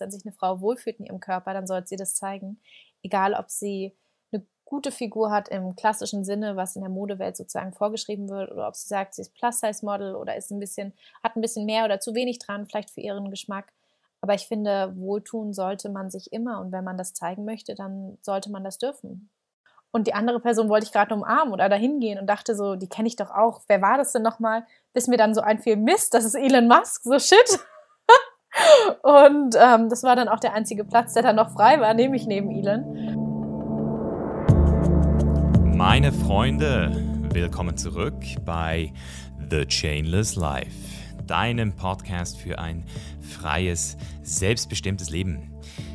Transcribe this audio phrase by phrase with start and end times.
[0.00, 2.60] wenn sich eine Frau wohlfühlt in ihrem Körper, dann sollte sie das zeigen.
[3.02, 3.94] Egal, ob sie
[4.32, 8.68] eine gute Figur hat im klassischen Sinne, was in der Modewelt sozusagen vorgeschrieben wird, oder
[8.68, 10.92] ob sie sagt, sie ist Plus-Size-Model oder ist ein bisschen,
[11.22, 13.72] hat ein bisschen mehr oder zu wenig dran, vielleicht für ihren Geschmack.
[14.20, 18.18] Aber ich finde, wohltun sollte man sich immer und wenn man das zeigen möchte, dann
[18.20, 19.30] sollte man das dürfen.
[19.92, 22.88] Und die andere Person wollte ich gerade umarmen oder dahin gehen und dachte so, die
[22.88, 23.62] kenne ich doch auch.
[23.66, 24.64] Wer war das denn nochmal?
[24.92, 27.58] Bis mir dann so einfiel, Mist, das ist Elon Musk, so shit.
[29.02, 32.26] Und ähm, das war dann auch der einzige Platz, der dann noch frei war, nämlich
[32.26, 33.28] neben Elon.
[35.76, 36.92] Meine Freunde,
[37.32, 38.92] willkommen zurück bei
[39.50, 40.70] The Chainless Life,
[41.26, 42.84] deinem Podcast für ein
[43.20, 45.50] freies, selbstbestimmtes Leben.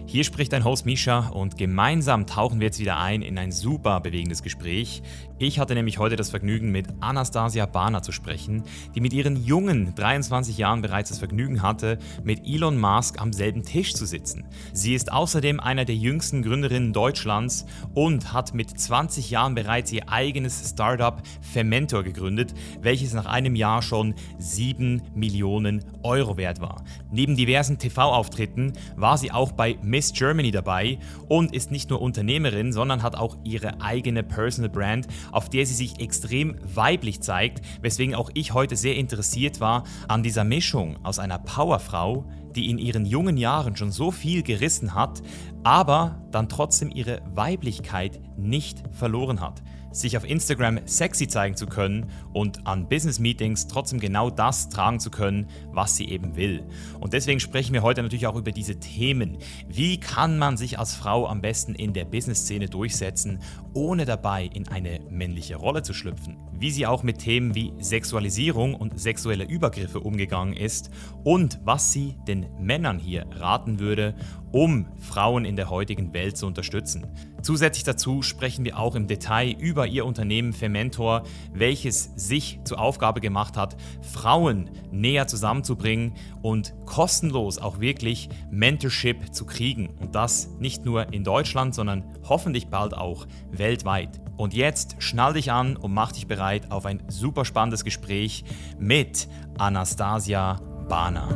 [0.07, 3.99] Hier spricht dein Host Misha und gemeinsam tauchen wir jetzt wieder ein in ein super
[3.99, 5.03] bewegendes Gespräch.
[5.37, 8.63] Ich hatte nämlich heute das Vergnügen, mit Anastasia Bana zu sprechen,
[8.95, 13.61] die mit ihren jungen 23 Jahren bereits das Vergnügen hatte, mit Elon Musk am selben
[13.63, 14.45] Tisch zu sitzen.
[14.71, 20.07] Sie ist außerdem einer der jüngsten Gründerinnen Deutschlands und hat mit 20 Jahren bereits ihr
[20.07, 26.81] eigenes Startup Fermentor gegründet, welches nach einem Jahr schon 7 Millionen Euro wert war.
[27.11, 32.71] Neben diversen TV-Auftritten war sie auch bei Miss Germany dabei und ist nicht nur Unternehmerin,
[32.71, 38.15] sondern hat auch ihre eigene Personal Brand, auf der sie sich extrem weiblich zeigt, weswegen
[38.15, 43.05] auch ich heute sehr interessiert war an dieser Mischung aus einer Powerfrau, die in ihren
[43.05, 45.21] jungen Jahren schon so viel gerissen hat,
[45.63, 49.61] aber dann trotzdem ihre Weiblichkeit nicht verloren hat
[49.95, 54.99] sich auf Instagram sexy zeigen zu können und an Business Meetings trotzdem genau das tragen
[54.99, 56.63] zu können, was sie eben will.
[56.99, 59.37] Und deswegen sprechen wir heute natürlich auch über diese Themen.
[59.67, 63.39] Wie kann man sich als Frau am besten in der Business-Szene durchsetzen,
[63.73, 66.37] ohne dabei in eine männliche Rolle zu schlüpfen?
[66.57, 70.89] Wie sie auch mit Themen wie Sexualisierung und sexuelle Übergriffe umgegangen ist
[71.23, 74.15] und was sie den Männern hier raten würde,
[74.55, 77.05] um Frauen in der heutigen Welt zu unterstützen.
[77.41, 83.19] Zusätzlich dazu sprechen wir auch im Detail über ihr Unternehmen Fermentor, welches sich zur Aufgabe
[83.19, 89.89] gemacht hat, Frauen näher zusammenzubringen und kostenlos auch wirklich Mentorship zu kriegen.
[89.99, 94.21] Und das nicht nur in Deutschland, sondern hoffentlich bald auch weltweit.
[94.37, 98.45] Und jetzt schnall dich an und mach dich bereit auf ein super spannendes Gespräch
[98.79, 101.27] mit Anastasia Bana.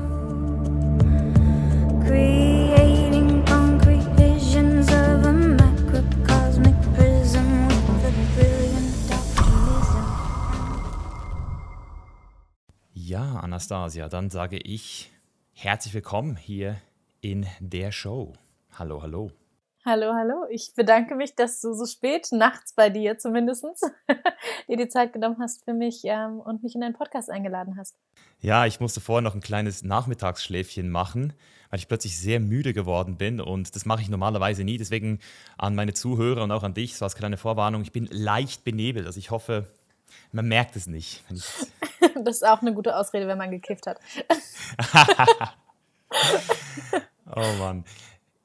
[2.10, 2.49] Ja,
[13.60, 15.12] Anastasia, dann sage ich
[15.52, 16.78] herzlich willkommen hier
[17.20, 18.32] in der Show.
[18.72, 19.32] Hallo, hallo.
[19.84, 20.46] Hallo, hallo.
[20.50, 23.66] Ich bedanke mich, dass du so spät, nachts bei dir zumindest,
[24.70, 27.98] dir die Zeit genommen hast für mich ähm, und mich in deinen Podcast eingeladen hast.
[28.40, 31.34] Ja, ich musste vorher noch ein kleines Nachmittagsschläfchen machen,
[31.70, 34.78] weil ich plötzlich sehr müde geworden bin und das mache ich normalerweise nie.
[34.78, 35.20] Deswegen
[35.58, 39.06] an meine Zuhörer und auch an dich, so als kleine Vorwarnung, ich bin leicht benebelt.
[39.06, 39.68] Also ich hoffe,
[40.32, 41.24] man merkt es nicht.
[42.24, 44.00] das ist auch eine gute Ausrede, wenn man gekifft hat.
[47.36, 47.84] oh Mann.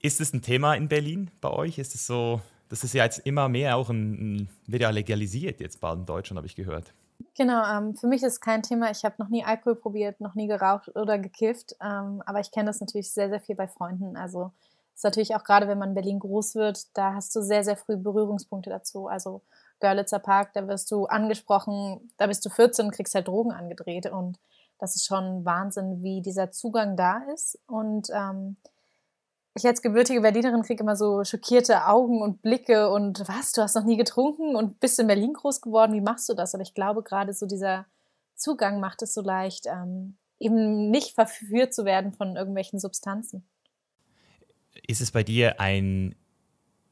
[0.00, 1.78] Ist es ein Thema in Berlin bei euch?
[1.78, 5.60] Ist es so, das ist ja jetzt immer mehr auch ein, ein wird ja legalisiert
[5.60, 6.92] jetzt bald in Deutschland, habe ich gehört.
[7.36, 8.90] Genau, ähm, für mich ist es kein Thema.
[8.90, 11.74] Ich habe noch nie Alkohol probiert, noch nie geraucht oder gekifft.
[11.80, 14.16] Ähm, aber ich kenne das natürlich sehr, sehr viel bei Freunden.
[14.16, 14.52] Also
[14.94, 17.76] ist natürlich auch gerade, wenn man in Berlin groß wird, da hast du sehr, sehr
[17.76, 19.08] früh Berührungspunkte dazu.
[19.08, 19.42] Also
[19.80, 24.06] Görlitzer Park, da wirst du angesprochen, da bist du 14 und kriegst halt Drogen angedreht.
[24.06, 24.38] Und
[24.78, 27.58] das ist schon Wahnsinn, wie dieser Zugang da ist.
[27.66, 28.56] Und ähm,
[29.56, 33.76] ich als gebürtige Berlinerin kriege immer so schockierte Augen und Blicke und was, du hast
[33.76, 36.54] noch nie getrunken und bist in Berlin groß geworden, wie machst du das?
[36.54, 37.86] Aber ich glaube, gerade so dieser
[38.34, 43.46] Zugang macht es so leicht, ähm, eben nicht verführt zu werden von irgendwelchen Substanzen.
[44.88, 46.16] Ist es bei dir ein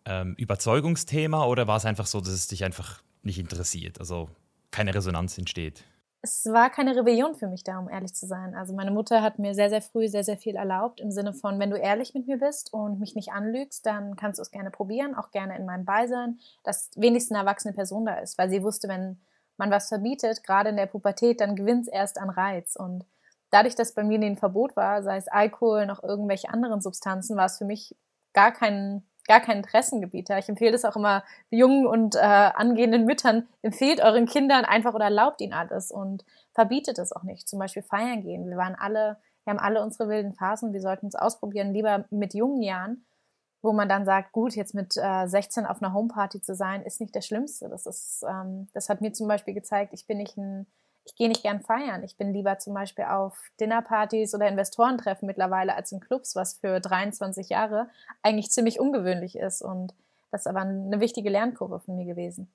[0.07, 4.29] ähm, Überzeugungsthema oder war es einfach so, dass es dich einfach nicht interessiert, also
[4.71, 5.85] keine Resonanz entsteht?
[6.25, 8.55] Es war keine Rebellion für mich da, um ehrlich zu sein.
[8.55, 11.59] Also meine Mutter hat mir sehr, sehr früh sehr, sehr viel erlaubt, im Sinne von,
[11.59, 14.71] wenn du ehrlich mit mir bist und mich nicht anlügst, dann kannst du es gerne
[14.71, 18.63] probieren, auch gerne in meinem Beisein, dass wenigstens eine erwachsene Person da ist, weil sie
[18.63, 19.21] wusste, wenn
[19.57, 22.77] man was verbietet, gerade in der Pubertät, dann gewinnt es erst an Reiz.
[22.77, 23.05] Und
[23.51, 27.47] dadurch, dass bei mir ein Verbot war, sei es Alkohol, noch irgendwelche anderen Substanzen, war
[27.47, 27.97] es für mich
[28.33, 30.31] gar kein gar kein Interessengebiet.
[30.31, 35.05] Ich empfehle das auch immer jungen und äh, angehenden Müttern, empfehlt euren Kindern einfach oder
[35.07, 37.49] erlaubt ihnen alles und verbietet es auch nicht.
[37.49, 38.49] Zum Beispiel feiern gehen.
[38.49, 42.35] Wir waren alle, wir haben alle unsere wilden Phasen, wir sollten es ausprobieren, lieber mit
[42.35, 43.05] jungen Jahren,
[43.63, 47.01] wo man dann sagt, gut, jetzt mit äh, 16 auf einer Homeparty zu sein, ist
[47.01, 47.69] nicht das Schlimmste.
[47.69, 50.67] Das ist, ähm, das hat mir zum Beispiel gezeigt, ich bin nicht ein
[51.05, 52.03] ich gehe nicht gern feiern.
[52.05, 56.81] Ich bin lieber zum Beispiel auf Dinnerpartys oder Investorentreffen mittlerweile als in Clubs, was für
[56.81, 57.89] 23 Jahre
[58.23, 59.63] eigentlich ziemlich ungewöhnlich ist.
[59.63, 59.95] Und
[60.31, 62.53] das ist aber eine wichtige Lernkurve von mir gewesen.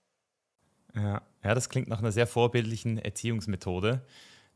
[0.96, 4.02] Ja, ja das klingt nach einer sehr vorbildlichen Erziehungsmethode.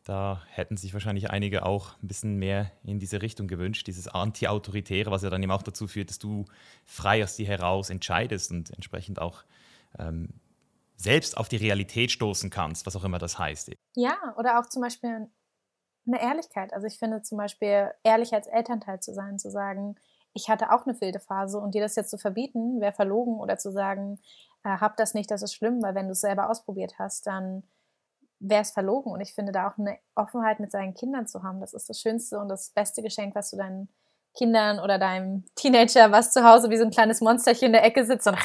[0.03, 5.11] Da hätten sich wahrscheinlich einige auch ein bisschen mehr in diese Richtung gewünscht, dieses Anti-Autoritäre,
[5.11, 6.45] was ja dann eben auch dazu führt, dass du
[6.85, 9.43] frei aus dir heraus entscheidest und entsprechend auch
[9.99, 10.29] ähm,
[11.01, 13.71] selbst auf die Realität stoßen kannst, was auch immer das heißt.
[13.95, 15.29] Ja, oder auch zum Beispiel
[16.07, 16.73] eine Ehrlichkeit.
[16.73, 19.95] Also ich finde zum Beispiel, ehrlich als Elternteil zu sein, zu sagen,
[20.33, 23.57] ich hatte auch eine wilde Phase und dir das jetzt zu verbieten, wäre verlogen oder
[23.57, 24.19] zu sagen,
[24.63, 27.63] äh, hab das nicht, das ist schlimm, weil wenn du es selber ausprobiert hast, dann
[28.39, 29.11] wäre es verlogen.
[29.11, 31.99] Und ich finde da auch eine Offenheit mit seinen Kindern zu haben, das ist das
[31.99, 33.89] schönste und das beste Geschenk, was du deinen
[34.35, 38.05] Kindern oder deinem Teenager, was zu Hause wie so ein kleines Monsterchen in der Ecke
[38.05, 38.37] sitzt und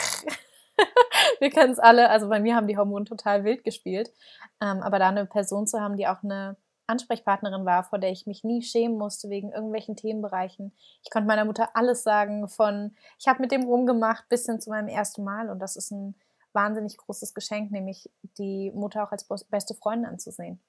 [1.41, 2.11] wir kennen es alle.
[2.11, 4.13] Also bei mir haben die Hormone total wild gespielt.
[4.61, 6.57] Ähm, aber da eine Person zu haben, die auch eine
[6.87, 10.73] Ansprechpartnerin war, vor der ich mich nie schämen musste wegen irgendwelchen Themenbereichen.
[11.03, 14.71] Ich konnte meiner Mutter alles sagen, von ich habe mit dem rumgemacht bis hin zu
[14.71, 15.51] meinem ersten Mal.
[15.51, 16.15] Und das ist ein
[16.53, 20.61] wahnsinnig großes Geschenk, nämlich die Mutter auch als beste Freundin anzusehen.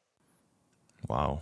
[1.07, 1.41] Wow.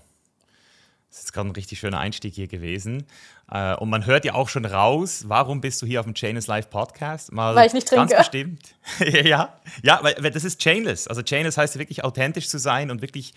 [1.15, 3.05] Das ist gerade ein richtig schöner Einstieg hier gewesen.
[3.49, 6.47] Äh, und man hört ja auch schon raus, warum bist du hier auf dem Chainless
[6.47, 7.31] Live Podcast?
[7.31, 8.07] Mal weil ich nicht trinke.
[8.07, 8.75] Ganz bestimmt.
[8.99, 11.07] ja, ja weil, weil, das ist Chainless.
[11.07, 13.33] Also Chainless heißt wirklich authentisch zu sein und wirklich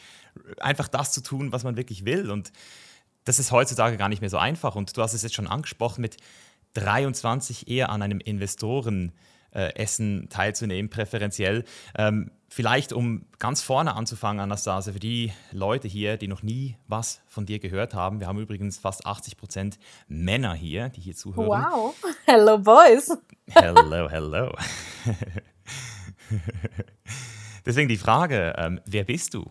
[0.58, 2.32] einfach das zu tun, was man wirklich will.
[2.32, 2.50] Und
[3.24, 4.74] das ist heutzutage gar nicht mehr so einfach.
[4.74, 6.16] Und du hast es jetzt schon angesprochen mit
[6.74, 9.12] 23 eher an einem Investoren
[9.52, 11.64] äh, Essen teilzunehmen, präferenziell.
[11.96, 17.20] Ähm, vielleicht, um ganz vorne anzufangen, Anastasia, für die Leute hier, die noch nie was
[17.26, 18.20] von dir gehört haben.
[18.20, 19.78] Wir haben übrigens fast 80 Prozent
[20.08, 21.48] Männer hier, die hier zuhören.
[21.48, 21.94] Wow.
[22.26, 23.16] Hello, Boys.
[23.50, 24.54] Hello, hello.
[27.64, 29.50] Deswegen die Frage, ähm, wer bist du?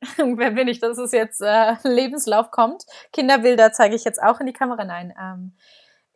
[0.16, 2.84] wer bin ich, dass es jetzt äh, Lebenslauf kommt?
[3.12, 4.84] Kinderbilder zeige ich jetzt auch in die Kamera.
[4.84, 5.52] Nein, ähm,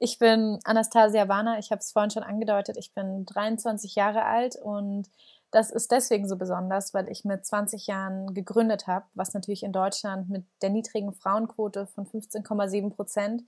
[0.01, 4.57] ich bin Anastasia Warner, ich habe es vorhin schon angedeutet, ich bin 23 Jahre alt
[4.57, 5.09] und
[5.51, 9.73] das ist deswegen so besonders, weil ich mit 20 Jahren gegründet habe, was natürlich in
[9.73, 13.43] Deutschland mit der niedrigen Frauenquote von 15,7 Prozent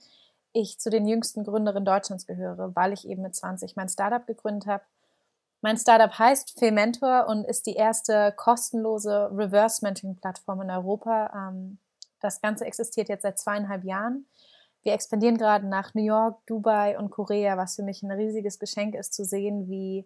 [0.53, 4.67] ich zu den jüngsten Gründerinnen Deutschlands gehöre, weil ich eben mit 20 mein Startup gegründet
[4.67, 4.83] habe.
[5.61, 11.31] Mein Startup heißt Fementor und ist die erste kostenlose Reverse-Mentoring-Plattform in Europa.
[11.49, 11.79] Ähm,
[12.19, 14.27] das Ganze existiert jetzt seit zweieinhalb Jahren.
[14.83, 18.95] Wir expandieren gerade nach New York, Dubai und Korea, was für mich ein riesiges Geschenk
[18.95, 20.05] ist, zu sehen, wie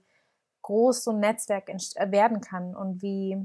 [0.62, 3.38] groß so ein Netzwerk äh, werden kann und wie,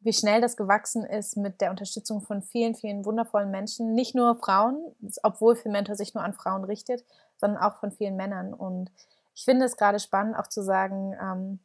[0.00, 3.94] wie schnell das gewachsen ist mit der Unterstützung von vielen, vielen wundervollen Menschen.
[3.94, 7.04] Nicht nur Frauen, obwohl Mentor sich nur an Frauen richtet,
[7.38, 8.52] sondern auch von vielen Männern.
[8.52, 8.90] Und
[9.34, 11.60] ich finde es gerade spannend, auch zu sagen, ähm,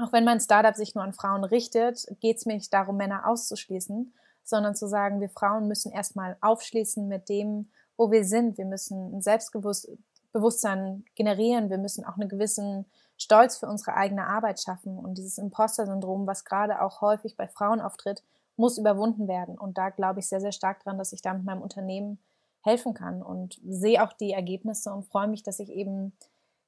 [0.00, 3.26] auch wenn mein Startup sich nur an Frauen richtet, geht es mir nicht darum, Männer
[3.26, 4.14] auszuschließen,
[4.44, 7.68] sondern zu sagen, wir Frauen müssen erstmal aufschließen mit dem,
[7.98, 8.56] wo wir sind.
[8.56, 11.68] Wir müssen ein Selbstbewusstsein generieren.
[11.68, 12.86] Wir müssen auch einen gewissen
[13.18, 14.96] Stolz für unsere eigene Arbeit schaffen.
[14.96, 18.22] Und dieses Imposter-Syndrom, was gerade auch häufig bei Frauen auftritt,
[18.56, 19.58] muss überwunden werden.
[19.58, 22.18] Und da glaube ich sehr, sehr stark dran, dass ich da mit meinem Unternehmen
[22.62, 26.12] helfen kann und sehe auch die Ergebnisse und freue mich, dass ich eben,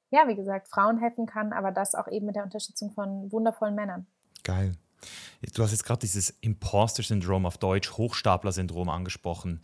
[0.09, 3.75] ja, wie gesagt, Frauen helfen kann, aber das auch eben mit der Unterstützung von wundervollen
[3.75, 4.05] Männern.
[4.43, 4.73] Geil.
[5.53, 9.61] Du hast jetzt gerade dieses Imposter-Syndrom auf Deutsch, Hochstapler-Syndrom angesprochen.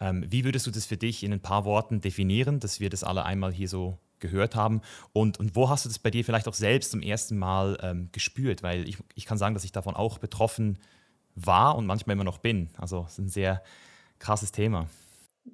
[0.00, 3.04] Ähm, wie würdest du das für dich in ein paar Worten definieren, dass wir das
[3.04, 4.80] alle einmal hier so gehört haben?
[5.12, 8.08] Und, und wo hast du das bei dir vielleicht auch selbst zum ersten Mal ähm,
[8.12, 8.62] gespürt?
[8.62, 10.78] Weil ich, ich kann sagen, dass ich davon auch betroffen
[11.34, 12.70] war und manchmal immer noch bin.
[12.76, 13.62] Also es ist ein sehr
[14.18, 14.86] krasses Thema.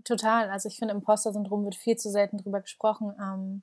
[0.04, 0.50] Total.
[0.50, 3.14] Also ich finde, Imposter-Syndrom wird viel zu selten drüber gesprochen.
[3.20, 3.62] Ähm,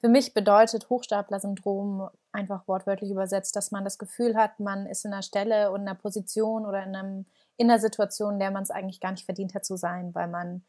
[0.00, 5.12] für mich bedeutet Hochstapler-Syndrom einfach wortwörtlich übersetzt, dass man das Gefühl hat, man ist in
[5.12, 8.62] einer Stelle und in einer Position oder in, einem, in einer Situation, in der man
[8.62, 10.64] es eigentlich gar nicht verdient hat zu sein, weil man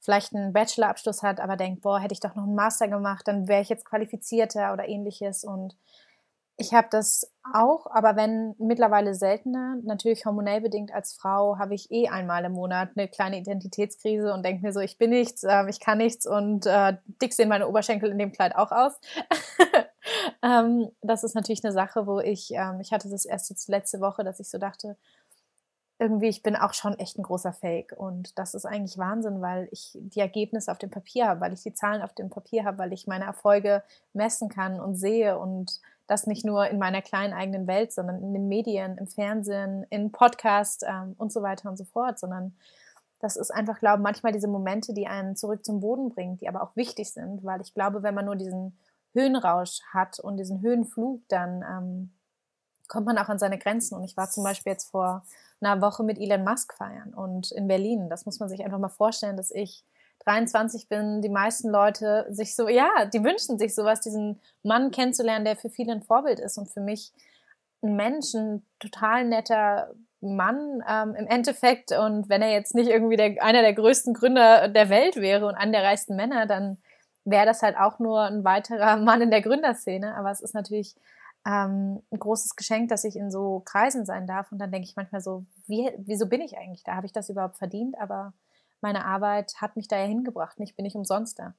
[0.00, 3.48] vielleicht einen Bachelorabschluss hat, aber denkt, boah, hätte ich doch noch einen Master gemacht, dann
[3.48, 5.76] wäre ich jetzt qualifizierter oder ähnliches und
[6.56, 11.90] ich habe das auch, aber wenn mittlerweile seltener, natürlich hormonell bedingt als Frau, habe ich
[11.90, 15.68] eh einmal im Monat eine kleine Identitätskrise und denke mir so, ich bin nichts, äh,
[15.68, 18.92] ich kann nichts und äh, dick sehen meine Oberschenkel in dem Kleid auch aus.
[20.42, 24.00] ähm, das ist natürlich eine Sache, wo ich, ähm, ich hatte das erst jetzt letzte
[24.00, 24.96] Woche, dass ich so dachte,
[25.98, 27.92] irgendwie, ich bin auch schon echt ein großer Fake.
[27.96, 31.62] Und das ist eigentlich Wahnsinn, weil ich die Ergebnisse auf dem Papier habe, weil ich
[31.62, 33.82] die Zahlen auf dem Papier habe, weil ich meine Erfolge
[34.12, 38.34] messen kann und sehe und das nicht nur in meiner kleinen eigenen Welt, sondern in
[38.34, 42.54] den Medien, im Fernsehen, in Podcasts ähm, und so weiter und so fort, sondern
[43.20, 46.48] das ist einfach, glaube ich, manchmal diese Momente, die einen zurück zum Boden bringen, die
[46.48, 48.76] aber auch wichtig sind, weil ich glaube, wenn man nur diesen
[49.14, 52.12] Höhenrausch hat und diesen Höhenflug, dann ähm,
[52.88, 53.94] kommt man auch an seine Grenzen.
[53.94, 55.24] Und ich war zum Beispiel jetzt vor
[55.60, 58.08] einer Woche mit Elon Musk feiern und in Berlin.
[58.08, 59.84] Das muss man sich einfach mal vorstellen, dass ich
[60.24, 65.44] 23 bin, die meisten Leute sich so, ja, die wünschen sich sowas, diesen Mann kennenzulernen,
[65.44, 67.12] der für viele ein Vorbild ist und für mich
[67.82, 71.92] ein Mensch, ein total netter Mann ähm, im Endeffekt.
[71.92, 75.54] Und wenn er jetzt nicht irgendwie der, einer der größten Gründer der Welt wäre und
[75.54, 76.78] einer der reichsten Männer, dann
[77.24, 80.14] wäre das halt auch nur ein weiterer Mann in der Gründerszene.
[80.16, 80.94] Aber es ist natürlich
[81.46, 84.50] ähm, ein großes Geschenk, dass ich in so Kreisen sein darf.
[84.52, 86.96] Und dann denke ich manchmal so, wie, wieso bin ich eigentlich da?
[86.96, 87.96] Habe ich das überhaupt verdient?
[87.98, 88.32] Aber
[88.80, 90.56] meine Arbeit hat mich da ja hingebracht.
[90.60, 91.54] Ich bin nicht umsonst da.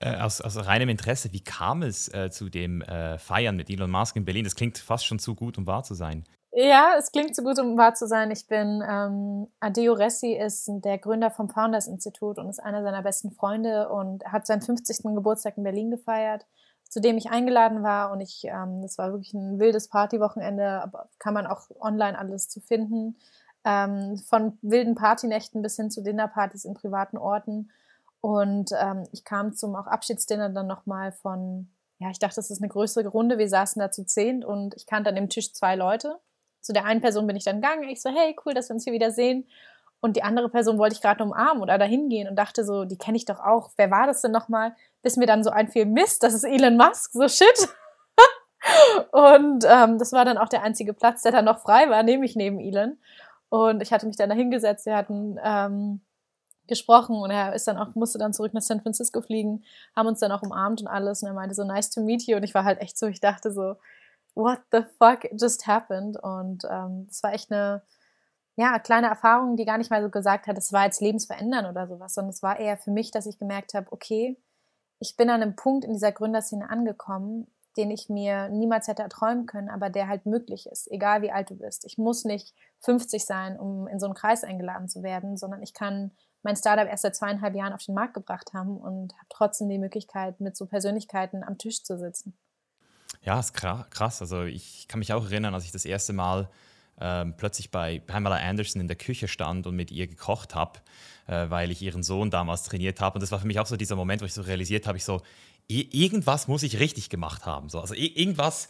[0.00, 3.90] Äh, aus, aus, reinem Interesse, wie kam es äh, zu dem äh, Feiern mit Elon
[3.90, 4.44] Musk in Berlin?
[4.44, 6.24] Das klingt fast schon zu gut, um wahr zu sein.
[6.52, 8.30] Ja, es klingt zu gut, um wahr zu sein.
[8.30, 13.02] Ich bin, ähm, Adeo Ressi ist der Gründer vom Founders Institut und ist einer seiner
[13.02, 15.14] besten Freunde und hat seinen 50.
[15.14, 16.46] Geburtstag in Berlin gefeiert,
[16.88, 21.08] zu dem ich eingeladen war und ich, ähm, das war wirklich ein wildes Partywochenende, aber
[21.18, 23.16] kann man auch online alles zu finden,
[23.64, 27.70] ähm, von wilden Partynächten bis hin zu Dinnerpartys in privaten Orten
[28.20, 31.68] und ähm, ich kam zum auch Abschiedsdinner dann nochmal von,
[31.98, 34.86] ja, ich dachte, das ist eine größere Runde, wir saßen da zu zehn und ich
[34.86, 36.18] kannte an dem Tisch zwei Leute
[36.60, 37.88] zu der einen Person bin ich dann gegangen.
[37.88, 39.46] Ich so, hey, cool, dass wir uns hier wieder sehen.
[40.00, 42.98] Und die andere Person wollte ich gerade umarmen oder dahin gehen und dachte so, die
[42.98, 43.70] kenne ich doch auch.
[43.76, 44.74] Wer war das denn nochmal?
[45.02, 47.68] Bis mir dann so einfiel, Mist, das ist Elon Musk, so shit.
[49.12, 52.36] und ähm, das war dann auch der einzige Platz, der dann noch frei war, nämlich
[52.36, 52.98] neben Elon.
[53.48, 56.00] Und ich hatte mich dann da hingesetzt, wir hatten ähm,
[56.68, 59.64] gesprochen und er ist dann auch, musste dann zurück nach San Francisco fliegen,
[59.96, 62.36] haben uns dann auch umarmt und alles und er meinte so, nice to meet you
[62.36, 63.76] und ich war halt echt so, ich dachte so,
[64.34, 66.22] what the fuck just happened?
[66.22, 67.82] Und ähm, das war echt eine
[68.58, 71.86] ja, kleine Erfahrung, die gar nicht mal so gesagt hat, es war jetzt lebensverändern oder
[71.86, 74.36] sowas, sondern es war eher für mich, dass ich gemerkt habe, okay,
[74.98, 77.46] ich bin an einem Punkt in dieser Gründerszene angekommen,
[77.76, 81.50] den ich mir niemals hätte erträumen können, aber der halt möglich ist, egal wie alt
[81.50, 81.84] du bist.
[81.84, 85.72] Ich muss nicht 50 sein, um in so einen Kreis eingeladen zu werden, sondern ich
[85.72, 86.10] kann
[86.42, 89.78] mein Startup erst seit zweieinhalb Jahren auf den Markt gebracht haben und habe trotzdem die
[89.78, 92.36] Möglichkeit, mit so Persönlichkeiten am Tisch zu sitzen.
[93.22, 94.20] Ja, ist krass.
[94.20, 96.48] Also ich kann mich auch erinnern, als ich das erste Mal
[97.00, 100.80] ähm, plötzlich bei Pamela Anderson in der Küche stand und mit ihr gekocht habe,
[101.26, 103.14] äh, weil ich ihren Sohn damals trainiert habe.
[103.14, 105.04] Und das war für mich auch so dieser Moment, wo ich so realisiert habe, ich
[105.04, 105.22] so,
[105.68, 107.68] irgendwas muss ich richtig gemacht haben.
[107.68, 107.80] So.
[107.80, 108.68] Also irgendwas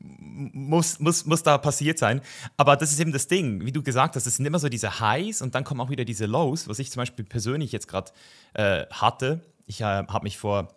[0.00, 2.20] muss, muss, muss da passiert sein.
[2.56, 5.00] Aber das ist eben das Ding, wie du gesagt hast, es sind immer so diese
[5.00, 8.12] Highs und dann kommen auch wieder diese Lows, was ich zum Beispiel persönlich jetzt gerade
[8.54, 9.40] äh, hatte.
[9.66, 10.68] Ich äh, habe mich vor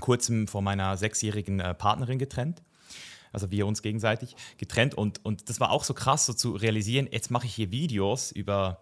[0.00, 2.62] kurzem von meiner sechsjährigen äh, Partnerin getrennt.
[3.32, 4.94] Also wir uns gegenseitig getrennt.
[4.94, 8.32] Und, und das war auch so krass, so zu realisieren, jetzt mache ich hier Videos
[8.32, 8.80] über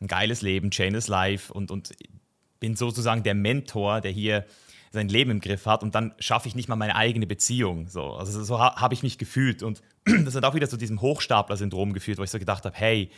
[0.00, 1.94] ein geiles Leben, Chainless Life und, und
[2.60, 4.46] bin sozusagen der Mentor, der hier
[4.92, 7.88] sein Leben im Griff hat und dann schaffe ich nicht mal meine eigene Beziehung.
[7.88, 8.12] So.
[8.14, 9.82] Also so ha habe ich mich gefühlt und
[10.24, 13.10] das hat auch wieder zu diesem Hochstapler-Syndrom geführt, wo ich so gedacht habe, hey,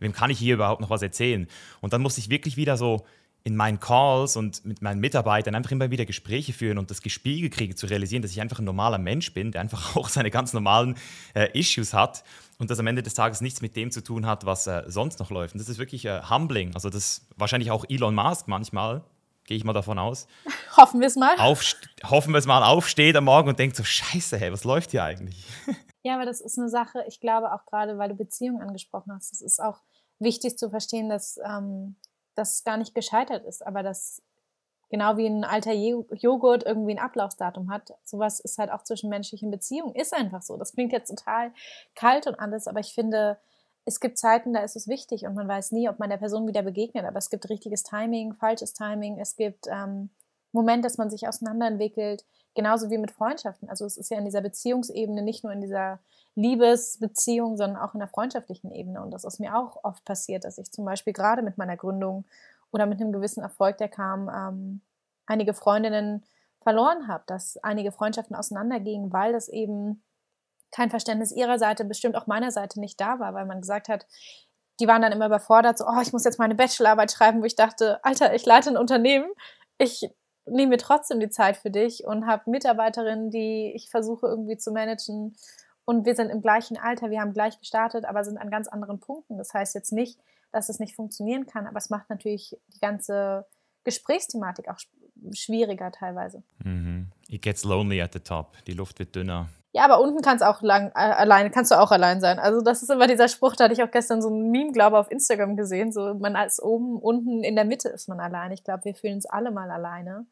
[0.00, 1.46] wem kann ich hier überhaupt noch was erzählen?
[1.80, 3.04] Und dann musste ich wirklich wieder so
[3.42, 7.48] in meinen Calls und mit meinen Mitarbeitern einfach immer wieder Gespräche führen und das Gespiegel
[7.48, 10.52] kriege, zu realisieren, dass ich einfach ein normaler Mensch bin, der einfach auch seine ganz
[10.52, 10.96] normalen
[11.34, 12.22] äh, Issues hat
[12.58, 15.18] und das am Ende des Tages nichts mit dem zu tun hat, was äh, sonst
[15.18, 15.54] noch läuft.
[15.54, 16.74] Und das ist wirklich äh, humbling.
[16.74, 19.02] Also das wahrscheinlich auch Elon Musk manchmal,
[19.46, 20.26] gehe ich mal davon aus.
[20.76, 21.36] Hoffen wir es mal.
[21.38, 25.04] hoffen wir es mal, aufsteht am Morgen und denkt so, scheiße, hey, was läuft hier
[25.04, 25.46] eigentlich?
[26.02, 29.34] Ja, aber das ist eine Sache, ich glaube auch gerade, weil du Beziehungen angesprochen hast,
[29.34, 29.82] es ist auch
[30.18, 31.96] wichtig zu verstehen, dass ähm,
[32.34, 34.22] das gar nicht gescheitert ist, aber das
[34.90, 39.50] genau wie ein alter Joghurt irgendwie ein Ablaufsdatum hat, sowas ist halt auch zwischen menschlichen
[39.50, 40.56] Beziehungen, ist einfach so.
[40.56, 41.52] Das klingt jetzt total
[41.94, 43.38] kalt und alles, aber ich finde,
[43.84, 46.46] es gibt Zeiten, da ist es wichtig und man weiß nie, ob man der Person
[46.46, 50.10] wieder begegnet, aber es gibt richtiges Timing, falsches Timing, es gibt ähm,
[50.52, 53.68] Moment, dass man sich auseinanderentwickelt, genauso wie mit Freundschaften.
[53.68, 56.00] Also es ist ja in dieser Beziehungsebene, nicht nur in dieser
[56.34, 59.02] Liebesbeziehung, sondern auch in der freundschaftlichen Ebene.
[59.02, 62.24] Und das ist mir auch oft passiert, dass ich zum Beispiel gerade mit meiner Gründung
[62.72, 64.80] oder mit einem gewissen Erfolg, der kam, ähm,
[65.26, 66.24] einige Freundinnen
[66.62, 70.02] verloren habe, dass einige Freundschaften auseinandergingen, weil das eben
[70.70, 74.06] kein Verständnis ihrer Seite, bestimmt auch meiner Seite nicht da war, weil man gesagt hat,
[74.78, 77.56] die waren dann immer überfordert, so, oh, ich muss jetzt meine Bachelorarbeit schreiben, wo ich
[77.56, 79.28] dachte, Alter, ich leite ein Unternehmen,
[79.78, 80.10] ich
[80.50, 84.72] nehme mir trotzdem die Zeit für dich und habe Mitarbeiterinnen, die ich versuche irgendwie zu
[84.72, 85.34] managen
[85.84, 89.00] und wir sind im gleichen Alter, wir haben gleich gestartet, aber sind an ganz anderen
[89.00, 89.38] Punkten.
[89.38, 90.20] Das heißt jetzt nicht,
[90.52, 93.46] dass es nicht funktionieren kann, aber es macht natürlich die ganze
[93.84, 94.78] Gesprächsthematik auch
[95.32, 96.42] schwieriger teilweise.
[96.62, 97.08] Mhm.
[97.28, 98.56] It gets lonely at the top.
[98.66, 99.48] Die Luft wird dünner.
[99.72, 102.40] Ja, aber unten kannst auch lang, äh, alleine, kannst du auch allein sein.
[102.40, 104.96] Also das ist immer dieser Spruch, da hatte ich auch gestern so ein Meme, glaube
[104.96, 105.92] ich, auf Instagram gesehen.
[105.92, 108.50] So, man ist oben, unten in der Mitte ist man allein.
[108.50, 110.26] Ich glaube, wir fühlen uns alle mal alleine.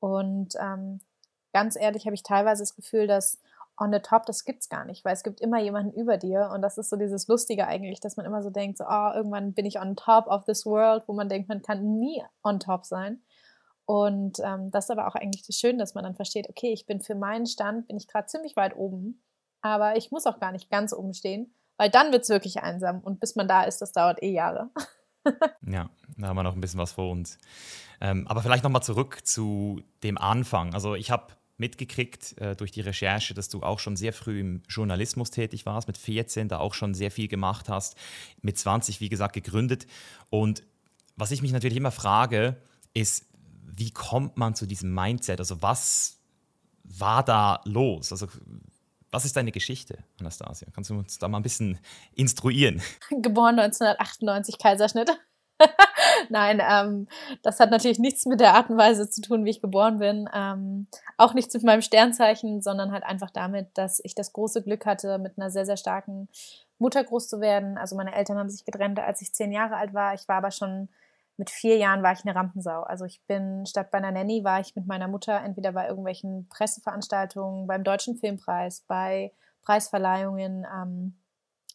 [0.00, 1.00] Und ähm,
[1.52, 3.38] ganz ehrlich habe ich teilweise das Gefühl, dass
[3.80, 6.60] on the top, das gibt's gar nicht, weil es gibt immer jemanden über dir und
[6.60, 9.64] das ist so dieses Lustige eigentlich, dass man immer so denkt, so, oh, irgendwann bin
[9.64, 13.22] ich on top of this world, wo man denkt, man kann nie on top sein.
[13.86, 16.86] Und ähm, das ist aber auch eigentlich das Schöne, dass man dann versteht, okay, ich
[16.86, 19.22] bin für meinen Stand, bin ich gerade ziemlich weit oben,
[19.62, 23.00] aber ich muss auch gar nicht ganz oben stehen, weil dann wird es wirklich einsam
[23.00, 24.70] und bis man da ist, das dauert eh Jahre.
[25.66, 27.38] ja, da haben wir noch ein bisschen was vor uns.
[28.00, 30.74] Ähm, aber vielleicht nochmal zurück zu dem Anfang.
[30.74, 34.62] Also ich habe mitgekriegt äh, durch die Recherche, dass du auch schon sehr früh im
[34.68, 37.96] Journalismus tätig warst, mit 14 da auch schon sehr viel gemacht hast,
[38.40, 39.86] mit 20 wie gesagt gegründet.
[40.30, 40.62] Und
[41.16, 42.56] was ich mich natürlich immer frage,
[42.94, 43.26] ist,
[43.62, 45.38] wie kommt man zu diesem Mindset?
[45.38, 46.18] Also was
[46.82, 48.10] war da los?
[48.10, 48.26] Also
[49.10, 50.68] was ist deine Geschichte, Anastasia?
[50.72, 51.78] Kannst du uns da mal ein bisschen
[52.14, 52.80] instruieren?
[53.10, 55.10] Geboren 1998, Kaiserschnitt.
[56.28, 57.08] Nein, ähm,
[57.42, 60.28] das hat natürlich nichts mit der Art und Weise zu tun, wie ich geboren bin.
[60.32, 60.86] Ähm,
[61.16, 65.18] auch nichts mit meinem Sternzeichen, sondern halt einfach damit, dass ich das große Glück hatte,
[65.18, 66.28] mit einer sehr, sehr starken
[66.78, 67.76] Mutter groß zu werden.
[67.76, 70.14] Also meine Eltern haben sich getrennt, als ich zehn Jahre alt war.
[70.14, 70.88] Ich war aber schon
[71.40, 72.82] mit vier Jahren war ich eine Rampensau.
[72.82, 76.46] Also ich bin statt bei einer Nanny war ich mit meiner Mutter entweder bei irgendwelchen
[76.50, 79.32] Presseveranstaltungen, beim Deutschen Filmpreis, bei
[79.62, 80.66] Preisverleihungen.
[80.70, 81.14] Ähm,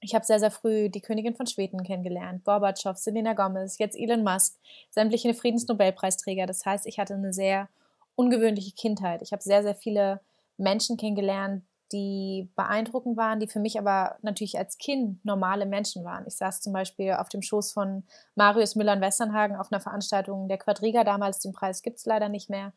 [0.01, 4.23] ich habe sehr, sehr früh die Königin von Schweden kennengelernt, Gorbatschow, Selena Gomez, jetzt Elon
[4.23, 4.59] Musk,
[4.91, 6.45] sämtliche Friedensnobelpreisträger.
[6.45, 7.67] Das heißt, ich hatte eine sehr
[8.13, 9.23] ungewöhnliche Kindheit.
[9.23, 10.21] Ich habe sehr, sehr viele
[10.57, 16.25] Menschen kennengelernt, die beeindruckend waren, die für mich aber natürlich als Kind normale Menschen waren.
[16.27, 18.03] Ich saß zum Beispiel auf dem Schoß von
[18.35, 22.29] Marius Müller in Westernhagen auf einer Veranstaltung der Quadriga damals, den Preis gibt es leider
[22.29, 22.73] nicht mehr,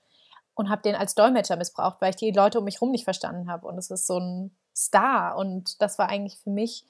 [0.58, 3.48] und habe den als Dolmetscher missbraucht, weil ich die Leute um mich herum nicht verstanden
[3.48, 3.66] habe.
[3.68, 5.36] Und es ist so ein Star.
[5.36, 6.84] Und das war eigentlich für mich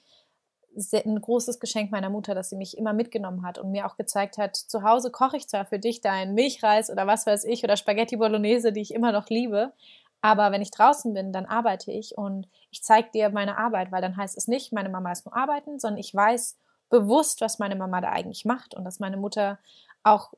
[0.91, 4.37] ein großes Geschenk meiner Mutter, dass sie mich immer mitgenommen hat und mir auch gezeigt
[4.37, 7.77] hat, zu Hause koche ich zwar für dich deinen Milchreis oder was weiß ich oder
[7.77, 9.73] Spaghetti Bolognese, die ich immer noch liebe,
[10.21, 14.01] aber wenn ich draußen bin, dann arbeite ich und ich zeige dir meine Arbeit, weil
[14.01, 16.57] dann heißt es nicht, meine Mama ist nur arbeiten, sondern ich weiß
[16.89, 19.59] bewusst, was meine Mama da eigentlich macht und dass meine Mutter
[20.03, 20.33] auch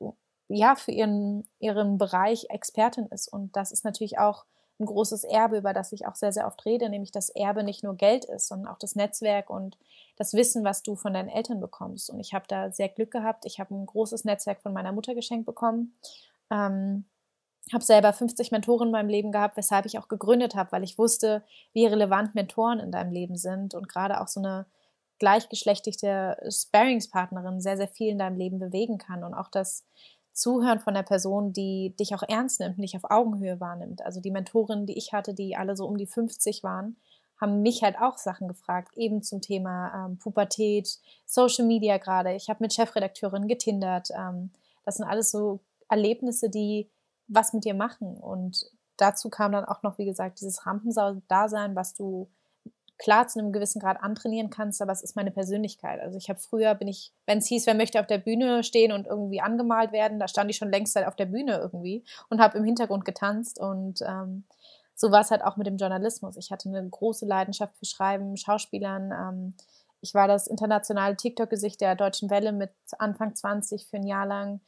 [0.49, 3.27] ja für ihren, ihren Bereich Expertin ist.
[3.27, 4.45] Und das ist natürlich auch
[4.79, 7.83] ein großes Erbe, über das ich auch sehr, sehr oft rede, nämlich dass Erbe nicht
[7.83, 9.77] nur Geld ist, sondern auch das Netzwerk und
[10.17, 12.09] das Wissen, was du von deinen Eltern bekommst.
[12.09, 13.45] Und ich habe da sehr Glück gehabt.
[13.45, 15.95] Ich habe ein großes Netzwerk von meiner Mutter geschenkt bekommen.
[16.49, 17.05] Ähm,
[17.73, 20.97] habe selber 50 Mentoren in meinem Leben gehabt, weshalb ich auch gegründet habe, weil ich
[20.97, 21.43] wusste,
[21.73, 24.65] wie relevant Mentoren in deinem Leben sind und gerade auch so eine
[25.19, 29.85] gleichgeschlechtliche Sparingspartnerin sehr, sehr viel in deinem Leben bewegen kann und auch das
[30.33, 34.01] Zuhören von der Person, die dich auch ernst nimmt dich auf Augenhöhe wahrnimmt.
[34.03, 36.95] Also die Mentorinnen, die ich hatte, die alle so um die 50 waren,
[37.39, 42.33] haben mich halt auch Sachen gefragt, eben zum Thema ähm, Pubertät, Social Media gerade.
[42.33, 44.09] Ich habe mit Chefredakteurin getindert.
[44.15, 44.51] Ähm,
[44.85, 46.87] das sind alles so Erlebnisse, die
[47.31, 48.17] was mit dir machen.
[48.17, 48.65] Und
[48.97, 52.29] dazu kam dann auch noch, wie gesagt, dieses Rampensau-Dasein, was du
[52.97, 55.99] klar zu einem gewissen Grad antrainieren kannst, aber es ist meine Persönlichkeit.
[55.99, 58.91] Also ich habe früher, bin ich, wenn es hieß, wer möchte auf der Bühne stehen
[58.91, 62.39] und irgendwie angemalt werden, da stand ich schon längst halt auf der Bühne irgendwie und
[62.39, 64.43] habe im Hintergrund getanzt und ähm,
[64.93, 66.37] so war es halt auch mit dem Journalismus.
[66.37, 69.11] Ich hatte eine große Leidenschaft für Schreiben, Schauspielern.
[69.11, 69.53] Ähm,
[70.01, 74.61] ich war das internationale TikTok-Gesicht der Deutschen Welle mit Anfang 20 für ein Jahr lang.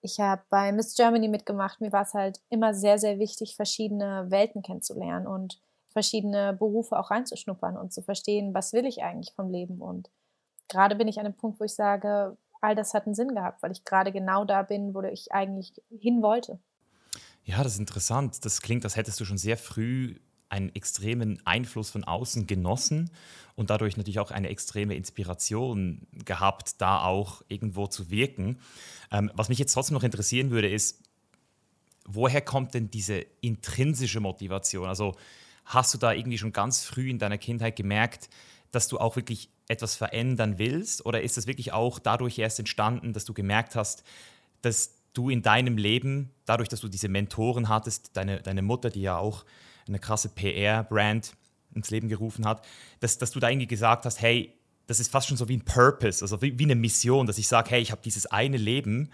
[0.00, 1.80] Ich habe bei Miss Germany mitgemacht.
[1.80, 7.10] Mir war es halt immer sehr, sehr wichtig, verschiedene Welten kennenzulernen und verschiedene Berufe auch
[7.10, 9.80] reinzuschnuppern und zu verstehen, was will ich eigentlich vom Leben.
[9.80, 10.10] Und
[10.68, 13.62] gerade bin ich an einem Punkt, wo ich sage, all das hat einen Sinn gehabt,
[13.62, 16.58] weil ich gerade genau da bin, wo ich eigentlich hin wollte.
[17.44, 18.44] Ja, das ist interessant.
[18.44, 20.16] Das klingt, als hättest du schon sehr früh
[20.48, 23.10] einen extremen Einfluss von außen genossen
[23.54, 28.58] und dadurch natürlich auch eine extreme Inspiration gehabt, da auch irgendwo zu wirken.
[29.10, 31.02] Ähm, was mich jetzt trotzdem noch interessieren würde, ist,
[32.06, 34.88] woher kommt denn diese intrinsische Motivation?
[34.88, 35.16] Also
[35.64, 38.30] hast du da irgendwie schon ganz früh in deiner Kindheit gemerkt,
[38.70, 41.04] dass du auch wirklich etwas verändern willst?
[41.04, 44.02] Oder ist das wirklich auch dadurch erst entstanden, dass du gemerkt hast,
[44.62, 49.02] dass du in deinem Leben, dadurch, dass du diese Mentoren hattest, deine, deine Mutter, die
[49.02, 49.44] ja auch
[49.88, 51.32] eine krasse PR-Brand
[51.74, 52.64] ins Leben gerufen hat,
[53.00, 54.54] dass, dass du da irgendwie gesagt hast, hey,
[54.86, 57.46] das ist fast schon so wie ein Purpose, also wie, wie eine Mission, dass ich
[57.46, 59.10] sage, hey, ich habe dieses eine Leben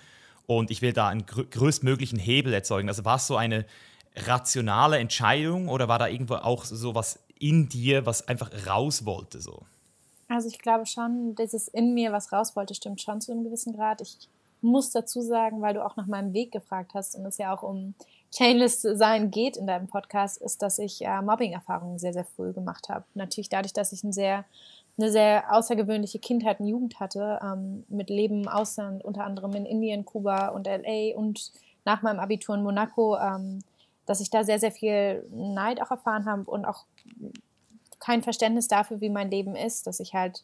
[0.47, 2.89] und ich will da einen grö größtmöglichen Hebel erzeugen.
[2.89, 3.67] Also war es so eine
[4.15, 9.41] rationale Entscheidung oder war da irgendwo auch so was in dir, was einfach raus wollte
[9.41, 9.63] so?
[10.29, 13.75] Also ich glaube schon, dieses in mir, was raus wollte, stimmt schon zu einem gewissen
[13.75, 14.01] Grad.
[14.01, 14.17] Ich
[14.63, 17.63] muss dazu sagen, weil du auch nach meinem Weg gefragt hast und es ja auch
[17.63, 17.95] um
[18.37, 22.89] Chainless sein geht in deinem Podcast, ist, dass ich äh, Mobbing-Erfahrungen sehr, sehr früh gemacht
[22.89, 23.05] habe.
[23.15, 24.45] Natürlich dadurch, dass ich ein sehr,
[24.99, 29.67] eine sehr außergewöhnliche Kindheit und Jugend hatte, ähm, mit Leben im Ausland, unter anderem in
[29.67, 31.53] Indien, Kuba und LA und
[31.85, 33.61] nach meinem Abitur in Monaco, ähm,
[34.05, 36.85] dass ich da sehr, sehr viel Neid auch erfahren habe und auch
[38.01, 40.43] kein Verständnis dafür, wie mein Leben ist, dass ich halt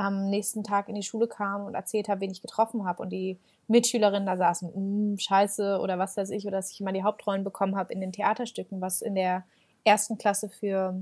[0.00, 3.10] am nächsten Tag in die Schule kam und erzählt habe, wen ich getroffen habe und
[3.10, 7.02] die Mitschülerinnen da saßen, mm, scheiße oder was weiß ich, oder dass ich immer die
[7.02, 9.44] Hauptrollen bekommen habe in den Theaterstücken, was in der
[9.84, 10.94] ersten Klasse für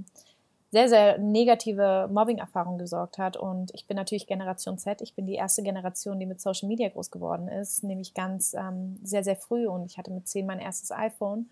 [0.73, 3.37] sehr, sehr negative Mobbing-Erfahrungen gesorgt hat.
[3.37, 5.01] Und ich bin natürlich Generation Z.
[5.01, 8.99] Ich bin die erste Generation, die mit Social Media groß geworden ist, nämlich ganz ähm,
[9.03, 9.69] sehr, sehr früh.
[9.69, 11.49] Und ich hatte mit zehn mein erstes iPhone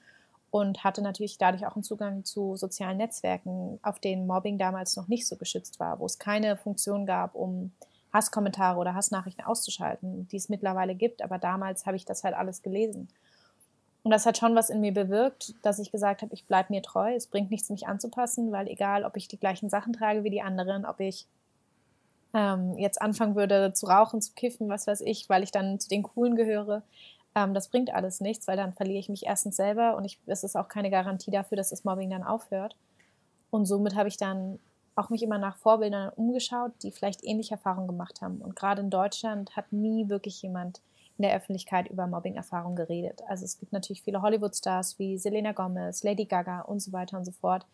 [0.50, 5.08] und hatte natürlich dadurch auch einen Zugang zu sozialen Netzwerken, auf denen Mobbing damals noch
[5.08, 7.72] nicht so geschützt war, wo es keine Funktion gab, um
[8.12, 11.22] Hasskommentare oder Hassnachrichten auszuschalten, die es mittlerweile gibt.
[11.22, 13.08] Aber damals habe ich das halt alles gelesen.
[14.02, 16.80] Und das hat schon was in mir bewirkt, dass ich gesagt habe, ich bleibe mir
[16.80, 17.12] treu.
[17.14, 20.42] Es bringt nichts, mich anzupassen, weil egal, ob ich die gleichen Sachen trage wie die
[20.42, 21.26] anderen, ob ich
[22.32, 25.88] ähm, jetzt anfangen würde zu rauchen, zu kiffen, was weiß ich, weil ich dann zu
[25.88, 26.82] den Coolen gehöre,
[27.36, 30.42] ähm, das bringt alles nichts, weil dann verliere ich mich erstens selber und ich, es
[30.42, 32.74] ist auch keine Garantie dafür, dass das Mobbing dann aufhört.
[33.50, 34.58] Und somit habe ich dann
[34.96, 38.38] auch mich immer nach Vorbildern umgeschaut, die vielleicht ähnliche Erfahrungen gemacht haben.
[38.38, 40.80] Und gerade in Deutschland hat nie wirklich jemand
[41.18, 43.20] in der Öffentlichkeit über Mobbing-Erfahrungen geredet.
[43.28, 47.26] Also es gibt natürlich viele Hollywood-Stars wie Selena Gomez, Lady Gaga und so weiter und
[47.26, 47.66] so fort,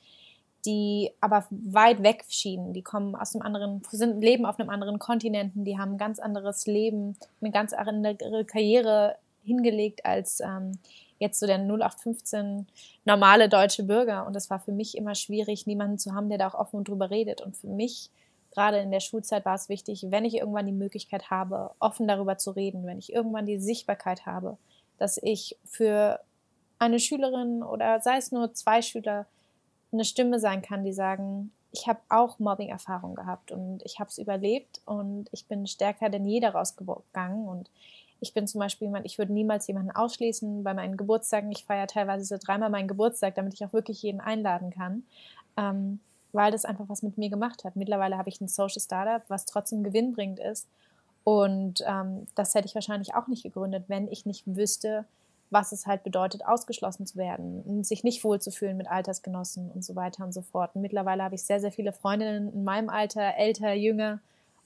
[0.65, 2.73] die aber weit weg schienen.
[2.73, 6.19] Die kommen aus einem anderen, sind, leben auf einem anderen Kontinenten, die haben ein ganz
[6.19, 10.79] anderes Leben, eine ganz andere Karriere hingelegt als ähm,
[11.19, 12.67] jetzt so der 0815
[13.05, 14.27] normale deutsche Bürger.
[14.27, 17.11] Und es war für mich immer schwierig, niemanden zu haben, der da auch offen drüber
[17.11, 17.41] redet.
[17.41, 18.11] Und für mich
[18.53, 22.39] gerade in der Schulzeit war es wichtig, wenn ich irgendwann die Möglichkeit habe, offen darüber
[22.39, 24.59] zu reden, wenn ich irgendwann die Sichtbarkeit habe,
[24.99, 26.21] dass ich für
[26.79, 29.27] eine Schülerin oder sei es nur zwei Schüler
[29.93, 34.19] eine Stimme sein kann, die sagen, ich habe auch Mobbing-Erfahrung gehabt und ich habe es
[34.19, 37.71] überlebt und ich bin stärker denn je daraus gegangen und
[38.23, 41.51] ich bin zum Beispiel jemand, ich würde niemals jemanden ausschließen bei meinen Geburtstagen.
[41.51, 45.03] Ich feiere teilweise dreimal meinen Geburtstag, damit ich auch wirklich jeden einladen kann.
[45.57, 45.99] Ähm,
[46.33, 47.77] weil das einfach was mit mir gemacht hat.
[47.77, 50.67] Mittlerweile habe ich ein Social Startup, was trotzdem gewinnbringend ist.
[51.25, 55.05] Und ähm, das hätte ich wahrscheinlich auch nicht gegründet, wenn ich nicht wüsste,
[55.51, 60.25] was es halt bedeutet, ausgeschlossen zu werden, sich nicht wohlzufühlen mit Altersgenossen und so weiter
[60.25, 60.75] und so fort.
[60.75, 64.21] Und mittlerweile habe ich sehr, sehr viele Freundinnen in meinem Alter, älter, jünger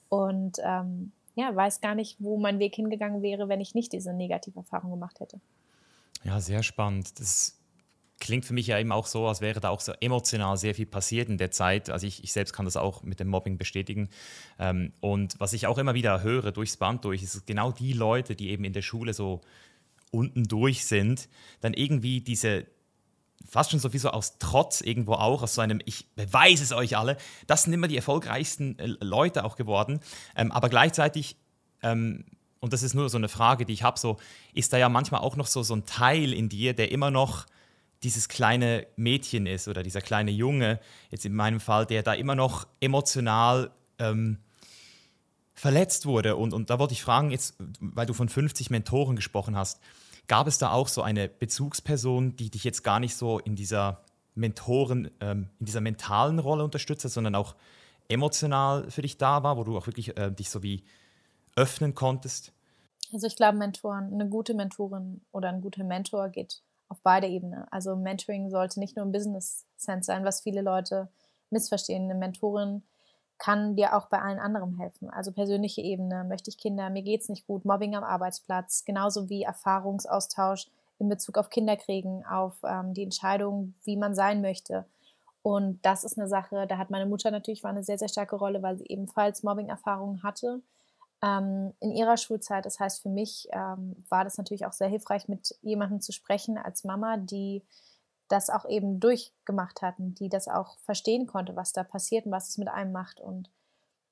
[0.09, 4.13] und ähm, ja, weiß gar nicht, wo mein Weg hingegangen wäre, wenn ich nicht diese
[4.13, 5.39] negative Erfahrung gemacht hätte.
[6.25, 7.21] Ja, sehr spannend.
[7.21, 7.59] Das
[8.19, 10.87] klingt für mich ja eben auch so, als wäre da auch so emotional sehr viel
[10.87, 11.91] passiert in der Zeit.
[11.91, 14.09] Also ich, ich selbst kann das auch mit dem Mobbing bestätigen.
[14.59, 18.35] Ähm, und was ich auch immer wieder höre durchs Band durch, ist genau die Leute,
[18.35, 19.43] die eben in der Schule so
[20.11, 21.29] unten durch sind,
[21.61, 22.67] dann irgendwie diese
[23.45, 27.17] fast schon sowieso aus Trotz irgendwo auch, aus so einem Ich beweise es euch alle,
[27.47, 30.01] das sind immer die erfolgreichsten äh, Leute auch geworden.
[30.35, 31.37] Ähm, aber gleichzeitig
[31.83, 32.25] ähm,
[32.61, 34.17] und das ist nur so eine Frage, die ich habe, so
[34.53, 37.47] ist da ja manchmal auch noch so, so ein Teil in dir, der immer noch
[38.03, 42.35] dieses kleine Mädchen ist oder dieser kleine Junge, jetzt in meinem Fall, der da immer
[42.35, 44.39] noch emotional ähm,
[45.55, 46.37] verletzt wurde.
[46.37, 49.81] Und, und da wollte ich fragen, jetzt, weil du von 50 Mentoren gesprochen hast,
[50.29, 54.03] gab es da auch so eine Bezugsperson, die dich jetzt gar nicht so in dieser
[54.35, 57.55] Mentoren, ähm, in dieser mentalen Rolle unterstützt, sondern auch
[58.09, 60.85] emotional für dich da war, wo du auch wirklich äh, dich so wie
[61.57, 62.53] öffnen konntest?
[63.13, 67.65] Also ich glaube, Mentoren, eine gute Mentorin oder ein guter Mentor geht auf beide Ebenen.
[67.71, 71.09] Also Mentoring sollte nicht nur im Business Sense sein, was viele Leute
[71.51, 72.05] missverstehen.
[72.05, 72.83] Eine Mentorin
[73.39, 75.11] kann dir auch bei allen anderen helfen.
[75.11, 79.29] Also persönliche Ebene, möchte ich Kinder, mir geht es nicht gut, Mobbing am Arbeitsplatz, genauso
[79.29, 80.67] wie Erfahrungsaustausch
[80.99, 84.87] in Bezug auf Kinderkriegen, auf ähm, die Entscheidung, wie man sein möchte.
[85.43, 88.37] Und das ist eine Sache, da hat meine Mutter natürlich war eine sehr, sehr starke
[88.37, 90.61] Rolle, weil sie ebenfalls Mobbing-Erfahrungen hatte
[91.23, 92.65] ähm, in ihrer Schulzeit.
[92.67, 96.59] Das heißt, für mich ähm, war das natürlich auch sehr hilfreich, mit jemandem zu sprechen
[96.59, 97.63] als Mama, die
[98.29, 102.49] das auch eben durchgemacht hatten, die das auch verstehen konnte, was da passiert und was
[102.49, 103.21] es mit einem macht.
[103.21, 103.51] Und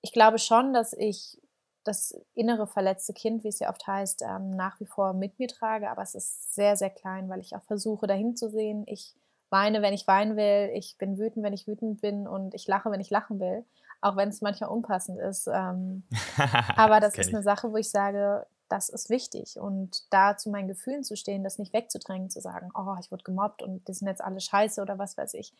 [0.02, 1.40] ich glaube schon, dass ich
[1.82, 5.48] das innere verletzte Kind, wie es ja oft heißt, ähm, nach wie vor mit mir
[5.48, 8.84] trage, aber es ist sehr, sehr klein, weil ich auch versuche, dahin zu sehen.
[8.86, 9.14] Ich
[9.50, 12.90] weine, wenn ich weinen will, ich bin wütend, wenn ich wütend bin und ich lache,
[12.90, 13.64] wenn ich lachen will
[14.04, 15.46] auch wenn es manchmal unpassend ist.
[15.46, 16.04] Ähm,
[16.76, 19.58] aber das, das ist eine Sache, wo ich sage, das ist wichtig.
[19.58, 23.24] Und da zu meinen Gefühlen zu stehen, das nicht wegzudrängen, zu sagen, oh, ich wurde
[23.24, 25.52] gemobbt und die sind jetzt alle scheiße oder was weiß ich.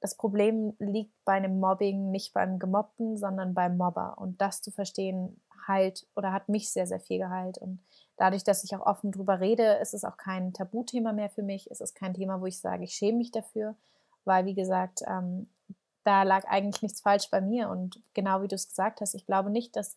[0.00, 4.18] Das Problem liegt bei einem Mobbing nicht beim Gemobbten, sondern beim Mobber.
[4.18, 7.58] Und das zu verstehen, heilt oder hat mich sehr, sehr viel geheilt.
[7.58, 7.80] Und
[8.16, 11.70] dadurch, dass ich auch offen drüber rede, ist es auch kein Tabuthema mehr für mich.
[11.70, 13.74] Es ist kein Thema, wo ich sage, ich schäme mich dafür,
[14.24, 15.48] weil, wie gesagt, ähm,
[16.04, 17.70] da lag eigentlich nichts falsch bei mir.
[17.70, 19.96] Und genau wie du es gesagt hast, ich glaube nicht, dass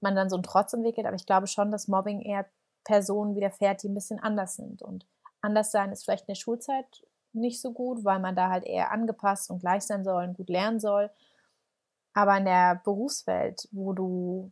[0.00, 2.46] man dann so einen Trotz entwickelt, aber ich glaube schon, dass Mobbing eher
[2.84, 4.82] Personen widerfährt, die ein bisschen anders sind.
[4.82, 5.06] Und
[5.40, 8.90] anders sein ist vielleicht in der Schulzeit nicht so gut, weil man da halt eher
[8.90, 11.10] angepasst und gleich sein soll und gut lernen soll.
[12.14, 14.50] Aber in der Berufswelt, wo du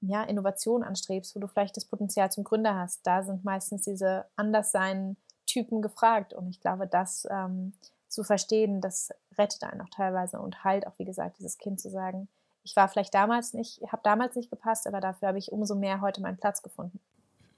[0.00, 4.26] ja, Innovation anstrebst, wo du vielleicht das Potenzial zum Gründer hast, da sind meistens diese
[4.36, 6.32] Anderssein-Typen gefragt.
[6.34, 7.72] Und ich glaube, das ähm,
[8.08, 11.90] zu verstehen, das rettet einen auch teilweise und halt auch, wie gesagt, dieses Kind zu
[11.90, 12.28] sagen,
[12.64, 16.00] ich war vielleicht damals nicht, habe damals nicht gepasst, aber dafür habe ich umso mehr
[16.00, 17.00] heute meinen Platz gefunden.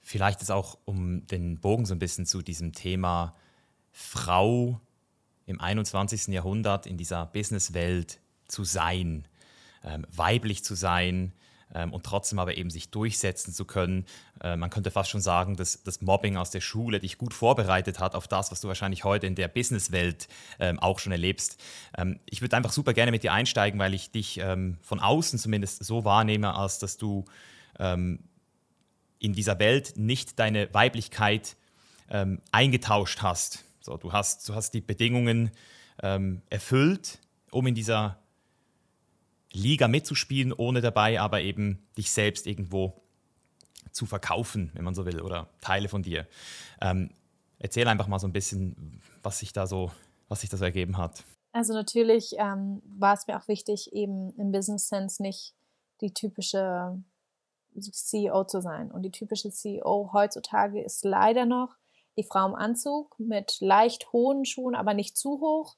[0.02, 3.34] Vielleicht ist auch, um den Bogen so ein bisschen zu diesem Thema
[3.92, 4.80] Frau
[5.46, 6.28] im 21.
[6.28, 9.26] Jahrhundert in dieser Businesswelt zu sein,
[9.84, 11.32] ähm, weiblich zu sein,
[11.74, 14.06] ähm, und trotzdem aber eben sich durchsetzen zu können.
[14.42, 17.98] Äh, man könnte fast schon sagen, dass das Mobbing aus der Schule dich gut vorbereitet
[17.98, 20.28] hat auf das, was du wahrscheinlich heute in der Businesswelt
[20.58, 21.60] ähm, auch schon erlebst.
[21.96, 25.38] Ähm, ich würde einfach super gerne mit dir einsteigen, weil ich dich ähm, von außen
[25.38, 27.24] zumindest so wahrnehme, als dass du
[27.78, 28.20] ähm,
[29.18, 31.56] in dieser Welt nicht deine Weiblichkeit
[32.10, 33.64] ähm, eingetauscht hast.
[33.80, 35.50] So, du, hast du hast die Bedingungen
[36.48, 37.18] erfüllt,
[37.50, 38.19] um in dieser
[39.52, 43.00] Liga mitzuspielen, ohne dabei aber eben dich selbst irgendwo
[43.92, 46.26] zu verkaufen, wenn man so will, oder Teile von dir.
[46.80, 47.10] Ähm,
[47.58, 49.90] erzähl einfach mal so ein bisschen, was sich da so,
[50.28, 51.24] was sich da ergeben hat.
[51.52, 55.54] Also natürlich ähm, war es mir auch wichtig, eben im Business Sense nicht
[56.00, 56.96] die typische
[57.78, 58.90] CEO zu sein.
[58.90, 61.76] Und die typische CEO heutzutage ist leider noch
[62.16, 65.76] die Frau im Anzug mit leicht hohen Schuhen, aber nicht zu hoch,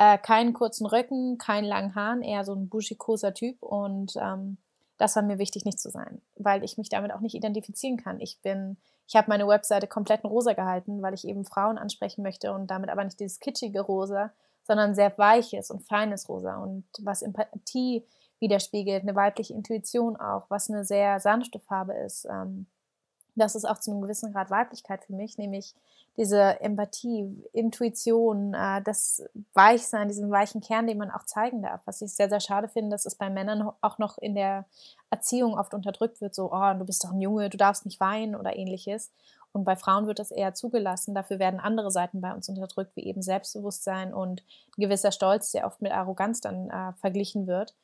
[0.00, 3.62] äh, keinen kurzen Röcken, keinen langen Haaren, eher so ein buschikoser Typ.
[3.62, 4.56] Und ähm,
[4.96, 8.18] das war mir wichtig, nicht zu sein, weil ich mich damit auch nicht identifizieren kann.
[8.18, 12.22] Ich bin, ich habe meine Webseite komplett in rosa gehalten, weil ich eben Frauen ansprechen
[12.22, 14.32] möchte und damit aber nicht dieses kitschige Rosa,
[14.62, 18.02] sondern sehr weiches und feines Rosa und was Empathie
[18.38, 22.24] widerspiegelt, eine weibliche Intuition auch, was eine sehr sanfte Farbe ist.
[22.24, 22.64] Ähm,
[23.34, 25.74] das ist auch zu einem gewissen Grad Weiblichkeit für mich, nämlich
[26.20, 29.22] diese Empathie, Intuition, äh, das
[29.54, 31.80] Weichsein, diesen weichen Kern, den man auch zeigen darf.
[31.86, 34.66] Was ich sehr, sehr schade finde, dass es bei Männern auch noch in der
[35.08, 38.36] Erziehung oft unterdrückt wird, so, oh, du bist doch ein Junge, du darfst nicht weinen
[38.36, 39.10] oder ähnliches.
[39.52, 41.14] Und bei Frauen wird das eher zugelassen.
[41.14, 44.42] Dafür werden andere Seiten bei uns unterdrückt, wie eben Selbstbewusstsein und
[44.76, 47.74] ein gewisser Stolz, der oft mit Arroganz dann äh, verglichen wird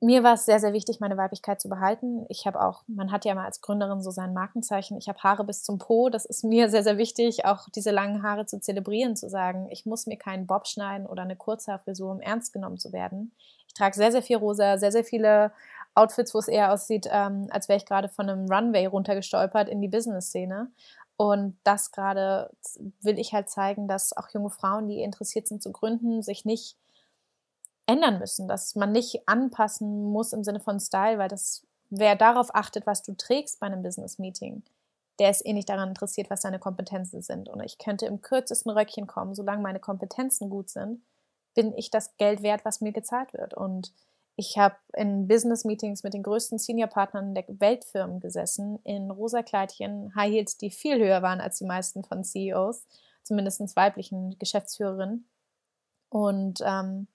[0.00, 2.24] mir war es sehr, sehr wichtig, meine Weiblichkeit zu behalten.
[2.28, 4.96] Ich habe auch, man hat ja mal als Gründerin so sein Markenzeichen.
[4.96, 6.08] Ich habe Haare bis zum Po.
[6.08, 9.86] Das ist mir sehr, sehr wichtig, auch diese langen Haare zu zelebrieren, zu sagen, ich
[9.86, 13.32] muss mir keinen Bob schneiden oder eine Kurzhaarfrisur, um ernst genommen zu werden.
[13.66, 15.50] Ich trage sehr, sehr viel rosa, sehr, sehr viele
[15.94, 19.80] Outfits, wo es eher aussieht, ähm, als wäre ich gerade von einem Runway runtergestolpert in
[19.80, 20.70] die Business-Szene.
[21.16, 22.50] Und das gerade
[23.00, 26.76] will ich halt zeigen, dass auch junge Frauen, die interessiert sind zu gründen, sich nicht
[27.88, 32.54] ändern müssen, dass man nicht anpassen muss im Sinne von Style, weil das, wer darauf
[32.54, 34.62] achtet, was du trägst bei einem Business-Meeting,
[35.18, 37.48] der ist eh nicht daran interessiert, was deine Kompetenzen sind.
[37.48, 41.02] Und ich könnte im kürzesten Röckchen kommen, solange meine Kompetenzen gut sind,
[41.54, 43.54] bin ich das Geld wert, was mir gezahlt wird.
[43.54, 43.92] Und
[44.36, 50.30] ich habe in Business-Meetings mit den größten Senior-Partnern der Weltfirmen gesessen, in rosa Kleidchen, High
[50.30, 52.86] Heels, die viel höher waren als die meisten von CEOs,
[53.24, 55.28] zumindest weiblichen Geschäftsführerinnen.
[56.10, 57.08] Und ähm,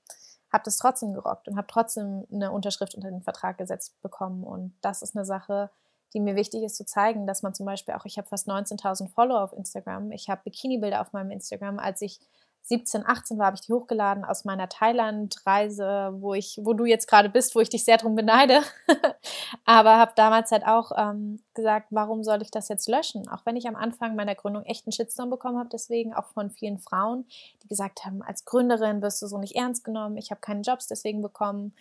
[0.54, 4.44] habe das trotzdem gerockt und habe trotzdem eine Unterschrift unter den Vertrag gesetzt bekommen.
[4.44, 5.72] Und das ist eine Sache,
[6.14, 9.10] die mir wichtig ist zu zeigen, dass man zum Beispiel auch, ich habe fast 19.000
[9.10, 12.20] Follower auf Instagram, ich habe Bikini-Bilder auf meinem Instagram, als ich
[12.66, 17.08] 17, 18 war, habe ich die hochgeladen aus meiner Thailand-Reise, wo ich, wo du jetzt
[17.08, 18.62] gerade bist, wo ich dich sehr drum beneide.
[19.66, 23.28] Aber habe damals halt auch ähm, gesagt, warum soll ich das jetzt löschen?
[23.28, 26.50] Auch wenn ich am Anfang meiner Gründung echt einen Shitstorm bekommen habe, deswegen auch von
[26.52, 27.26] vielen Frauen,
[27.64, 30.88] die gesagt haben, als Gründerin wirst du so nicht ernst genommen, ich habe keine Jobs
[30.88, 31.74] deswegen bekommen.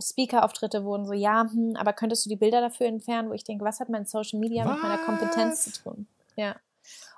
[0.00, 3.66] Speaker-Auftritte wurden so, ja, hm, aber könntest du die Bilder dafür entfernen, wo ich denke,
[3.66, 4.72] was hat mein Social Media was?
[4.72, 6.06] mit meiner Kompetenz zu tun?
[6.36, 6.56] Ja.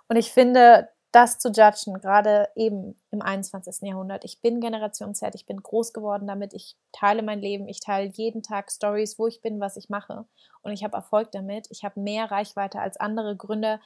[0.09, 3.83] Und ich finde, das zu judgen, gerade eben im 21.
[3.83, 4.25] Jahrhundert.
[4.25, 8.11] Ich bin Generation Z, ich bin groß geworden damit, ich teile mein Leben, ich teile
[8.11, 10.25] jeden Tag Stories, wo ich bin, was ich mache
[10.63, 11.69] und ich habe Erfolg damit.
[11.71, 13.81] Ich habe mehr Reichweite als andere Gründer,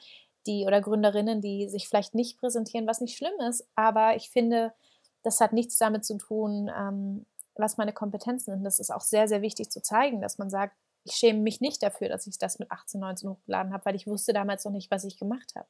[0.47, 4.73] die oder Gründerinnen, die sich vielleicht nicht präsentieren, was nicht schlimm ist, aber ich finde,
[5.21, 8.63] das hat nichts damit zu tun, ähm, was meine Kompetenzen sind.
[8.63, 11.83] Das ist auch sehr, sehr wichtig zu zeigen, dass man sagt, ich schäme mich nicht
[11.83, 14.89] dafür, dass ich das mit 18, 19 hochgeladen habe, weil ich wusste damals noch nicht,
[14.89, 15.67] was ich gemacht habe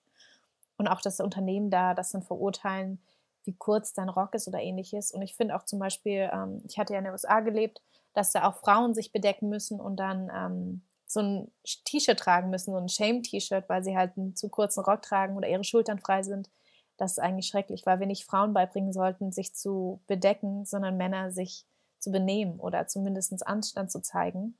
[0.79, 2.99] und auch das Unternehmen da das dann verurteilen,
[3.43, 5.11] wie kurz dein Rock ist oder ähnliches.
[5.11, 7.81] Und ich finde auch zum Beispiel, ähm, ich hatte ja in den USA gelebt,
[8.13, 11.51] dass da auch Frauen sich bedecken müssen und dann ähm, so ein
[11.85, 15.49] T-Shirt tragen müssen, so ein Shame-T-Shirt, weil sie halt einen zu kurzen Rock tragen oder
[15.49, 16.49] ihre Schultern frei sind.
[16.97, 21.31] Das ist eigentlich schrecklich, weil wir nicht Frauen beibringen sollten, sich zu bedecken, sondern Männer
[21.31, 21.65] sich
[21.97, 24.57] zu benehmen oder zumindest Anstand zu zeigen.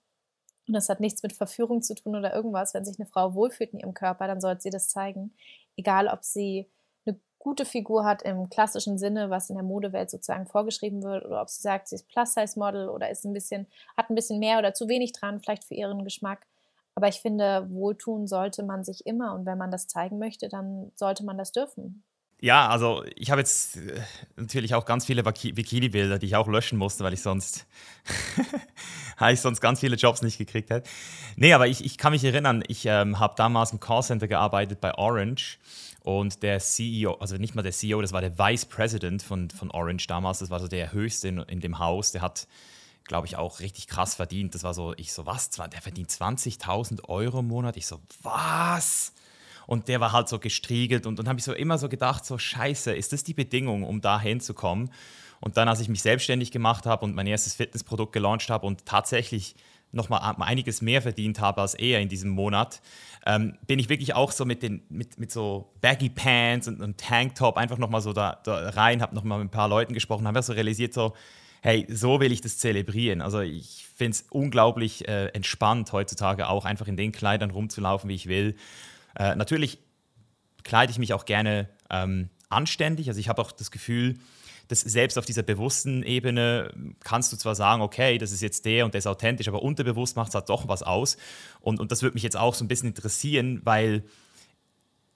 [0.68, 2.74] Und das hat nichts mit Verführung zu tun oder irgendwas.
[2.74, 5.34] Wenn sich eine Frau wohlfühlt in ihrem Körper, dann sollte sie das zeigen
[5.80, 6.70] egal ob sie
[7.06, 11.42] eine gute Figur hat im klassischen Sinne, was in der Modewelt sozusagen vorgeschrieben wird, oder
[11.42, 14.74] ob sie sagt, sie ist Plus-Size-Model oder ist ein bisschen, hat ein bisschen mehr oder
[14.74, 16.46] zu wenig dran, vielleicht für ihren Geschmack.
[16.96, 20.92] Aber ich finde, wohltun sollte man sich immer und wenn man das zeigen möchte, dann
[20.96, 22.04] sollte man das dürfen.
[22.42, 24.00] Ja, also ich habe jetzt äh,
[24.38, 27.66] natürlich auch ganz viele Bikini-Bilder, die ich auch löschen musste, weil ich sonst,
[29.32, 30.90] ich sonst ganz viele Jobs nicht gekriegt hätte.
[31.36, 34.94] Nee, aber ich, ich kann mich erinnern, ich ähm, habe damals im Callcenter gearbeitet bei
[34.96, 35.58] Orange
[36.04, 39.70] und der CEO, also nicht mal der CEO, das war der Vice President von, von
[39.72, 42.48] Orange damals, das war so der höchste in, in dem Haus, der hat,
[43.04, 44.56] glaube ich, auch richtig krass verdient.
[44.56, 45.50] Das war so, ich so, was?
[45.50, 47.76] Der verdient 20.000 Euro im Monat.
[47.76, 49.14] Ich so, was?
[49.70, 52.40] Und der war halt so gestriegelt und dann habe ich so immer so gedacht, so
[52.40, 54.90] scheiße, ist das die Bedingung, um da hinzukommen?
[55.42, 58.88] Und dann, als ich mich selbstständig gemacht habe und mein erstes Fitnessprodukt gelauncht habe und
[58.88, 59.54] tatsächlich
[59.92, 62.82] nochmal einiges mehr verdient habe als er in diesem Monat,
[63.28, 66.98] ähm, bin ich wirklich auch so mit, den, mit, mit so Baggy Pants und einem
[66.98, 70.42] Tanktop einfach nochmal so da, da rein, habe nochmal mit ein paar Leuten gesprochen, habe
[70.42, 71.14] so realisiert, so,
[71.62, 73.22] hey, so will ich das zelebrieren.
[73.22, 78.16] Also ich finde es unglaublich äh, entspannt heutzutage auch einfach in den Kleidern rumzulaufen, wie
[78.16, 78.56] ich will.
[79.20, 79.78] Äh, natürlich
[80.64, 83.08] kleide ich mich auch gerne ähm, anständig.
[83.10, 84.18] Also ich habe auch das Gefühl,
[84.70, 86.72] dass selbst auf dieser bewussten Ebene
[87.04, 90.16] kannst du zwar sagen, okay, das ist jetzt der und der ist authentisch, aber unterbewusst
[90.16, 91.18] macht es halt doch was aus.
[91.60, 94.04] Und, und das würde mich jetzt auch so ein bisschen interessieren, weil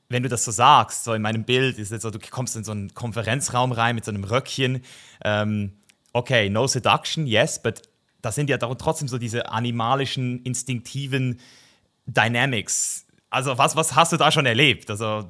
[0.10, 2.64] wenn du das so sagst, so in meinem Bild, ist jetzt so, du kommst in
[2.64, 4.84] so einen Konferenzraum rein mit so einem Röckchen.
[5.24, 5.74] Ähm,
[6.14, 7.84] okay, no seduction, yes, but
[8.22, 11.40] da sind ja trotzdem so diese animalischen, instinktiven
[12.06, 13.03] Dynamics
[13.34, 14.90] also was, was hast du da schon erlebt?
[14.90, 15.26] Also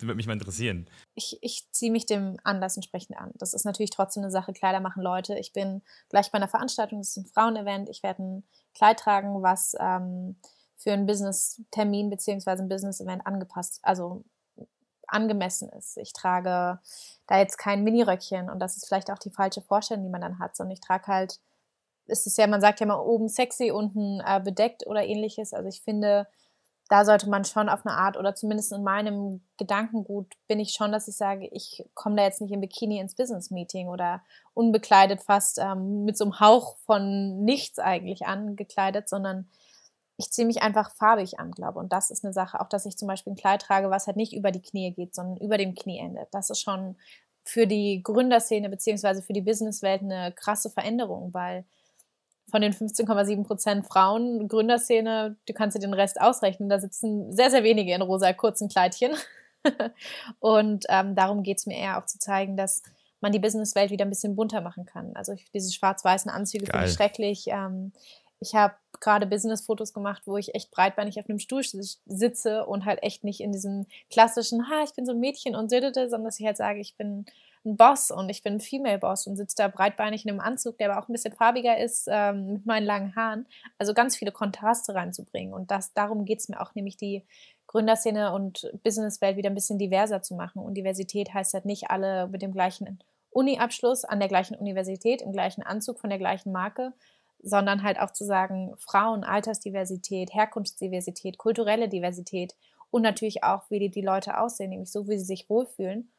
[0.00, 0.88] würde mich mal interessieren.
[1.14, 3.32] Ich, ich ziehe mich dem Anlass entsprechend an.
[3.34, 5.36] Das ist natürlich trotzdem eine Sache, Kleider machen Leute.
[5.38, 7.88] Ich bin gleich bei einer Veranstaltung, das ist ein Frauenevent.
[7.88, 10.36] Ich werde ein Kleid tragen, was ähm,
[10.76, 12.50] für einen Business-Termin bzw.
[12.50, 14.24] ein Business-Event angepasst, also
[15.08, 15.96] angemessen ist.
[15.96, 16.78] Ich trage
[17.26, 20.38] da jetzt kein Miniröckchen und das ist vielleicht auch die falsche Vorstellung, die man dann
[20.38, 21.40] hat, sondern ich trage halt,
[22.06, 25.52] ist es ja, man sagt ja mal oben sexy, unten äh, bedeckt oder ähnliches.
[25.52, 26.26] Also ich finde,
[26.88, 30.90] da sollte man schon auf eine Art oder zumindest in meinem Gedankengut bin ich schon,
[30.90, 34.22] dass ich sage, ich komme da jetzt nicht im Bikini ins Business Meeting oder
[34.54, 39.48] unbekleidet fast ähm, mit so einem Hauch von nichts eigentlich angekleidet, sondern
[40.16, 42.96] ich ziehe mich einfach farbig an, glaube Und das ist eine Sache, auch dass ich
[42.96, 45.74] zum Beispiel ein Kleid trage, was halt nicht über die Knie geht, sondern über dem
[45.74, 46.28] Knie endet.
[46.32, 46.96] Das ist schon
[47.44, 51.64] für die Gründerszene beziehungsweise für die Businesswelt eine krasse Veränderung, weil
[52.50, 57.50] von den 15,7 Prozent Frauen Gründerszene, du kannst dir den Rest ausrechnen, da sitzen sehr,
[57.50, 59.12] sehr wenige in rosa kurzen Kleidchen.
[60.40, 62.82] und ähm, darum geht es mir eher auch zu zeigen, dass
[63.20, 65.14] man die Businesswelt wieder ein bisschen bunter machen kann.
[65.14, 67.46] Also ich, diese schwarz-weißen Anzüge finde ich schrecklich.
[67.48, 67.92] Ähm,
[68.40, 73.02] ich habe gerade Business-Fotos gemacht, wo ich echt breitbeinig auf einem Stuhl sitze und halt
[73.02, 76.46] echt nicht in diesem klassischen, ha, ich bin so ein Mädchen und sondern dass ich
[76.46, 77.26] halt sage, ich bin
[77.64, 80.90] ein Boss und ich bin ein Female-Boss und sitze da breitbeinig in einem Anzug, der
[80.90, 83.46] aber auch ein bisschen farbiger ist, ähm, mit meinen langen Haaren.
[83.78, 85.52] Also ganz viele Kontraste reinzubringen.
[85.52, 87.24] Und das, darum geht es mir auch, nämlich die
[87.66, 90.62] Gründerszene und Businesswelt wieder ein bisschen diverser zu machen.
[90.62, 92.98] Und Diversität heißt halt nicht alle mit dem gleichen
[93.30, 96.92] Uni-Abschluss an der gleichen Universität, im gleichen Anzug von der gleichen Marke,
[97.42, 102.56] sondern halt auch zu sagen, Frauen, Altersdiversität, Herkunftsdiversität, kulturelle Diversität
[102.90, 106.10] und natürlich auch, wie die, die Leute aussehen, nämlich so, wie sie sich wohlfühlen.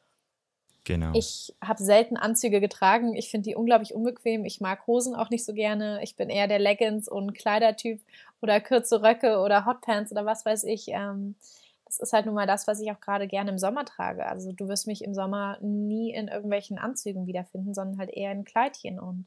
[0.84, 1.12] Genau.
[1.14, 3.14] Ich habe selten Anzüge getragen.
[3.14, 4.44] Ich finde die unglaublich unbequem.
[4.44, 6.00] Ich mag Hosen auch nicht so gerne.
[6.02, 8.00] Ich bin eher der Leggings- und Kleidertyp
[8.40, 10.88] oder kurze Röcke oder Hotpants oder was weiß ich.
[10.88, 11.36] Ähm,
[11.84, 14.24] das ist halt nun mal das, was ich auch gerade gerne im Sommer trage.
[14.24, 18.44] Also du wirst mich im Sommer nie in irgendwelchen Anzügen wiederfinden, sondern halt eher in
[18.44, 19.00] Kleidchen.
[19.00, 19.26] Und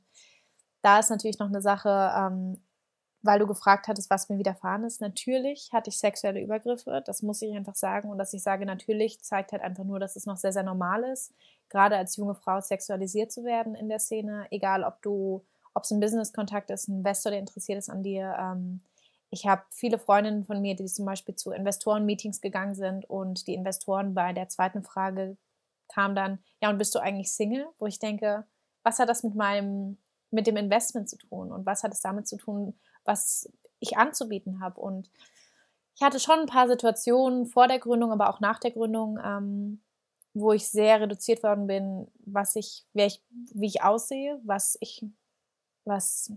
[0.81, 2.57] da ist natürlich noch eine Sache, ähm,
[3.23, 4.99] weil du gefragt hattest, was mir widerfahren ist.
[4.99, 8.09] Natürlich hatte ich sexuelle Übergriffe, das muss ich einfach sagen.
[8.09, 11.03] Und dass ich sage, natürlich zeigt halt einfach nur, dass es noch sehr, sehr normal
[11.05, 11.33] ist,
[11.69, 14.45] gerade als junge Frau sexualisiert zu werden in der Szene.
[14.51, 15.41] Egal, ob du,
[15.73, 18.35] ob es ein Business-Kontakt ist, ein Investor, der interessiert ist an dir.
[18.37, 18.81] Ähm,
[19.29, 23.55] ich habe viele Freundinnen von mir, die zum Beispiel zu Investoren-Meetings gegangen sind und die
[23.55, 25.37] Investoren bei der zweiten Frage
[25.87, 27.67] kamen dann, ja, und bist du eigentlich Single?
[27.79, 28.45] Wo ich denke,
[28.83, 29.97] was hat das mit meinem,
[30.29, 34.59] mit dem Investment zu tun und was hat es damit zu tun, was ich anzubieten
[34.61, 34.79] habe.
[34.79, 35.09] Und
[35.95, 39.81] ich hatte schon ein paar Situationen vor der Gründung, aber auch nach der Gründung, ähm,
[40.33, 43.21] wo ich sehr reduziert worden bin, was ich, wer ich,
[43.53, 45.05] wie ich aussehe, was ich,
[45.85, 46.31] was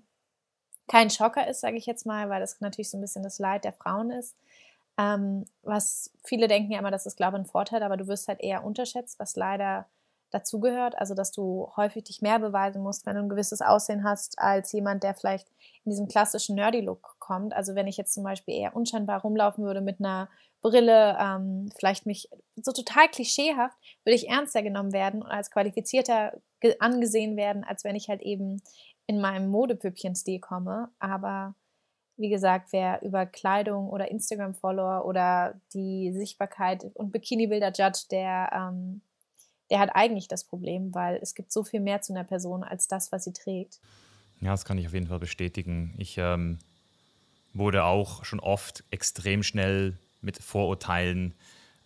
[0.89, 3.65] kein Schocker ist, sage ich jetzt mal, weil das natürlich so ein bisschen das Leid
[3.65, 4.37] der Frauen ist.
[4.99, 8.29] Ähm, was viele denken ja immer, das ist, glaube ich, ein Vorteil, aber du wirst
[8.29, 9.87] halt eher unterschätzt, was leider
[10.31, 10.99] dazugehört.
[10.99, 14.73] Also, dass du häufig dich mehr beweisen musst, wenn du ein gewisses Aussehen hast, als
[14.73, 15.49] jemand, der vielleicht
[15.85, 17.55] in diesem klassischen Nerdy-Look kommt.
[17.55, 20.29] Also, wenn ich jetzt zum Beispiel eher unscheinbar rumlaufen würde mit einer
[20.63, 26.33] Brille, ähm, vielleicht mich so total klischeehaft, würde ich ernster genommen werden und als qualifizierter
[26.81, 28.63] angesehen werden, als wenn ich halt eben
[29.07, 30.89] in meinem Modepüppchen-Stil komme.
[30.99, 31.55] Aber
[32.17, 39.03] wie gesagt, wer über Kleidung oder Instagram-Follower oder die Sichtbarkeit und Bikini-Bilder judgt, der ähm,
[39.71, 42.89] der hat eigentlich das Problem, weil es gibt so viel mehr zu einer Person als
[42.89, 43.81] das, was sie trägt.
[44.41, 45.95] Ja, das kann ich auf jeden Fall bestätigen.
[45.99, 46.59] Ich ähm,
[47.55, 51.35] wurde auch schon oft extrem schnell mit Vorurteilen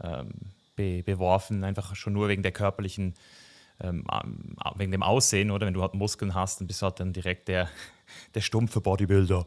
[0.02, 0.32] ähm,
[0.76, 3.14] be beworfen, einfach schon nur wegen der körperlichen,
[3.80, 4.04] ähm,
[4.76, 7.48] wegen dem Aussehen, oder wenn du halt Muskeln hast, dann bist du halt dann direkt
[7.48, 7.68] der,
[8.34, 9.46] der stumpfe Bodybuilder,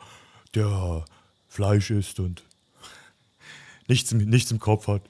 [0.55, 1.05] der
[1.47, 2.43] Fleisch isst und
[3.87, 5.01] nichts, nichts im Kopf hat.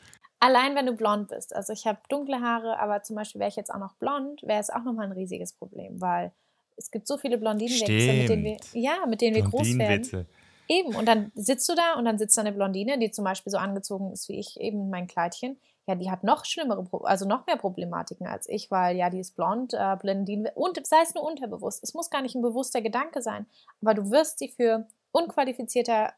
[0.43, 1.55] Allein wenn du blond bist.
[1.55, 4.59] Also ich habe dunkle Haare, aber zum Beispiel wäre ich jetzt auch noch blond, wäre
[4.59, 6.33] es auch nochmal ein riesiges Problem, weil
[6.75, 10.27] es gibt so viele Blondinenwitze, mit denen wir, ja, mit denen wir groß werden.
[10.67, 13.51] Eben, und dann sitzt du da und dann sitzt da eine Blondine, die zum Beispiel
[13.51, 15.57] so angezogen ist wie ich, eben mein Kleidchen.
[15.87, 19.37] Ja, die hat noch schlimmere, also noch mehr Problematiken als ich, weil ja, die ist
[19.37, 21.81] blond, äh, Blondine, und sei es nur unterbewusst.
[21.83, 23.45] Es muss gar nicht ein bewusster Gedanke sein,
[23.81, 26.11] aber du wirst sie für unqualifizierter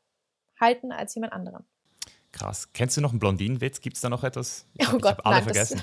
[0.60, 1.64] halten als jemand anderen.
[2.36, 2.68] Krass.
[2.74, 3.80] Kennst du noch einen Blondinenwitz?
[3.80, 4.66] Gibt es da noch etwas?
[4.74, 5.82] Ich, oh Gott, ich alle nein, vergessen.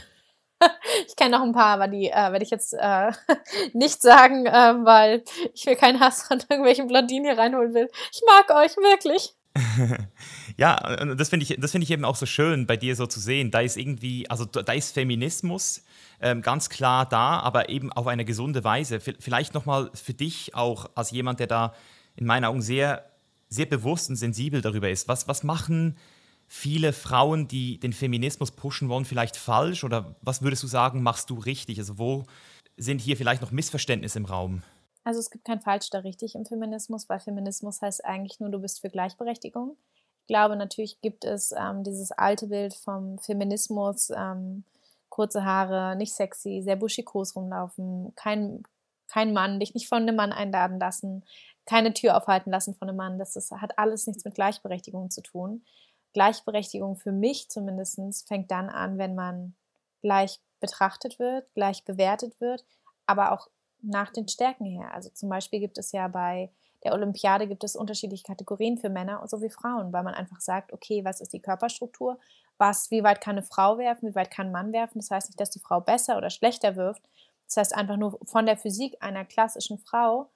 [1.06, 3.10] ich kenne noch ein paar, aber die äh, werde ich jetzt äh,
[3.72, 5.24] nicht sagen, äh, weil
[5.54, 7.90] ich mir keinen Hass von irgendwelchen Blondinen hier reinholen will.
[8.12, 9.34] Ich mag euch wirklich.
[10.58, 13.50] ja, das finde ich, find ich eben auch so schön, bei dir so zu sehen.
[13.50, 15.82] Da ist irgendwie, also da ist Feminismus
[16.20, 19.00] ähm, ganz klar da, aber eben auf eine gesunde Weise.
[19.00, 21.74] Vielleicht nochmal für dich auch als jemand, der da
[22.14, 23.10] in meinen Augen sehr,
[23.48, 25.08] sehr bewusst und sensibel darüber ist.
[25.08, 25.96] Was, was machen
[26.54, 29.84] viele Frauen, die den Feminismus pushen wollen, vielleicht falsch?
[29.84, 31.78] Oder was würdest du sagen, machst du richtig?
[31.78, 32.24] Also wo
[32.76, 34.62] sind hier vielleicht noch Missverständnisse im Raum?
[35.02, 38.58] Also es gibt kein falsch oder richtig im Feminismus, weil Feminismus heißt eigentlich nur, du
[38.58, 39.78] bist für Gleichberechtigung.
[40.20, 44.64] Ich glaube, natürlich gibt es ähm, dieses alte Bild vom Feminismus, ähm,
[45.08, 48.62] kurze Haare, nicht sexy, sehr buschikos rumlaufen, kein,
[49.08, 51.24] kein Mann, dich nicht von einem Mann einladen lassen,
[51.64, 53.18] keine Tür aufhalten lassen von einem Mann.
[53.18, 55.62] Das ist, hat alles nichts mit Gleichberechtigung zu tun.
[56.12, 59.54] Gleichberechtigung für mich zumindest fängt dann an, wenn man
[60.02, 62.64] gleich betrachtet wird, gleich bewertet wird,
[63.06, 63.48] aber auch
[63.82, 64.92] nach den Stärken her.
[64.94, 66.50] Also zum Beispiel gibt es ja bei
[66.84, 71.04] der Olympiade gibt es unterschiedliche Kategorien für Männer sowie Frauen, weil man einfach sagt, okay,
[71.04, 72.18] was ist die Körperstruktur?
[72.58, 74.08] Was, wie weit kann eine Frau werfen?
[74.08, 74.98] Wie weit kann ein Mann werfen?
[74.98, 77.02] Das heißt nicht, dass die Frau besser oder schlechter wirft.
[77.46, 80.28] Das heißt einfach nur von der Physik einer klassischen Frau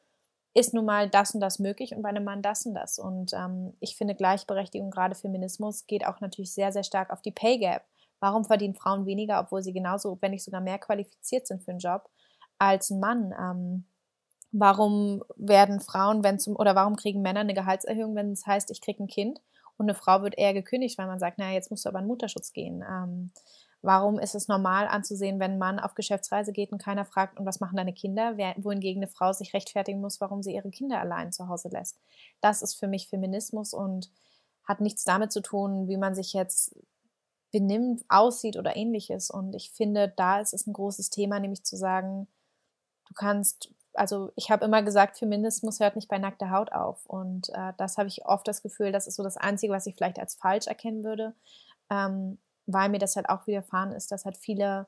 [0.57, 2.99] ist nun mal das und das möglich und bei einem Mann das und das.
[2.99, 7.31] Und ähm, ich finde Gleichberechtigung, gerade Feminismus, geht auch natürlich sehr, sehr stark auf die
[7.31, 7.83] Pay Gap.
[8.21, 11.81] Warum verdienen Frauen weniger, obwohl sie genauso, wenn nicht sogar mehr qualifiziert sind für einen
[11.81, 12.09] Job
[12.59, 13.35] als ein Mann?
[13.39, 13.85] Ähm,
[14.51, 18.81] warum werden Frauen, wenn zum, oder warum kriegen Männer eine Gehaltserhöhung, wenn es heißt, ich
[18.81, 19.43] kriege ein Kind?
[19.77, 22.07] Und eine Frau wird eher gekündigt, weil man sagt, naja, jetzt musst du aber in
[22.07, 22.83] Mutterschutz gehen.
[22.83, 23.31] Ähm,
[23.87, 27.47] Warum ist es normal anzusehen, wenn ein Mann auf Geschäftsreise geht und keiner fragt, und
[27.47, 31.31] was machen deine Kinder, wohingegen eine Frau sich rechtfertigen muss, warum sie ihre Kinder allein
[31.31, 32.01] zu Hause lässt?
[32.41, 34.11] Das ist für mich Feminismus und
[34.65, 36.75] hat nichts damit zu tun, wie man sich jetzt
[37.53, 39.31] benimmt, aussieht oder ähnliches.
[39.31, 42.27] Und ich finde, da ist es ein großes Thema, nämlich zu sagen,
[43.07, 47.07] du kannst, also ich habe immer gesagt, Feminismus hört nicht bei nackter Haut auf.
[47.07, 49.95] Und äh, das habe ich oft das Gefühl, das ist so das Einzige, was ich
[49.95, 51.37] vielleicht als falsch erkennen würde.
[51.89, 54.87] Ähm, weil mir das halt auch widerfahren ist, dass halt viele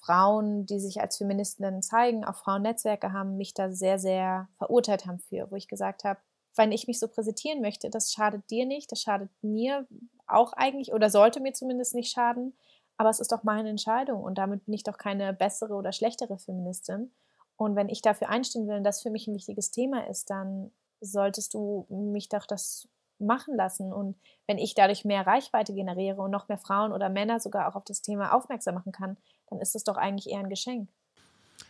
[0.00, 5.20] Frauen, die sich als Feministinnen zeigen, auch Frauennetzwerke haben, mich da sehr, sehr verurteilt haben
[5.20, 6.18] für, wo ich gesagt habe,
[6.56, 9.86] wenn ich mich so präsentieren möchte, das schadet dir nicht, das schadet mir
[10.26, 12.54] auch eigentlich oder sollte mir zumindest nicht schaden,
[12.96, 16.38] aber es ist doch meine Entscheidung und damit bin ich doch keine bessere oder schlechtere
[16.38, 17.12] Feministin.
[17.56, 20.72] Und wenn ich dafür einstehen will und das für mich ein wichtiges Thema ist, dann
[21.00, 22.88] solltest du mich doch das
[23.22, 23.92] machen lassen.
[23.92, 24.16] Und
[24.46, 27.84] wenn ich dadurch mehr Reichweite generiere und noch mehr Frauen oder Männer sogar auch auf
[27.84, 29.16] das Thema aufmerksam machen kann,
[29.48, 30.88] dann ist das doch eigentlich eher ein Geschenk.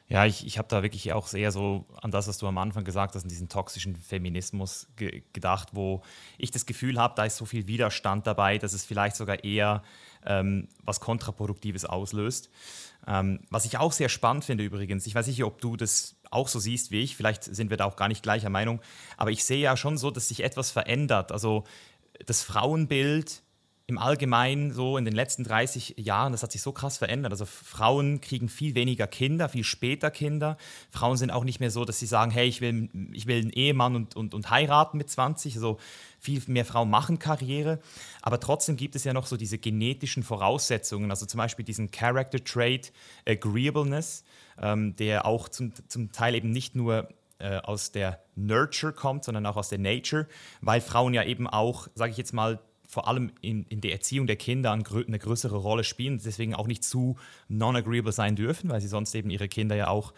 [0.09, 2.85] Ja, ich, ich habe da wirklich auch eher so an das, was du am Anfang
[2.85, 6.03] gesagt hast, an diesen toxischen Feminismus ge gedacht, wo
[6.39, 9.83] ich das Gefühl habe, da ist so viel Widerstand dabei, dass es vielleicht sogar eher
[10.27, 12.51] ähm, was Kontraproduktives auslöst.
[13.07, 16.49] Ähm, was ich auch sehr spannend finde übrigens, ich weiß nicht, ob du das auch
[16.49, 18.81] so siehst wie ich, vielleicht sind wir da auch gar nicht gleicher Meinung,
[19.17, 21.33] aber ich sehe ja schon so, dass sich etwas verändert.
[21.33, 21.65] Also
[22.27, 23.43] das Frauenbild
[23.93, 27.31] im Allgemeinen so in den letzten 30 Jahren, das hat sich so krass verändert.
[27.33, 30.57] Also Frauen kriegen viel weniger Kinder, viel später Kinder.
[30.91, 33.51] Frauen sind auch nicht mehr so, dass sie sagen, hey, ich will, ich will einen
[33.51, 35.57] Ehemann und, und, und heiraten mit 20.
[35.57, 35.79] Also
[36.19, 37.81] viel mehr Frauen machen Karriere.
[38.23, 42.43] Aber trotzdem gibt es ja noch so diese genetischen Voraussetzungen, also zum Beispiel diesen Character
[42.43, 42.93] Trait
[43.27, 44.25] Agreeableness,
[44.61, 49.45] ähm, der auch zum, zum Teil eben nicht nur äh, aus der Nurture kommt, sondern
[49.47, 50.29] auch aus der Nature,
[50.61, 52.61] weil Frauen ja eben auch, sage ich jetzt mal,
[52.93, 54.83] vor allem in, in der Erziehung der Kinder eine
[55.19, 57.17] größere Rolle spielen, deswegen auch nicht zu
[57.49, 60.13] non-agreeable sein dürfen, weil sie sonst eben ihre Kinder ja auch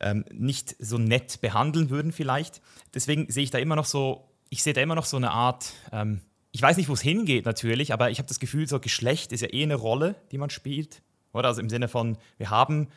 [0.00, 2.62] ähm, nicht so nett behandeln würden vielleicht.
[2.94, 5.74] Deswegen sehe ich da immer noch so, ich sehe da immer noch so eine Art,
[5.92, 9.30] ähm, ich weiß nicht, wo es hingeht natürlich, aber ich habe das Gefühl, so Geschlecht
[9.30, 11.02] ist ja eh eine Rolle, die man spielt.
[11.34, 12.88] Oder also im Sinne von, wir haben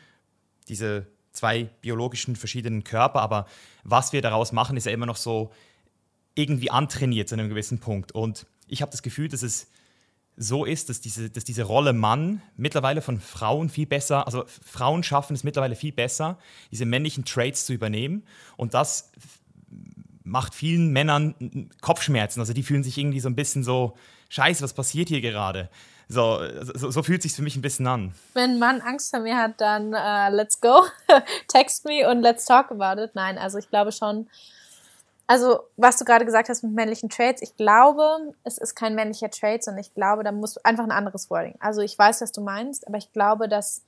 [0.68, 3.44] diese zwei biologischen verschiedenen Körper, aber
[3.84, 5.52] was wir daraus machen, ist ja immer noch so
[6.34, 8.12] irgendwie antrainiert zu einem gewissen Punkt.
[8.12, 9.68] Und ich habe das Gefühl, dass es
[10.36, 15.02] so ist, dass diese, dass diese Rolle Mann mittlerweile von Frauen viel besser, also Frauen
[15.02, 16.38] schaffen es mittlerweile viel besser,
[16.70, 18.22] diese männlichen Traits zu übernehmen.
[18.56, 19.10] Und das
[20.24, 22.40] macht vielen Männern Kopfschmerzen.
[22.40, 23.96] Also die fühlen sich irgendwie so ein bisschen so,
[24.28, 25.70] scheiße, was passiert hier gerade?
[26.08, 26.40] So,
[26.74, 28.14] so, so fühlt sich für mich ein bisschen an.
[28.34, 30.84] Wenn ein Mann Angst vor mir hat, dann uh, let's go,
[31.48, 33.14] text me und let's talk about it.
[33.14, 34.28] Nein, also ich glaube schon,
[35.26, 39.30] also was du gerade gesagt hast mit männlichen Traits, ich glaube, es ist kein männlicher
[39.30, 41.56] Trait, sondern ich glaube, da muss einfach ein anderes Wording.
[41.58, 43.82] Also ich weiß, was du meinst, aber ich glaube, dass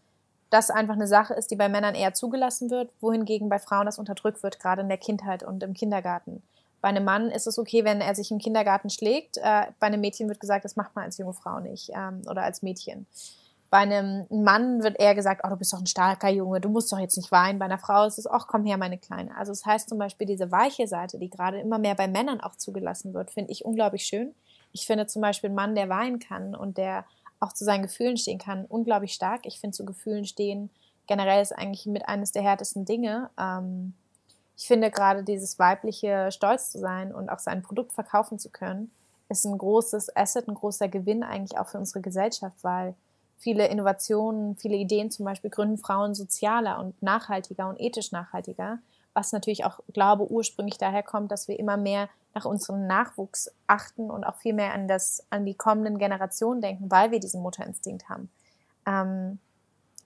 [0.51, 3.99] das einfach eine Sache ist, die bei Männern eher zugelassen wird, wohingegen bei Frauen das
[3.99, 6.43] unterdrückt wird, gerade in der Kindheit und im Kindergarten.
[6.81, 9.37] Bei einem Mann ist es okay, wenn er sich im Kindergarten schlägt.
[9.37, 12.43] Äh, bei einem Mädchen wird gesagt, das macht man als junge Frau nicht ähm, oder
[12.43, 13.07] als Mädchen.
[13.71, 16.91] Bei einem Mann wird eher gesagt, oh, du bist doch ein starker Junge, du musst
[16.91, 17.59] doch jetzt nicht weinen.
[17.59, 19.37] Bei einer Frau ist es, ach, komm her, meine Kleine.
[19.37, 22.41] Also es das heißt zum Beispiel, diese weiche Seite, die gerade immer mehr bei Männern
[22.41, 24.35] auch zugelassen wird, finde ich unglaublich schön.
[24.73, 27.05] Ich finde zum Beispiel einen Mann, der weinen kann und der
[27.41, 29.43] auch zu seinen Gefühlen stehen kann, unglaublich stark.
[29.45, 30.71] Ich finde zu Gefühlen stehen
[31.09, 33.31] generell ist eigentlich mit eines der härtesten Dinge.
[33.37, 33.95] Ähm,
[34.57, 38.93] ich finde gerade dieses weibliche Stolz zu sein und auch sein Produkt verkaufen zu können,
[39.29, 42.95] ist ein großes Asset, ein großer Gewinn eigentlich auch für unsere Gesellschaft, weil
[43.39, 48.79] viele Innovationen, viele Ideen zum Beispiel gründen Frauen sozialer und nachhaltiger und ethisch nachhaltiger,
[49.15, 54.11] was natürlich auch, glaube ursprünglich daher kommt, dass wir immer mehr nach unserem Nachwuchs achten
[54.11, 58.09] und auch viel mehr an, das, an die kommenden Generationen denken, weil wir diesen Mutterinstinkt
[58.09, 58.31] haben.
[58.87, 59.39] Ähm,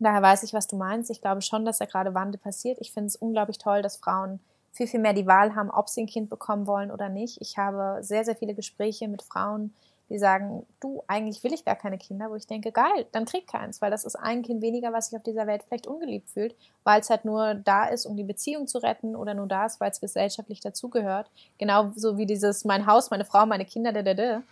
[0.02, 1.10] Daher weiß ich, was du meinst.
[1.10, 2.78] Ich glaube schon, dass da gerade Wandel passiert.
[2.80, 4.40] Ich finde es unglaublich toll, dass Frauen
[4.72, 7.40] viel, viel mehr die Wahl haben, ob sie ein Kind bekommen wollen oder nicht.
[7.40, 9.72] Ich habe sehr, sehr viele Gespräche mit Frauen,
[10.12, 13.46] die sagen, du, eigentlich will ich gar keine Kinder, wo ich denke, geil, dann krieg
[13.46, 16.54] keins, weil das ist ein Kind weniger, was sich auf dieser Welt vielleicht ungeliebt fühlt,
[16.84, 19.80] weil es halt nur da ist, um die Beziehung zu retten oder nur da ist,
[19.80, 21.30] weil es gesellschaftlich dazugehört.
[21.56, 24.42] Genauso wie dieses mein Haus, meine Frau, meine Kinder, da, da, da.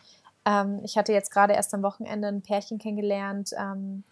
[0.46, 4.02] Ähm, ich hatte jetzt gerade erst am Wochenende ein Pärchen kennengelernt, ähm,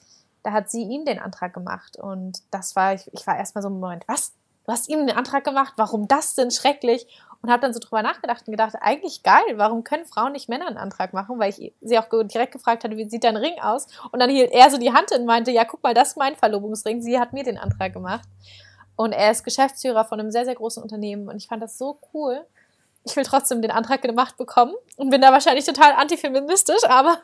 [0.43, 1.97] da hat sie ihm den Antrag gemacht.
[1.97, 4.33] Und das war, ich, ich war erstmal so im Moment, was?
[4.69, 5.73] Du hast ihm den Antrag gemacht?
[5.77, 7.07] Warum das denn schrecklich?
[7.41, 10.67] Und habe dann so drüber nachgedacht und gedacht, eigentlich geil, warum können Frauen nicht Männer
[10.67, 11.39] einen Antrag machen?
[11.39, 13.87] Weil ich sie auch direkt gefragt hatte, wie sieht dein Ring aus?
[14.13, 16.37] Und dann hielt er so die Hand und meinte, ja, guck mal, das ist mein
[16.37, 17.01] Verlobungsring.
[17.01, 18.29] Sie hat mir den Antrag gemacht.
[18.95, 21.29] Und er ist Geschäftsführer von einem sehr, sehr großen Unternehmen.
[21.29, 22.45] Und ich fand das so cool.
[23.05, 27.19] Ich will trotzdem den Antrag gemacht bekommen und bin da wahrscheinlich total antifeministisch, aber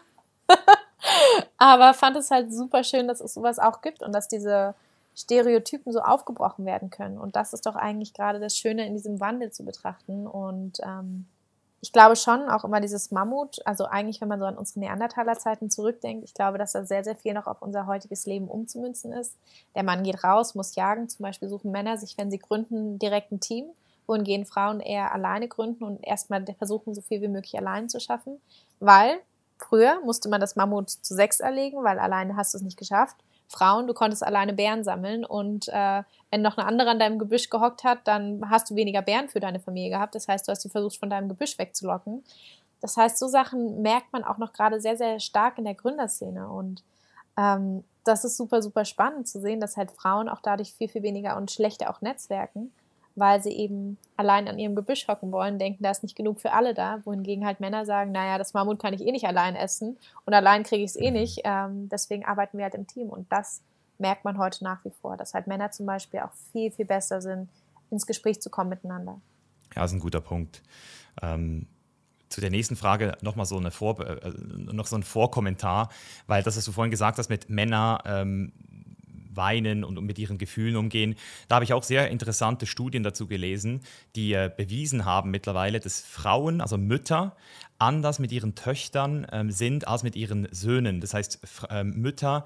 [1.59, 4.75] Aber fand es halt super schön, dass es sowas auch gibt und dass diese
[5.17, 7.19] Stereotypen so aufgebrochen werden können.
[7.19, 10.27] Und das ist doch eigentlich gerade das Schöne in diesem Wandel zu betrachten.
[10.27, 11.27] Und ähm,
[11.81, 15.71] ich glaube schon auch immer dieses Mammut, also eigentlich, wenn man so an unsere Neandertaler-Zeiten
[15.71, 19.37] zurückdenkt, ich glaube, dass da sehr, sehr viel noch auf unser heutiges Leben umzumünzen ist.
[19.75, 21.09] Der Mann geht raus, muss jagen.
[21.09, 23.67] Zum Beispiel suchen Männer sich, wenn sie gründen, direkt ein Team.
[24.07, 28.41] Wohingehen Frauen eher alleine gründen und erstmal versuchen, so viel wie möglich allein zu schaffen.
[28.81, 29.21] Weil
[29.59, 33.17] Früher musste man das Mammut zu sechs erlegen, weil alleine hast du es nicht geschafft.
[33.55, 37.51] Frauen, du konntest alleine Bären sammeln und äh, wenn noch eine andere an deinem Gebüsch
[37.51, 40.15] gehockt hat, dann hast du weniger Bären für deine Familie gehabt.
[40.15, 42.25] Das heißt, du hast sie versucht, von deinem Gebüsch wegzulocken.
[42.81, 46.49] Das heißt, so Sachen merkt man auch noch gerade sehr, sehr stark in der Gründerszene
[46.49, 46.83] und
[47.37, 51.03] ähm, das ist super, super spannend zu sehen, dass halt Frauen auch dadurch viel, viel
[51.03, 52.73] weniger und schlechter auch netzwerken
[53.17, 56.53] weil sie eben allein an ihrem Gebüsch hocken wollen, denken, da ist nicht genug für
[56.53, 59.97] alle da, wohingegen halt Männer sagen, naja, das Mammut kann ich eh nicht allein essen
[60.25, 63.31] und allein kriege ich es eh nicht, ähm, deswegen arbeiten wir halt im Team und
[63.31, 63.63] das
[63.99, 67.21] merkt man heute nach wie vor, dass halt Männer zum Beispiel auch viel, viel besser
[67.21, 67.49] sind,
[67.91, 69.21] ins Gespräch zu kommen miteinander.
[69.75, 70.63] Ja, das ist ein guter Punkt.
[71.23, 71.67] Ähm,
[72.29, 74.31] zu der nächsten Frage nochmal so, Vor äh,
[74.73, 75.89] noch so ein Vorkommentar,
[76.27, 78.53] weil das, was du vorhin gesagt hast mit Männer ähm,
[79.37, 81.17] weinen und mit ihren Gefühlen umgehen.
[81.49, 83.81] Da habe ich auch sehr interessante Studien dazu gelesen,
[84.17, 87.37] die äh, bewiesen haben mittlerweile, dass Frauen, also Mütter,
[87.79, 91.01] anders mit ihren Töchtern ähm, sind als mit ihren Söhnen.
[91.01, 92.45] Das heißt, ähm, Mütter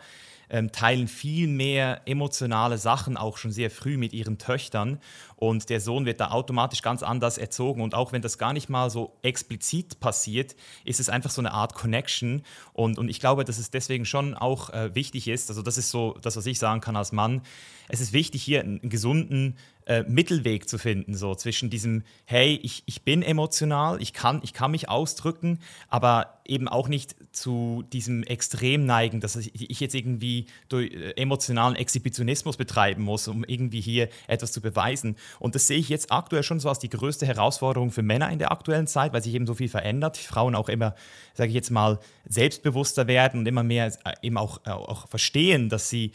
[0.50, 4.98] ähm, teilen viel mehr emotionale Sachen auch schon sehr früh mit ihren Töchtern.
[5.36, 7.80] Und der Sohn wird da automatisch ganz anders erzogen.
[7.80, 11.52] Und auch wenn das gar nicht mal so explizit passiert, ist es einfach so eine
[11.52, 12.42] Art Connection.
[12.72, 15.90] Und, und ich glaube, dass es deswegen schon auch äh, wichtig ist, also das ist
[15.90, 17.42] so das, was ich sagen kann als Mann,
[17.88, 22.82] es ist wichtig hier einen, gesunden äh, Mittelweg zu finden, so zwischen diesem, hey, ich,
[22.86, 28.22] ich bin emotional, ich kann, ich kann mich ausdrücken, aber eben auch nicht zu diesem
[28.22, 34.08] Extrem neigen, dass ich jetzt irgendwie durch äh, emotionalen Exhibitionismus betreiben muss, um irgendwie hier
[34.26, 35.16] etwas zu beweisen.
[35.38, 38.38] Und das sehe ich jetzt aktuell schon so als die größte Herausforderung für Männer in
[38.38, 40.16] der aktuellen Zeit, weil sich eben so viel verändert.
[40.16, 40.94] Frauen auch immer,
[41.34, 45.88] sage ich jetzt mal, selbstbewusster werden und immer mehr äh, eben auch, auch verstehen, dass
[45.88, 46.12] sie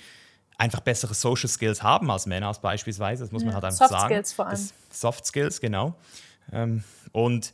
[0.58, 3.24] einfach bessere Social Skills haben als Männer als beispielsweise.
[3.24, 4.02] Das muss man halt einfach Soft sagen.
[4.02, 4.70] Soft Skills vor allem.
[4.90, 5.96] Das Soft Skills, genau.
[6.52, 7.54] Ähm, und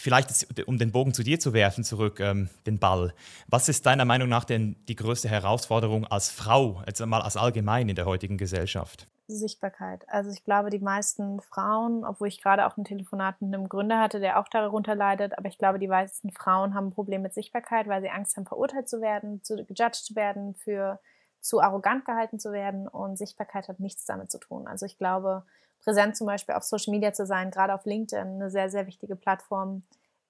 [0.00, 3.14] vielleicht, um den Bogen zu dir zu werfen, zurück, ähm, den Ball.
[3.48, 7.88] Was ist deiner Meinung nach denn die größte Herausforderung als Frau, jetzt einmal als allgemein
[7.88, 9.06] in der heutigen Gesellschaft?
[9.28, 10.04] Sichtbarkeit.
[10.08, 14.00] Also ich glaube, die meisten Frauen, obwohl ich gerade auch ein Telefonat mit einem Gründer
[14.00, 17.34] hatte, der auch darunter leidet, aber ich glaube, die meisten Frauen haben ein Problem mit
[17.34, 20.98] Sichtbarkeit, weil sie Angst haben, verurteilt zu werden, zu gejudged zu werden für
[21.40, 24.66] zu arrogant gehalten zu werden und Sichtbarkeit hat nichts damit zu tun.
[24.66, 25.44] Also ich glaube,
[25.80, 29.16] präsent zum Beispiel auf Social Media zu sein, gerade auf LinkedIn, eine sehr, sehr wichtige
[29.16, 29.82] Plattform,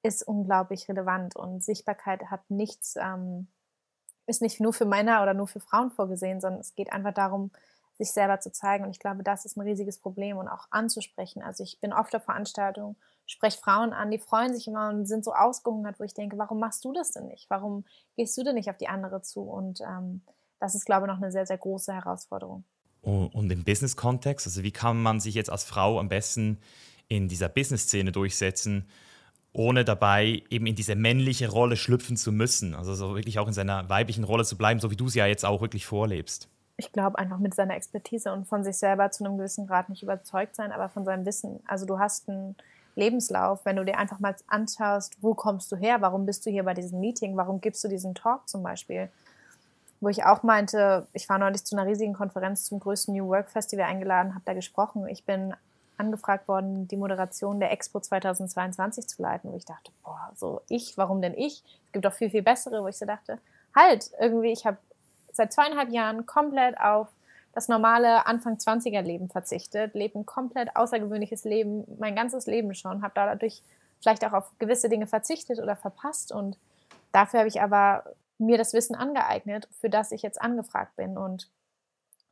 [0.03, 3.49] ist unglaublich relevant und Sichtbarkeit hat nichts, ähm,
[4.27, 7.51] ist nicht nur für Männer oder nur für Frauen vorgesehen, sondern es geht einfach darum,
[7.99, 11.43] sich selber zu zeigen und ich glaube, das ist ein riesiges Problem und auch anzusprechen.
[11.43, 12.97] Also ich bin oft auf Veranstaltungen,
[13.27, 16.59] spreche Frauen an, die freuen sich immer und sind so ausgehungert, wo ich denke, warum
[16.61, 17.51] machst du das denn nicht?
[17.51, 17.85] Warum
[18.17, 19.43] gehst du denn nicht auf die andere zu?
[19.43, 20.23] Und ähm,
[20.61, 22.65] das ist, glaube ich, noch eine sehr, sehr große Herausforderung.
[23.03, 26.59] Und im Business-Kontext, also wie kann man sich jetzt als Frau am besten
[27.09, 28.87] in dieser Business-Szene durchsetzen,
[29.53, 32.75] ohne dabei eben in diese männliche Rolle schlüpfen zu müssen?
[32.75, 35.27] Also so wirklich auch in seiner weiblichen Rolle zu bleiben, so wie du sie ja
[35.27, 36.49] jetzt auch wirklich vorlebst.
[36.77, 40.03] Ich glaube einfach mit seiner Expertise und von sich selber zu einem gewissen Grad nicht
[40.03, 41.61] überzeugt sein, aber von seinem Wissen.
[41.67, 42.57] Also du hast einen
[42.97, 46.65] Lebenslauf, wenn du dir einfach mal anschaust, wo kommst du her, warum bist du hier
[46.65, 49.11] bei diesem Meeting, warum gibst du diesen Talk zum Beispiel,
[50.01, 53.51] wo ich auch meinte, ich war neulich zu einer riesigen Konferenz zum größten New Work
[53.51, 55.07] Festival eingeladen, habe da gesprochen.
[55.09, 55.55] Ich bin
[55.99, 60.97] angefragt worden, die Moderation der Expo 2022 zu leiten, wo ich dachte, boah, so ich,
[60.97, 61.63] warum denn ich?
[61.87, 63.39] Es gibt doch viel, viel bessere, wo ich so dachte,
[63.77, 64.79] halt, irgendwie, ich habe
[65.33, 67.09] seit zweieinhalb Jahren komplett auf
[67.53, 73.03] das normale Anfang 20er Leben verzichtet, lebe ein komplett außergewöhnliches Leben, mein ganzes Leben schon,
[73.03, 73.63] habe dadurch
[74.01, 76.57] vielleicht auch auf gewisse Dinge verzichtet oder verpasst und
[77.13, 78.05] dafür habe ich aber
[78.41, 81.17] mir das Wissen angeeignet, für das ich jetzt angefragt bin.
[81.17, 81.51] Und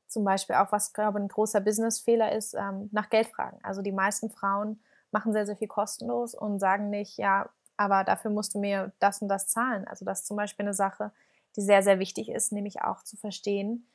[0.07, 3.59] zum Beispiel auch, was, glaube ich, ein großer Businessfehler ist, ähm, nach Geld fragen.
[3.63, 4.81] Also die meisten Frauen
[5.11, 9.23] machen sehr, sehr viel kostenlos und sagen nicht, ja, aber dafür musst du mir das
[9.23, 9.87] und das zahlen.
[9.87, 11.13] Also das ist zum Beispiel eine Sache,
[11.57, 13.87] die sehr, sehr wichtig ist, nämlich auch zu verstehen,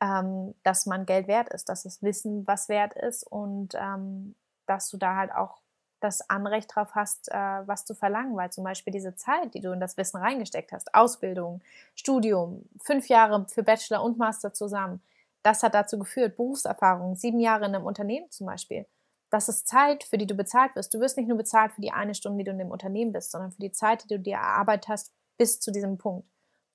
[0.00, 4.34] ähm, dass man Geld wert ist, dass das Wissen was wert ist und ähm,
[4.66, 5.58] dass du da halt auch
[6.06, 9.72] das Anrecht darauf hast, äh, was zu verlangen, weil zum Beispiel diese Zeit, die du
[9.72, 11.60] in das Wissen reingesteckt hast, Ausbildung,
[11.94, 15.02] Studium, fünf Jahre für Bachelor und Master zusammen,
[15.42, 18.86] das hat dazu geführt, Berufserfahrung, sieben Jahre in einem Unternehmen zum Beispiel.
[19.30, 20.94] Das ist Zeit, für die du bezahlt wirst.
[20.94, 23.32] Du wirst nicht nur bezahlt für die eine Stunde, die du in dem Unternehmen bist,
[23.32, 26.26] sondern für die Zeit, die du dir erarbeitet hast bis zu diesem Punkt.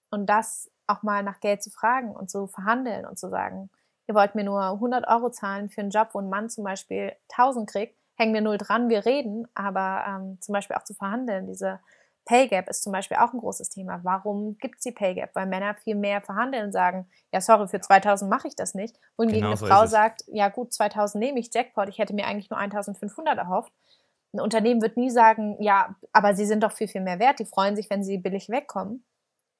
[0.09, 3.69] Und das auch mal nach Geld zu fragen und zu verhandeln und zu sagen,
[4.07, 7.13] ihr wollt mir nur 100 Euro zahlen für einen Job, wo ein Mann zum Beispiel
[7.29, 11.47] 1000 kriegt, hängen wir null dran, wir reden, aber ähm, zum Beispiel auch zu verhandeln,
[11.47, 11.79] diese
[12.25, 13.99] Pay Gap ist zum Beispiel auch ein großes Thema.
[14.03, 15.31] Warum gibt es die Pay Gap?
[15.33, 18.95] Weil Männer viel mehr verhandeln und sagen, ja, sorry, für 2000 mache ich das nicht.
[19.17, 22.27] Wohingegen genau eine so Frau sagt, ja gut, 2000 nehme ich Jackpot, ich hätte mir
[22.27, 23.73] eigentlich nur 1500 erhofft.
[24.33, 27.39] Ein Unternehmen wird nie sagen, ja, aber sie sind doch viel, viel mehr wert.
[27.39, 29.03] Die freuen sich, wenn sie billig wegkommen.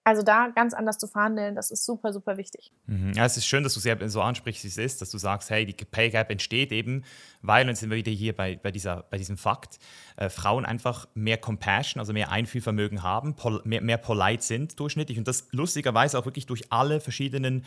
[0.04, 2.72] Also da ganz anders zu verhandeln, das ist super, super wichtig.
[2.88, 3.14] Mhm.
[3.14, 5.52] Ja, es ist schön, dass du es so ansprichst, wie es ist, dass du sagst,
[5.52, 7.04] hey, die Pay Gap entsteht eben,
[7.44, 9.78] weil, und jetzt sind wir wieder hier bei, bei, dieser, bei diesem Fakt,
[10.18, 15.20] äh, Frauen einfach mehr Compassion, also mehr Einfühlvermögen haben, pol, mehr, mehr polite sind durchschnittlich
[15.20, 17.64] und das lustigerweise auch wirklich durch alle verschiedenen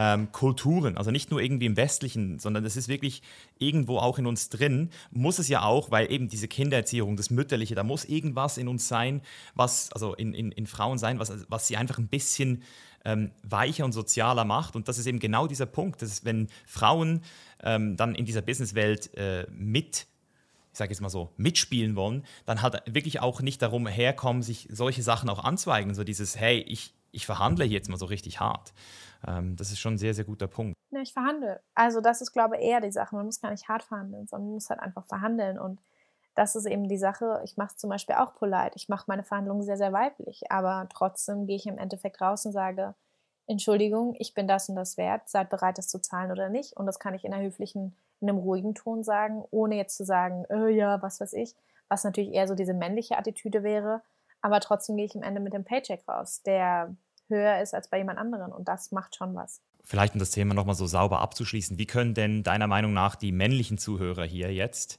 [0.00, 3.20] ähm, Kulturen, also nicht nur irgendwie im Westlichen, sondern das ist wirklich
[3.58, 7.74] irgendwo auch in uns drin, muss es ja auch, weil eben diese Kindererziehung, das Mütterliche,
[7.74, 9.20] da muss irgendwas in uns sein,
[9.56, 12.62] was, also in, in, in Frauen sein, was, was sie einfach ein bisschen
[13.04, 14.76] ähm, weicher und sozialer macht.
[14.76, 17.22] Und das ist eben genau dieser Punkt, dass wenn Frauen
[17.64, 20.06] ähm, dann in dieser Businesswelt äh, mit
[20.70, 24.68] ich sage jetzt mal so, mitspielen wollen, dann halt wirklich auch nicht darum herkommen, sich
[24.70, 25.96] solche Sachen auch anzueignen.
[25.96, 28.72] So dieses, hey, ich, ich verhandle jetzt mal so richtig hart.
[29.26, 30.74] Ähm, das ist schon ein sehr, sehr guter Punkt.
[30.90, 31.60] Ja, ich verhandle.
[31.74, 33.14] Also das ist, glaube ich, eher die Sache.
[33.14, 35.58] Man muss gar nicht hart verhandeln, sondern man muss halt einfach verhandeln.
[35.58, 35.80] Und
[36.34, 37.40] das ist eben die Sache.
[37.44, 38.72] Ich mache es zum Beispiel auch polite.
[38.74, 40.50] Ich mache meine Verhandlungen sehr, sehr weiblich.
[40.50, 42.94] Aber trotzdem gehe ich im Endeffekt raus und sage,
[43.46, 46.76] Entschuldigung, ich bin das und das wert, seid bereit, das zu zahlen oder nicht.
[46.76, 50.04] Und das kann ich in einer höflichen, in einem ruhigen Ton sagen, ohne jetzt zu
[50.04, 51.54] sagen, äh, ja, was weiß ich,
[51.88, 54.02] was natürlich eher so diese männliche Attitüde wäre.
[54.42, 56.94] Aber trotzdem gehe ich am Ende mit dem Paycheck raus, der
[57.28, 58.52] höher ist als bei jemand anderen.
[58.52, 59.60] Und das macht schon was.
[59.82, 63.32] Vielleicht, um das Thema nochmal so sauber abzuschließen, wie können denn deiner Meinung nach die
[63.32, 64.98] männlichen Zuhörer hier jetzt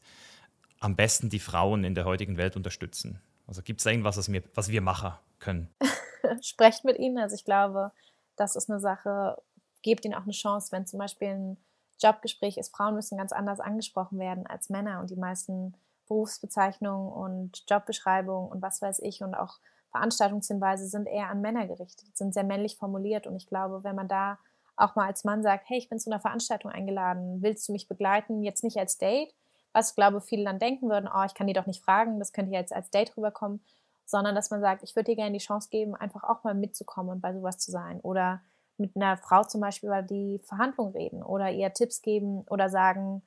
[0.80, 3.22] am besten die Frauen in der heutigen Welt unterstützen?
[3.48, 5.70] Also gibt es da irgendwas, was wir, was wir machen können?
[6.42, 7.18] Sprecht mit ihnen.
[7.18, 7.92] Also ich glaube,
[8.36, 9.42] das ist eine Sache,
[9.82, 11.58] gebt ihnen auch eine Chance, wenn zum Beispiel ein
[12.02, 12.76] Jobgespräch ist.
[12.76, 15.76] Frauen müssen ganz anders angesprochen werden als Männer und die meisten
[16.08, 19.60] Berufsbezeichnungen und Jobbeschreibungen und was weiß ich und auch
[19.92, 24.08] Veranstaltungshinweise sind eher an Männer gerichtet, sind sehr männlich formuliert und ich glaube, wenn man
[24.08, 24.38] da
[24.76, 27.88] auch mal als Mann sagt, hey, ich bin zu einer Veranstaltung eingeladen, willst du mich
[27.88, 28.44] begleiten?
[28.44, 29.34] Jetzt nicht als Date,
[29.74, 32.54] was glaube viele dann denken würden, oh, ich kann die doch nicht fragen, das könnte
[32.54, 33.62] jetzt als Date rüberkommen,
[34.06, 37.12] sondern dass man sagt, ich würde dir gerne die Chance geben, einfach auch mal mitzukommen
[37.12, 38.42] und bei sowas zu sein oder
[38.78, 43.22] mit einer Frau zum Beispiel über die Verhandlung reden oder ihr Tipps geben oder sagen,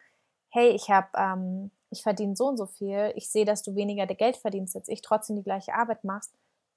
[0.49, 4.07] hey, ich habe, ähm, ich verdiene so und so viel, ich sehe, dass du weniger
[4.07, 6.33] Geld verdienst als ich, trotzdem die gleiche Arbeit machst,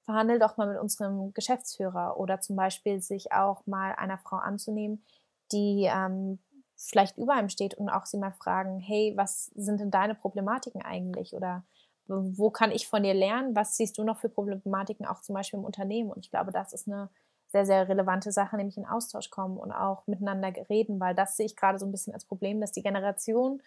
[0.06, 5.04] verhandel doch mal mit unserem Geschäftsführer oder zum Beispiel sich auch mal einer Frau anzunehmen,
[5.52, 6.38] die ähm,
[6.76, 10.82] vielleicht über einem steht und auch sie mal fragen, hey, was sind denn deine Problematiken
[10.82, 11.64] eigentlich oder
[12.08, 13.56] wo kann ich von dir lernen?
[13.56, 16.10] Was siehst du noch für Problematiken auch zum Beispiel im Unternehmen?
[16.10, 17.10] Und ich glaube, das ist eine
[17.48, 21.46] sehr, sehr relevante Sache, nämlich in Austausch kommen und auch miteinander reden, weil das sehe
[21.46, 23.60] ich gerade so ein bisschen als Problem, dass die Generation,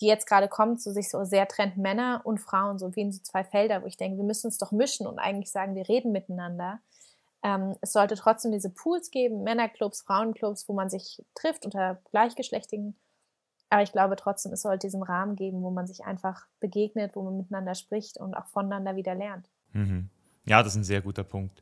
[0.00, 3.12] die jetzt gerade kommt, so sich so sehr trennt, Männer und Frauen, so wie in
[3.12, 5.88] so zwei Felder, wo ich denke, wir müssen uns doch mischen und eigentlich sagen, wir
[5.88, 6.80] reden miteinander.
[7.42, 12.96] Ähm, es sollte trotzdem diese Pools geben, Männerclubs, Frauenclubs, wo man sich trifft unter gleichgeschlechtigen
[13.74, 17.22] aber ich glaube trotzdem, es sollte diesen Rahmen geben, wo man sich einfach begegnet, wo
[17.22, 19.48] man miteinander spricht und auch voneinander wieder lernt.
[19.72, 20.10] Mhm.
[20.46, 21.60] Ja, das ist ein sehr guter Punkt.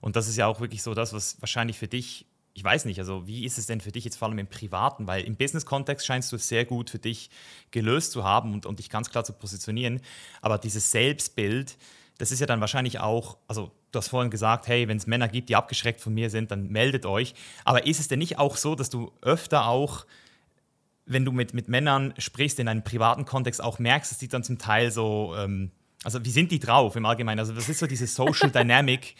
[0.00, 2.98] Und das ist ja auch wirklich so das, was wahrscheinlich für dich, ich weiß nicht,
[2.98, 5.06] also wie ist es denn für dich jetzt vor allem im Privaten?
[5.06, 7.30] Weil im Business-Kontext scheinst du es sehr gut für dich
[7.70, 10.00] gelöst zu haben und, und dich ganz klar zu positionieren.
[10.42, 11.78] Aber dieses Selbstbild,
[12.18, 15.28] das ist ja dann wahrscheinlich auch, also du hast vorhin gesagt, hey, wenn es Männer
[15.28, 17.34] gibt, die abgeschreckt von mir sind, dann meldet euch.
[17.64, 20.04] Aber ist es denn nicht auch so, dass du öfter auch
[21.04, 24.44] wenn du mit, mit Männern sprichst in einem privaten Kontext, auch merkst, dass die dann
[24.44, 25.72] zum Teil so, ähm,
[26.04, 27.40] also wie sind die drauf im Allgemeinen?
[27.40, 29.16] Also was ist so diese Social Dynamic?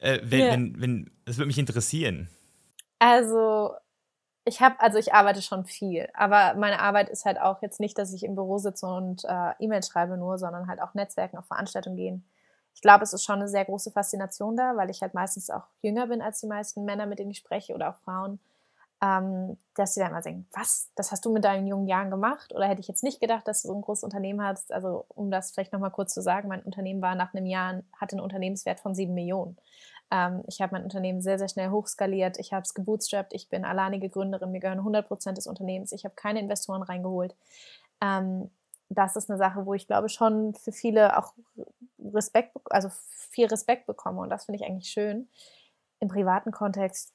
[0.00, 0.52] Äh, wenn, yeah.
[0.52, 2.28] wenn, wenn, das würde mich interessieren.
[3.04, 3.74] Also
[4.44, 7.98] ich habe, also ich arbeite schon viel, aber meine Arbeit ist halt auch jetzt nicht,
[7.98, 11.46] dass ich im Büro sitze und äh, E-Mails schreibe nur, sondern halt auch Netzwerken, auf
[11.46, 12.24] Veranstaltungen gehen.
[12.74, 15.64] Ich glaube, es ist schon eine sehr große Faszination da, weil ich halt meistens auch
[15.82, 18.40] jünger bin als die meisten Männer, mit denen ich spreche oder auch Frauen
[19.02, 22.54] ähm, dass sie dann mal denken, was, das hast du mit deinen jungen Jahren gemacht?
[22.54, 24.72] Oder hätte ich jetzt nicht gedacht, dass du so ein großes Unternehmen hast?
[24.72, 28.14] Also um das vielleicht nochmal kurz zu sagen, mein Unternehmen war nach einem Jahr, hatte
[28.16, 29.56] einen Unternehmenswert von sieben Millionen.
[30.12, 32.38] Ähm, ich habe mein Unternehmen sehr, sehr schnell hochskaliert.
[32.38, 33.32] Ich habe es gebootstrapped.
[33.32, 34.52] Ich bin alleinige Gründerin.
[34.52, 35.90] Mir gehören 100 Prozent des Unternehmens.
[35.92, 37.34] Ich habe keine Investoren reingeholt.
[38.02, 38.50] Ähm,
[38.90, 41.32] das ist eine Sache, wo ich glaube schon für viele auch
[41.98, 42.90] Respekt, also
[43.30, 44.20] viel Respekt bekomme.
[44.20, 45.28] Und das finde ich eigentlich schön.
[45.98, 47.14] Im privaten Kontext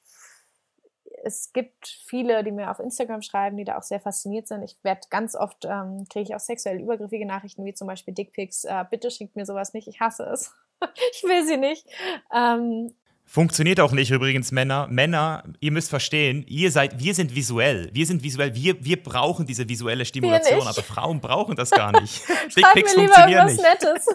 [1.24, 4.62] es gibt viele, die mir auf Instagram schreiben, die da auch sehr fasziniert sind.
[4.62, 8.64] Ich werde ganz oft, ähm, kriege ich auch sexuell übergriffige Nachrichten, wie zum Beispiel Dickpics.
[8.64, 10.54] Äh, bitte schickt mir sowas nicht, ich hasse es.
[11.12, 11.86] ich will sie nicht.
[12.34, 12.92] Ähm,
[13.24, 14.86] Funktioniert auch nicht übrigens, Männer.
[14.88, 17.90] Männer, ihr müsst verstehen, ihr seid, wir sind visuell.
[17.92, 22.22] Wir sind visuell, wir, wir brauchen diese visuelle Stimulation, aber Frauen brauchen das gar nicht.
[22.56, 23.60] Dickpics funktionieren nicht.
[23.60, 24.06] Nettes.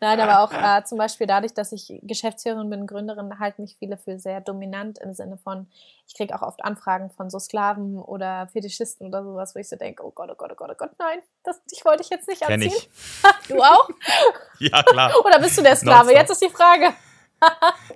[0.00, 3.98] Nein, aber auch äh, zum Beispiel dadurch, dass ich Geschäftsführerin bin, Gründerin, halten mich viele
[3.98, 5.68] für sehr dominant im Sinne von,
[6.06, 9.76] ich kriege auch oft Anfragen von so Sklaven oder Fetischisten oder sowas, wo ich so
[9.76, 12.28] denke, oh Gott, oh Gott, oh Gott, oh Gott, nein, das, ich wollte dich jetzt
[12.28, 12.72] nicht Kenn anziehen.
[12.74, 12.88] Ich.
[13.48, 13.88] du auch?
[14.58, 15.12] ja, klar.
[15.24, 16.12] oder bist du der Sklave?
[16.12, 16.94] Jetzt ist die Frage.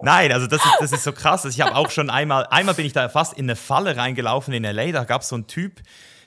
[0.00, 1.44] Nein, also das ist, das ist so krass.
[1.44, 4.54] Also ich habe auch schon einmal, einmal bin ich da fast in eine Falle reingelaufen
[4.54, 5.82] in L.A., da gab es so einen Typ,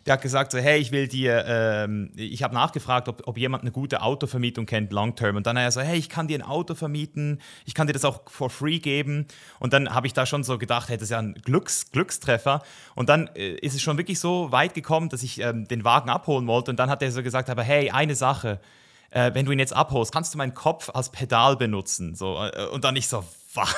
[0.07, 3.63] der hat gesagt so, hey, ich will dir, ähm, ich habe nachgefragt, ob, ob jemand
[3.63, 5.35] eine gute Autovermietung kennt, long term.
[5.35, 7.93] Und dann hat er so, hey, ich kann dir ein Auto vermieten, ich kann dir
[7.93, 9.27] das auch for free geben.
[9.59, 12.63] Und dann habe ich da schon so gedacht, hey, das ist ja ein Glücks, Glückstreffer.
[12.95, 16.09] Und dann äh, ist es schon wirklich so weit gekommen, dass ich ähm, den Wagen
[16.09, 16.71] abholen wollte.
[16.71, 18.61] Und dann hat er so gesagt, aber hey, eine Sache,
[19.09, 22.15] äh, wenn du ihn jetzt abholst, kannst du meinen Kopf als Pedal benutzen.
[22.15, 23.75] So, äh, und dann ich so, was?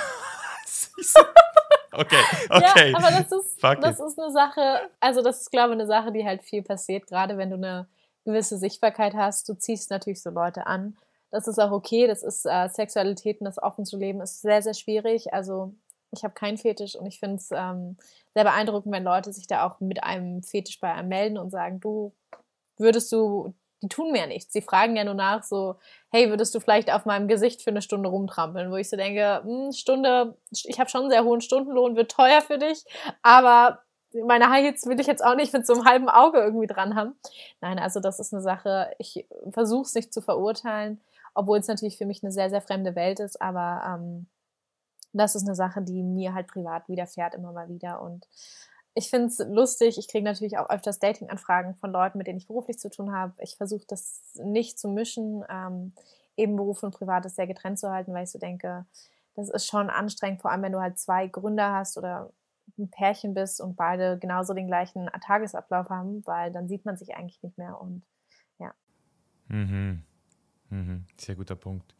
[0.99, 1.21] Ich so,
[1.91, 2.91] Okay, okay.
[2.91, 6.11] Ja, aber das ist, das ist eine Sache, also das ist, glaube ich, eine Sache,
[6.11, 7.87] die halt viel passiert, gerade wenn du eine
[8.25, 9.47] gewisse Sichtbarkeit hast.
[9.49, 10.97] Du ziehst natürlich so Leute an.
[11.31, 12.07] Das ist auch okay.
[12.07, 15.33] Das ist äh, Sexualität und das offen zu leben ist sehr, sehr schwierig.
[15.33, 15.73] Also
[16.11, 17.97] ich habe keinen Fetisch und ich finde es ähm,
[18.33, 21.79] sehr beeindruckend, wenn Leute sich da auch mit einem Fetisch bei einem melden und sagen,
[21.79, 22.13] du
[22.77, 24.53] würdest du, die tun mir ja nichts.
[24.53, 25.75] Sie fragen ja nur nach, so,
[26.09, 28.71] hey, würdest du vielleicht auf meinem Gesicht für eine Stunde rumtrampeln?
[28.71, 32.41] Wo ich so denke, hm, Stunde, ich habe schon einen sehr hohen Stundenlohn, wird teuer
[32.41, 32.83] für dich,
[33.21, 33.79] aber
[34.25, 36.95] meine High Hits will ich jetzt auch nicht mit so einem halben Auge irgendwie dran
[36.95, 37.15] haben.
[37.61, 40.99] Nein, also das ist eine Sache, ich versuche es nicht zu verurteilen,
[41.35, 44.27] obwohl es natürlich für mich eine sehr, sehr fremde Welt ist, aber ähm,
[45.13, 48.01] das ist eine Sache, die mir halt privat widerfährt immer mal wieder.
[48.01, 48.27] Und
[48.93, 49.97] ich finde es lustig.
[49.97, 53.33] Ich kriege natürlich auch öfters Dating-Anfragen von Leuten, mit denen ich beruflich zu tun habe.
[53.39, 55.93] Ich versuche das nicht zu mischen, ähm,
[56.35, 58.85] eben Beruf und Privates sehr getrennt zu halten, weil ich so denke,
[59.35, 62.31] das ist schon anstrengend, vor allem wenn du halt zwei Gründer hast oder
[62.77, 67.15] ein Pärchen bist und beide genauso den gleichen Tagesablauf haben, weil dann sieht man sich
[67.15, 68.03] eigentlich nicht mehr und
[68.57, 68.73] ja.
[69.47, 70.03] Mhm.
[70.69, 71.05] Mhm.
[71.17, 71.93] Sehr guter Punkt.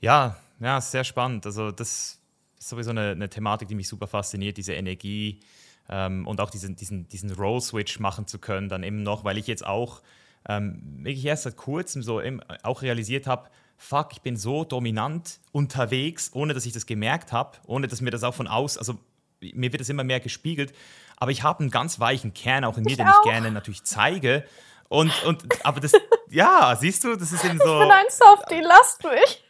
[0.00, 1.44] Ja, ja, sehr spannend.
[1.46, 2.20] Also das
[2.58, 5.40] ist sowieso eine, eine Thematik, die mich super fasziniert, diese Energie
[5.88, 9.46] ähm, und auch diesen, diesen, diesen Role-Switch machen zu können, dann eben noch, weil ich
[9.46, 10.02] jetzt auch
[10.48, 15.40] ähm, wirklich erst seit kurzem so eben auch realisiert habe, fuck, ich bin so dominant
[15.52, 18.98] unterwegs, ohne dass ich das gemerkt habe, ohne dass mir das auch von aus, also
[19.40, 20.74] mir wird das immer mehr gespiegelt,
[21.16, 23.24] aber ich habe einen ganz weichen Kern auch in mir, ich den auch.
[23.24, 24.44] ich gerne natürlich zeige.
[24.88, 25.92] Und, und aber das,
[26.30, 27.80] ja, siehst du, das ist eben so.
[27.80, 29.44] Ich bin ein Softie, lasst mich.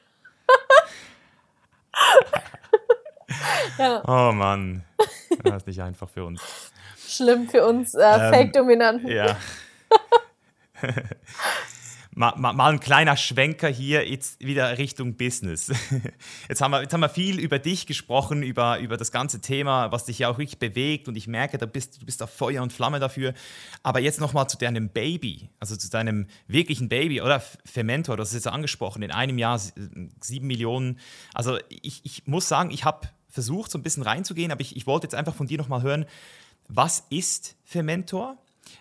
[3.79, 4.03] ja.
[4.07, 4.85] Oh Mann.
[5.43, 6.43] Das ist nicht einfach für uns.
[7.07, 9.09] Schlimm für uns äh, ähm, Fake-Dominanten.
[9.09, 9.37] Ja.
[12.15, 15.73] mal, mal, mal, ein kleiner Schwenker hier jetzt wieder Richtung Business.
[16.49, 19.93] Jetzt haben wir, jetzt haben wir viel über dich gesprochen, über, über das ganze Thema,
[19.93, 22.63] was dich ja auch wirklich bewegt und ich merke, du bist, du bist auf Feuer
[22.63, 23.35] und Flamme dafür.
[23.83, 28.35] Aber jetzt nochmal zu deinem Baby, also zu deinem wirklichen Baby oder Fermentor, das ist
[28.35, 29.61] jetzt angesprochen, in einem Jahr
[30.21, 30.99] sieben Millionen.
[31.35, 34.87] Also ich, ich muss sagen, ich habe versucht, so ein bisschen reinzugehen, aber ich, ich
[34.87, 36.05] wollte jetzt einfach von dir nochmal hören,
[36.69, 38.37] was ist Fermentor?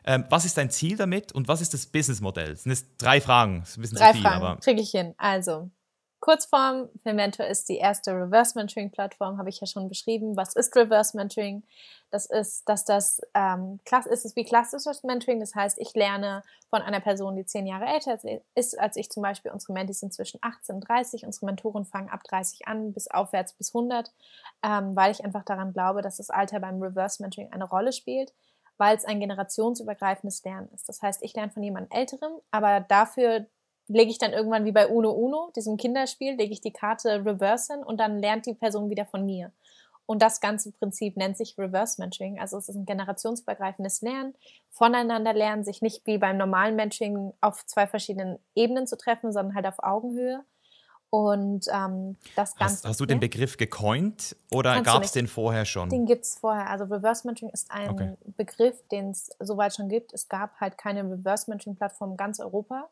[0.05, 2.51] Ähm, was ist dein Ziel damit und was ist das Businessmodell?
[2.51, 3.61] Das sind jetzt drei Fragen.
[3.61, 5.15] Das ist ein bisschen drei zu viel, Fragen, kriege ich hin.
[5.17, 5.71] Also,
[6.19, 10.35] Kurzform, Fermentor ist die erste Reverse Mentoring-Plattform, habe ich ja schon beschrieben.
[10.35, 11.63] Was ist Reverse Mentoring?
[12.11, 15.39] Das ist, dass das ähm, ist es wie klassisches Mentoring.
[15.39, 18.19] Das heißt, ich lerne von einer Person, die zehn Jahre älter
[18.55, 19.51] ist als ich zum Beispiel.
[19.51, 21.25] Unsere Mentis sind zwischen 18 und 30.
[21.25, 24.11] Unsere Mentoren fangen ab 30 an bis aufwärts bis 100,
[24.63, 28.33] ähm, weil ich einfach daran glaube, dass das Alter beim Reverse Mentoring eine Rolle spielt
[28.79, 30.87] weil es ein generationsübergreifendes Lernen ist.
[30.87, 33.45] Das heißt, ich lerne von jemandem Älterem, aber dafür
[33.89, 37.73] lege ich dann irgendwann wie bei Uno Uno, diesem Kinderspiel, lege ich die Karte reverse
[37.73, 39.51] hin und dann lernt die Person wieder von mir.
[40.05, 42.39] Und das ganze Prinzip nennt sich Reverse Mentoring.
[42.39, 44.33] Also es ist ein generationsübergreifendes Lernen,
[44.71, 49.53] voneinander lernen, sich nicht wie beim normalen Mentoring auf zwei verschiedenen Ebenen zu treffen, sondern
[49.53, 50.43] halt auf Augenhöhe.
[51.11, 52.75] Und ähm, das Ganze.
[52.75, 55.89] Hast, hast du den Begriff gecoint oder gab es den vorher schon?
[55.89, 56.69] Den gibt es vorher.
[56.69, 58.13] Also Reverse Mentoring ist ein okay.
[58.35, 60.13] Begriff, den es soweit schon gibt.
[60.13, 62.89] Es gab halt keine Reverse Mentoring-Plattform in ganz Europa.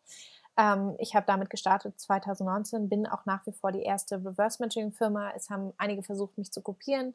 [0.57, 5.31] Ähm, ich habe damit gestartet 2019, bin auch nach wie vor die erste Reverse Mentoring-Firma.
[5.35, 7.13] Es haben einige versucht, mich zu kopieren.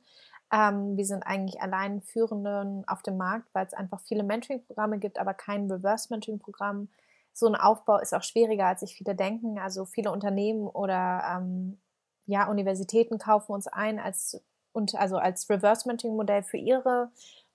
[0.53, 5.19] Ähm, wir sind eigentlich allein Führenden auf dem Markt, weil es einfach viele Mentoring-Programme gibt,
[5.19, 6.89] aber kein Reverse Mentoring-Programm
[7.33, 9.59] so ein Aufbau ist auch schwieriger, als sich viele denken.
[9.59, 11.81] Also viele Unternehmen oder ähm,
[12.27, 14.41] ja, Universitäten kaufen uns ein als,
[14.95, 17.11] also als Reverse Mentoring Modell für ihre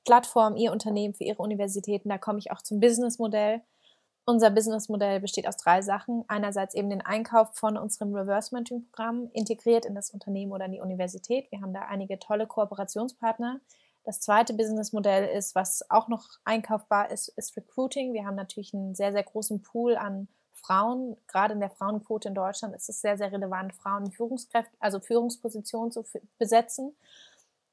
[0.06, 2.10] Plattform, ihr Unternehmen, für ihre Universitäten.
[2.10, 3.62] Da komme ich auch zum Businessmodell.
[4.30, 6.26] Unser Businessmodell besteht aus drei Sachen.
[6.28, 10.74] Einerseits eben den Einkauf von unserem Reverse Mentoring Programm integriert in das Unternehmen oder in
[10.74, 11.50] die Universität.
[11.50, 13.62] Wir haben da einige tolle Kooperationspartner,
[14.08, 18.14] das zweite Businessmodell ist, was auch noch einkaufbar ist, ist Recruiting.
[18.14, 21.18] Wir haben natürlich einen sehr, sehr großen Pool an Frauen.
[21.28, 25.92] Gerade in der Frauenquote in Deutschland ist es sehr, sehr relevant, Frauen Führungskräfte, also Führungspositionen
[25.92, 26.06] zu
[26.38, 26.96] besetzen.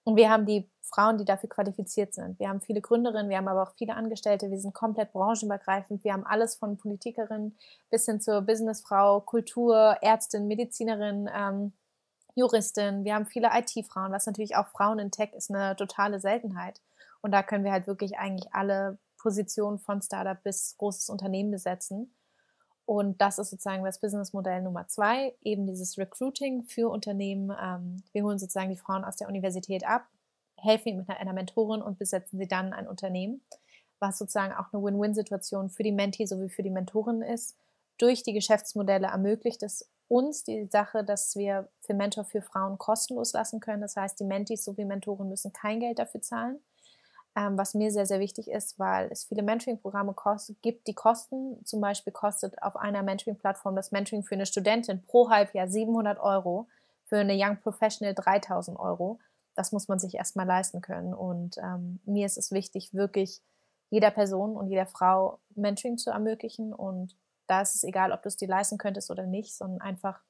[0.04, 2.38] Und wir haben die Frauen, die dafür qualifiziert sind.
[2.38, 4.50] Wir haben viele Gründerinnen, wir haben aber auch viele Angestellte.
[4.50, 6.04] Wir sind komplett branchenübergreifend.
[6.04, 7.56] Wir haben alles von Politikerin
[7.90, 11.28] bis hin zur Businessfrau, Kultur, Ärztin, Medizinerin.
[11.34, 11.72] Ähm,
[12.34, 16.80] Juristin, wir haben viele IT-Frauen, was natürlich auch Frauen in Tech ist eine totale Seltenheit.
[17.22, 22.14] Und da können wir halt wirklich eigentlich alle Positionen von Startup bis großes Unternehmen besetzen.
[22.86, 27.50] Und das ist sozusagen das Businessmodell Nummer zwei, eben dieses Recruiting für Unternehmen.
[27.60, 30.06] Ähm, wir holen sozusagen die Frauen aus der Universität ab,
[30.56, 33.40] helfen ihnen mit einer Mentorin und besetzen sie dann ein Unternehmen,
[34.00, 37.56] was sozusagen auch eine Win-Win-Situation für die Mentee sowie für die Mentorin ist.
[37.96, 43.32] Durch die Geschäftsmodelle ermöglicht es uns die Sache, dass wir für Mentor für Frauen kostenlos
[43.32, 43.80] lassen können.
[43.80, 46.60] Das heißt, die Mentis sowie Mentoren müssen kein Geld dafür zahlen.
[47.36, 50.14] Ähm, was mir sehr, sehr wichtig ist, weil es viele Mentoring-Programme
[50.62, 51.64] gibt, die kosten.
[51.64, 56.68] Zum Beispiel kostet auf einer Mentoring-Plattform das Mentoring für eine Studentin pro Halbjahr 700 Euro,
[57.06, 59.18] für eine Young Professional 3000 Euro.
[59.56, 61.12] Das muss man sich erstmal leisten können.
[61.12, 63.42] Und ähm, mir ist es wichtig, wirklich
[63.90, 66.72] jeder Person und jeder Frau Mentoring zu ermöglichen.
[66.72, 67.16] Und
[67.46, 70.20] da ist es egal, ob du es dir leisten könntest oder nicht, sondern einfach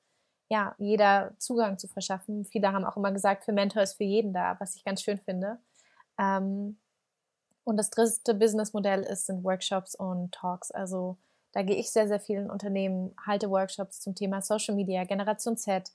[0.48, 2.44] ja, jeder Zugang zu verschaffen.
[2.44, 5.18] Viele haben auch immer gesagt, für Mentor ist für jeden da, was ich ganz schön
[5.18, 5.58] finde.
[6.18, 6.78] Ähm,
[7.64, 10.70] und das dritte Businessmodell ist, sind Workshops und Talks.
[10.70, 11.16] Also
[11.52, 15.90] da gehe ich sehr, sehr vielen Unternehmen, halte Workshops zum Thema Social Media, Generation Z,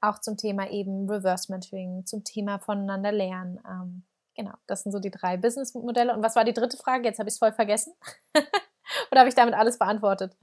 [0.00, 3.60] auch zum Thema eben Reverse Mentoring, zum Thema voneinander lernen.
[3.68, 4.02] Ähm,
[4.34, 6.14] genau, das sind so die drei Businessmodelle.
[6.14, 7.04] Und was war die dritte Frage?
[7.04, 7.94] Jetzt habe ich es voll vergessen.
[9.10, 10.36] Oder habe ich damit alles beantwortet?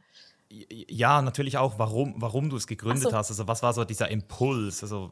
[0.50, 3.14] Ja, natürlich auch, warum, warum du es gegründet so.
[3.14, 3.30] hast.
[3.30, 4.82] Also was war so dieser Impuls?
[4.82, 5.12] Also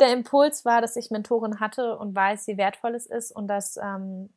[0.00, 3.76] der Impuls war, dass ich Mentorin hatte und weiß, wie wertvoll es ist und dass
[3.76, 4.30] ähm,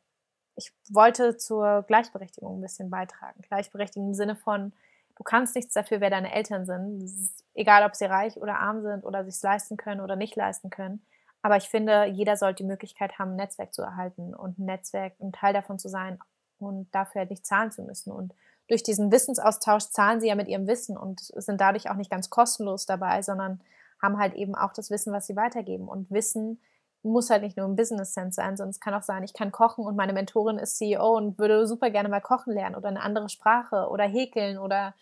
[0.55, 3.41] ich wollte zur Gleichberechtigung ein bisschen beitragen.
[3.41, 4.73] Gleichberechtigung im Sinne von,
[5.15, 7.09] du kannst nichts dafür, wer deine Eltern sind.
[7.53, 11.05] egal, ob sie reich oder arm sind oder sich leisten können oder nicht leisten können.
[11.41, 15.13] Aber ich finde, jeder sollte die Möglichkeit haben, ein Netzwerk zu erhalten und ein Netzwerk,
[15.19, 16.17] ein Teil davon zu sein
[16.57, 18.11] und dafür halt nicht zahlen zu müssen.
[18.11, 18.33] Und
[18.69, 22.29] durch diesen Wissensaustausch zahlen sie ja mit ihrem Wissen und sind dadurch auch nicht ganz
[22.29, 23.59] kostenlos dabei, sondern
[24.01, 25.87] haben halt eben auch das Wissen, was sie weitergeben.
[25.89, 26.61] Und Wissen
[27.03, 29.51] muss halt nicht nur im Business Sense sein, sondern es kann auch sein, ich kann
[29.51, 33.01] kochen und meine Mentorin ist CEO und würde super gerne mal kochen lernen oder eine
[33.01, 34.93] andere Sprache oder häkeln oder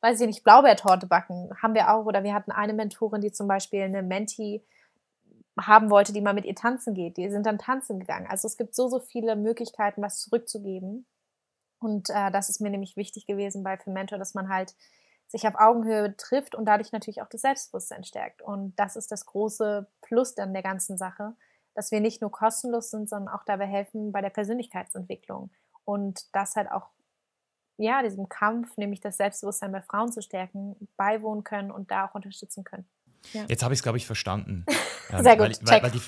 [0.00, 2.04] weiß ich nicht, Blaubeertorte backen haben wir auch.
[2.06, 4.64] Oder wir hatten eine Mentorin, die zum Beispiel eine Menti
[5.58, 7.16] haben wollte, die mal mit ihr tanzen geht.
[7.16, 8.26] Die sind dann tanzen gegangen.
[8.28, 11.06] Also es gibt so, so viele Möglichkeiten, was zurückzugeben.
[11.80, 14.74] Und äh, das ist mir nämlich wichtig gewesen bei Mentor, dass man halt
[15.28, 18.42] sich auf Augenhöhe trifft und dadurch natürlich auch das Selbstbewusstsein stärkt.
[18.42, 21.34] Und das ist das große Plus dann der ganzen Sache,
[21.74, 25.50] dass wir nicht nur kostenlos sind, sondern auch dabei helfen bei der Persönlichkeitsentwicklung
[25.84, 26.88] und das halt auch
[27.80, 32.14] ja, diesem Kampf, nämlich das Selbstbewusstsein bei Frauen zu stärken, beiwohnen können und da auch
[32.14, 32.86] unterstützen können.
[33.32, 33.44] Ja.
[33.48, 34.64] Jetzt habe ich es, glaube ich, verstanden.
[35.22, 35.58] Sehr gut.
[35.62, 35.98] Weil, weil, weil, die,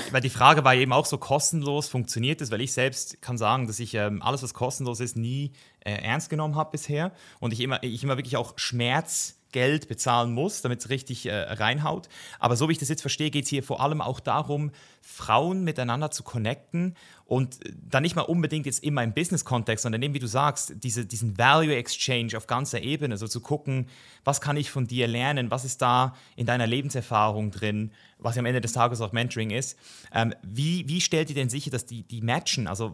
[0.00, 2.50] die, weil, die, Frage war eben auch so kostenlos, funktioniert es?
[2.50, 6.30] Weil ich selbst kann sagen, dass ich ähm, alles, was kostenlos ist, nie äh, ernst
[6.30, 7.12] genommen habe bisher.
[7.40, 11.32] Und ich immer, ich immer wirklich auch Schmerz Geld bezahlen muss, damit es richtig äh,
[11.32, 12.08] reinhaut.
[12.40, 15.62] Aber so wie ich das jetzt verstehe, geht es hier vor allem auch darum, Frauen
[15.62, 20.12] miteinander zu connecten und äh, dann nicht mal unbedingt jetzt immer im Business-Kontext, sondern eben,
[20.12, 23.86] wie du sagst, diese, diesen Value Exchange auf ganzer Ebene, so zu gucken,
[24.24, 28.46] was kann ich von dir lernen, was ist da in deiner Lebenserfahrung drin, was am
[28.46, 29.78] Ende des Tages auch Mentoring ist.
[30.12, 32.66] Ähm, wie, wie stellt ihr denn sicher, dass die, die matchen?
[32.66, 32.92] Also,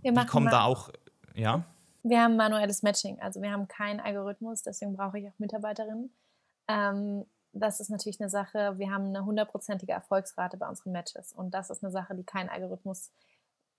[0.00, 0.88] Wir wie kommen da auch,
[1.34, 1.66] ja?
[2.02, 6.14] Wir haben manuelles Matching, also wir haben keinen Algorithmus, deswegen brauche ich auch Mitarbeiterinnen.
[6.68, 11.52] Ähm, das ist natürlich eine Sache, wir haben eine hundertprozentige Erfolgsrate bei unseren Matches und
[11.52, 13.10] das ist eine Sache, die kein Algorithmus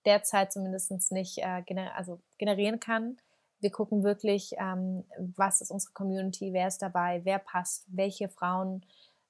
[0.05, 3.17] derzeit zumindest nicht äh, gener also generieren kann.
[3.59, 8.83] Wir gucken wirklich, ähm, was ist unsere Community, wer ist dabei, wer passt, welche Frauen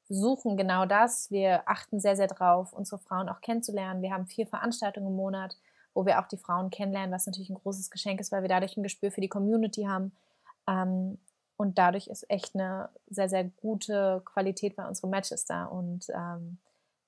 [0.07, 1.31] suchen genau das.
[1.31, 4.01] Wir achten sehr, sehr drauf, unsere Frauen auch kennenzulernen.
[4.01, 5.57] Wir haben vier Veranstaltungen im Monat
[5.93, 8.77] wo wir auch die Frauen kennenlernen, was natürlich ein großes Geschenk ist, weil wir dadurch
[8.77, 10.11] ein Gespür für die Community haben.
[10.67, 11.17] Ähm,
[11.57, 15.65] und dadurch ist echt eine sehr, sehr gute Qualität bei unseren Matches da.
[15.65, 16.57] Und ähm,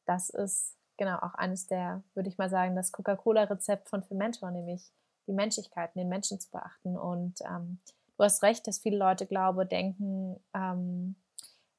[0.06, 4.92] das ist genau auch eines der, würde ich mal sagen, das Coca-Cola-Rezept von Fermentor, nämlich
[5.28, 6.98] die Menschlichkeit, den Menschen zu beachten.
[6.98, 7.80] Und ähm,
[8.18, 11.16] du hast recht, dass viele Leute, glaube denken, ähm,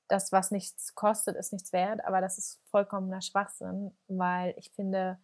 [0.09, 5.19] das, was nichts kostet, ist nichts wert, aber das ist vollkommener Schwachsinn, weil ich finde,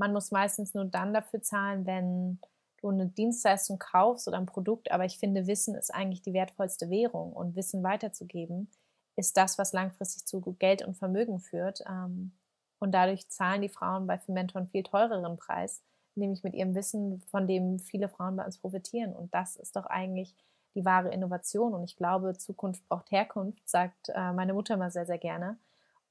[0.00, 2.40] man muss meistens nur dann dafür zahlen, wenn
[2.80, 4.90] du eine Dienstleistung kaufst oder ein Produkt.
[4.90, 8.70] Aber ich finde, Wissen ist eigentlich die wertvollste Währung und Wissen weiterzugeben
[9.16, 11.82] ist das, was langfristig zu Geld und Vermögen führt.
[11.86, 12.32] Ähm,
[12.78, 15.82] und dadurch zahlen die Frauen bei Fermentor einen viel teureren Preis,
[16.14, 19.14] nämlich mit ihrem Wissen, von dem viele Frauen bei uns profitieren.
[19.14, 20.34] Und das ist doch eigentlich
[20.74, 21.74] die wahre Innovation.
[21.74, 25.58] Und ich glaube, Zukunft braucht Herkunft, sagt äh, meine Mutter mal sehr, sehr gerne.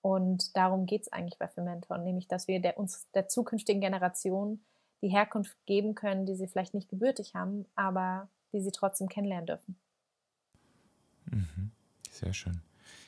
[0.01, 4.61] Und darum geht es eigentlich bei Fermentor, nämlich dass wir der, uns der zukünftigen Generation
[5.01, 9.47] die Herkunft geben können, die sie vielleicht nicht gebürtig haben, aber die sie trotzdem kennenlernen
[9.47, 9.79] dürfen.
[11.25, 11.71] Mhm.
[12.11, 12.61] Sehr schön.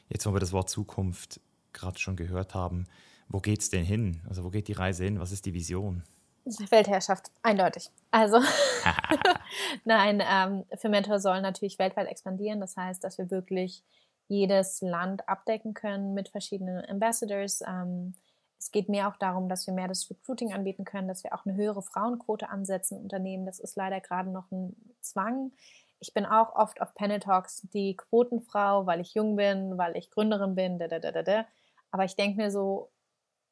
[0.09, 1.39] Jetzt, wo wir das Wort Zukunft
[1.73, 2.87] gerade schon gehört haben,
[3.27, 4.21] wo geht es denn hin?
[4.27, 5.19] Also wo geht die Reise hin?
[5.19, 6.03] Was ist die Vision?
[6.43, 7.89] Weltherrschaft, eindeutig.
[8.09, 8.39] Also,
[9.85, 12.59] nein, ähm, Fermentor soll natürlich weltweit expandieren.
[12.59, 13.83] Das heißt, dass wir wirklich
[14.32, 17.61] jedes Land abdecken können mit verschiedenen Ambassadors.
[17.67, 18.15] Ähm,
[18.57, 21.45] es geht mir auch darum, dass wir mehr das Recruiting anbieten können, dass wir auch
[21.45, 23.45] eine höhere Frauenquote ansetzen in Unternehmen.
[23.45, 25.51] Das ist leider gerade noch ein Zwang.
[25.99, 30.11] Ich bin auch oft auf Panel Talks die Quotenfrau, weil ich jung bin, weil ich
[30.11, 30.79] Gründerin bin.
[30.79, 31.45] Da, da, da, da, da.
[31.91, 32.89] Aber ich denke mir so,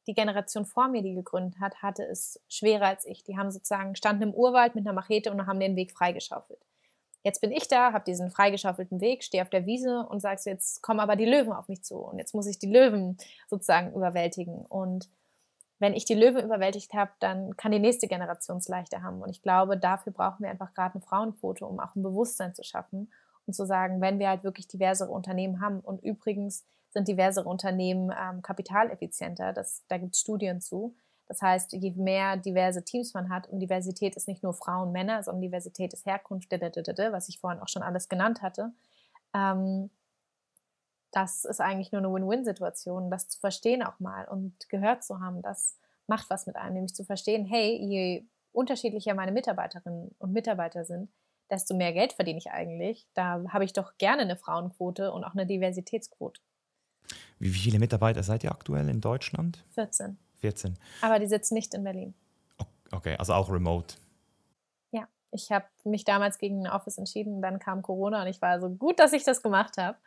[0.08, 3.24] die Generation vor mir, die gegründet hat, hatte es schwerer als ich.
[3.26, 6.66] Die haben sozusagen standen im Urwald mit einer Machete und haben den Weg freigeschaufelt.
[7.24, 10.82] Jetzt bin ich da, habe diesen freigeschaufelten Weg, stehe auf der Wiese und sagst jetzt
[10.82, 13.18] kommen aber die Löwen auf mich zu und jetzt muss ich die Löwen
[13.50, 15.10] sozusagen überwältigen und
[15.80, 19.22] wenn ich die Löwen überwältigt habe, dann kann die nächste Generation es leichter haben.
[19.22, 22.64] Und ich glaube, dafür brauchen wir einfach gerade eine Frauenquote, um auch ein Bewusstsein zu
[22.64, 23.12] schaffen
[23.48, 25.80] und zu sagen, wenn wir halt wirklich diversere Unternehmen haben.
[25.80, 29.54] Und übrigens sind diversere Unternehmen ähm, kapitaleffizienter.
[29.54, 30.96] Das, da gibt es Studien zu.
[31.30, 35.22] Das heißt, je mehr diverse Teams man hat, und Diversität ist nicht nur Frauen, Männer,
[35.22, 38.74] sondern Diversität ist Herkunft, was ich vorhin auch schon alles genannt hatte.
[39.36, 39.92] Ähm,
[41.12, 45.42] das ist eigentlich nur eine Win-Win-Situation, das zu verstehen auch mal und gehört zu haben,
[45.44, 45.78] das
[46.08, 51.12] macht was mit einem, nämlich zu verstehen, hey, je unterschiedlicher meine Mitarbeiterinnen und Mitarbeiter sind,
[51.52, 53.08] desto mehr Geld verdiene ich eigentlich.
[53.14, 56.42] Da habe ich doch gerne eine Frauenquote und auch eine Diversitätsquote.
[57.38, 59.64] Wie viele Mitarbeiter seid ihr aktuell in Deutschland?
[59.76, 60.18] 14.
[60.40, 60.78] 14.
[61.02, 62.14] Aber die sitzen nicht in Berlin.
[62.92, 63.96] Okay, also auch remote.
[64.92, 68.60] Ja, ich habe mich damals gegen ein Office entschieden, dann kam Corona und ich war
[68.60, 69.98] so gut, dass ich das gemacht habe.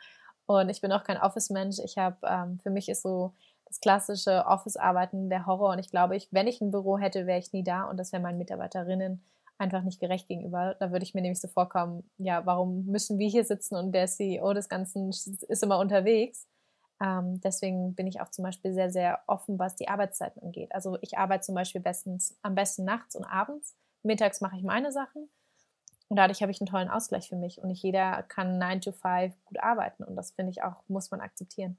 [0.46, 1.78] Und ich bin auch kein Office-Mensch.
[1.84, 3.32] Ich habe, ähm, für mich ist so
[3.66, 5.70] das klassische Office-Arbeiten der Horror.
[5.70, 7.84] Und ich glaube, ich, wenn ich ein Büro hätte, wäre ich nie da.
[7.84, 9.22] Und das wäre meinen Mitarbeiterinnen
[9.58, 10.74] einfach nicht gerecht gegenüber.
[10.78, 14.06] Da würde ich mir nämlich so vorkommen, ja, warum müssen wir hier sitzen und der
[14.06, 16.46] CEO des Ganzen ist immer unterwegs.
[17.02, 20.72] Ähm, deswegen bin ich auch zum Beispiel sehr, sehr offen, was die Arbeitszeiten angeht.
[20.72, 23.74] Also ich arbeite zum Beispiel bestens, am besten nachts und abends.
[24.04, 25.28] Mittags mache ich meine Sachen
[26.08, 27.58] und dadurch habe ich einen tollen Ausgleich für mich.
[27.58, 30.04] Und nicht jeder kann 9 to 5 gut arbeiten.
[30.04, 31.76] Und das finde ich auch, muss man akzeptieren.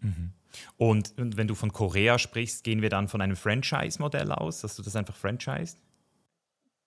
[0.00, 0.32] Mhm.
[0.78, 4.82] Und, wenn du von Korea sprichst, gehen wir dann von einem Franchise-Modell aus, dass du
[4.82, 5.78] das einfach franchised?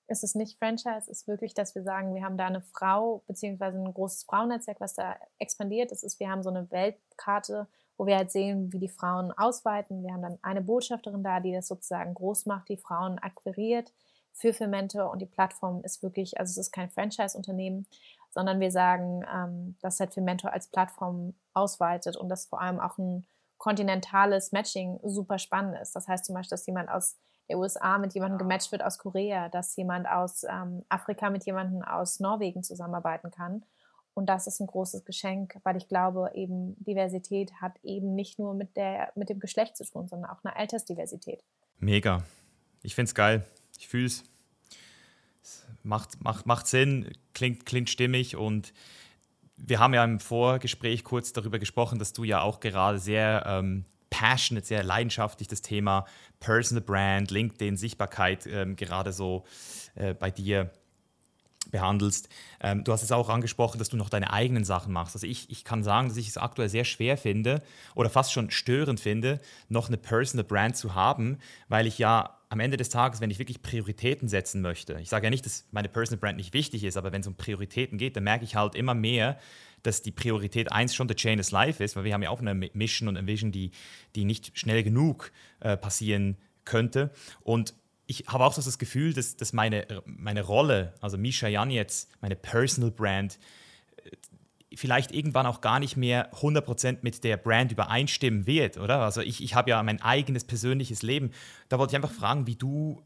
[0.10, 3.24] Es ist nicht Franchise, es ist wirklich, dass wir sagen, wir haben da eine Frau,
[3.28, 5.92] beziehungsweise ein großes Frauennetzwerk, was da expandiert.
[5.92, 10.04] Das ist, wir haben so eine Weltkarte, wo wir halt sehen, wie die Frauen ausweiten.
[10.04, 13.94] Wir haben dann eine Botschafterin da, die das sozusagen groß macht, die Frauen akquiriert
[14.34, 17.88] für Fermente und die Plattform ist wirklich, also es ist kein Franchise-Unternehmen,
[18.32, 22.98] sondern wir sagen, ähm, dass halt Fermento als Plattform ausweitet und dass vor allem auch
[22.98, 25.96] ein kontinentales Matching super spannend ist.
[25.96, 27.18] Das heißt zum Beispiel, dass jemand aus
[27.50, 31.82] der USA mit jemandem gematcht wird aus Korea, dass jemand aus ähm, Afrika mit jemandem
[31.82, 33.64] aus Norwegen zusammenarbeiten kann.
[34.14, 38.54] Und das ist ein großes Geschenk, weil ich glaube, eben Diversität hat eben nicht nur
[38.54, 41.44] mit, der, mit dem Geschlecht zu tun, sondern auch eine Altersdiversität.
[41.78, 42.24] Mega.
[42.84, 43.46] Ich finde es geil.
[43.78, 44.24] Ich fühle es.
[45.84, 48.74] Macht, macht, macht Sinn, klingt, klingt stimmig und
[49.56, 53.86] wir haben ja im Vorgespräch kurz darüber gesprochen, dass du ja auch gerade sehr ähm,
[54.10, 56.06] passionate, sehr leidenschaftlich das Thema
[56.40, 59.46] Personal Brand, LinkedIn, Sichtbarkeit ähm, gerade so
[59.96, 60.72] äh, bei dir
[61.72, 62.30] behandelst.
[62.62, 65.16] Ähm, du hast es auch angesprochen, dass du noch deine eigenen Sachen machst.
[65.16, 67.62] Also ich, ich kann sagen, dass ich es aktuell sehr schwer finde
[67.96, 71.38] oder fast schon störend finde, noch eine Personal Brand zu haben,
[71.68, 75.28] weil ich ja am Ende des Tages, wenn ich wirklich Prioritäten setzen möchte, ich sage
[75.28, 78.16] ja nicht, dass meine Personal Brand nicht wichtig ist, aber wenn es um Prioritäten geht,
[78.16, 79.38] dann merke ich halt immer mehr,
[79.84, 82.42] dass die Priorität eins schon The Chain is Life ist, weil wir haben ja auch
[82.42, 83.72] eine Mission und eine Vision, die,
[84.16, 87.12] die nicht schnell genug äh, passieren könnte.
[87.42, 87.76] Und
[88.08, 92.10] ich habe auch so das Gefühl, dass, dass meine, meine Rolle, also Misha Jan jetzt,
[92.20, 93.38] meine Personal Brand,
[94.76, 99.00] vielleicht irgendwann auch gar nicht mehr 100% mit der Brand übereinstimmen wird, oder?
[99.00, 101.32] Also ich, ich habe ja mein eigenes persönliches Leben.
[101.70, 103.02] Da wollte ich einfach fragen, wie du,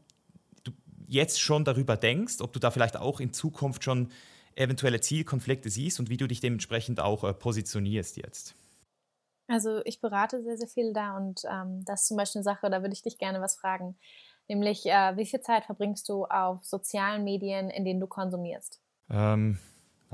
[0.62, 0.72] du
[1.06, 4.10] jetzt schon darüber denkst, ob du da vielleicht auch in Zukunft schon
[4.56, 8.54] eventuelle Zielkonflikte siehst und wie du dich dementsprechend auch äh, positionierst jetzt.
[9.46, 12.70] Also ich berate sehr, sehr viel da und ähm, das ist zum Beispiel eine Sache,
[12.70, 13.96] da würde ich dich gerne was fragen.
[14.48, 18.80] Nämlich, äh, wie viel Zeit verbringst du auf sozialen Medien, in denen du konsumierst?
[19.10, 19.58] Ähm,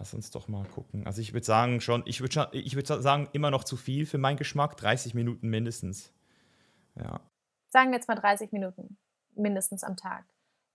[0.00, 1.06] lass uns doch mal gucken.
[1.06, 4.16] Also ich würde sagen schon, ich würde ich würd sagen, immer noch zu viel für
[4.16, 6.10] meinen Geschmack, 30 Minuten mindestens.
[6.96, 7.20] Ja.
[7.68, 8.96] Sagen wir jetzt mal 30 Minuten
[9.36, 10.24] mindestens am Tag.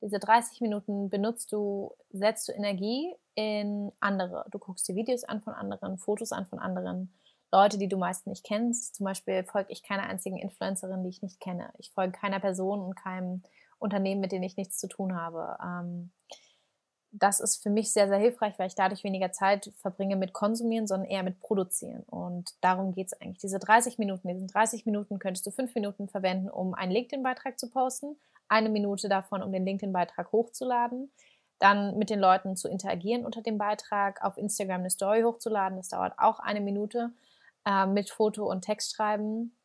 [0.02, 4.46] Diese 30 Minuten benutzt du, setzt du Energie in andere.
[4.52, 7.12] Du guckst dir Videos an von anderen, Fotos an von anderen
[7.52, 8.94] Leute, die du meist nicht kennst.
[8.94, 11.74] Zum Beispiel folge ich keiner einzigen Influencerin, die ich nicht kenne.
[11.80, 13.42] Ich folge keiner Person und keinem
[13.80, 15.58] Unternehmen, mit denen ich nichts zu tun habe.
[15.64, 16.12] Ähm,
[17.18, 20.86] das ist für mich sehr, sehr hilfreich, weil ich dadurch weniger Zeit verbringe mit Konsumieren,
[20.86, 22.04] sondern eher mit Produzieren.
[22.04, 23.40] Und darum geht es eigentlich.
[23.40, 27.70] Diese 30 Minuten, diesen 30 Minuten könntest du fünf Minuten verwenden, um einen LinkedIn-Beitrag zu
[27.70, 28.18] posten,
[28.50, 31.12] eine Minute davon, um den LinkedIn-Beitrag hochzuladen,
[31.60, 35.90] dann mit den Leuten zu interagieren unter dem Beitrag, auf Instagram eine Story hochzuladen, das
[35.90, 37.12] dauert auch eine Minute
[37.66, 39.56] äh, mit Foto und Text schreiben,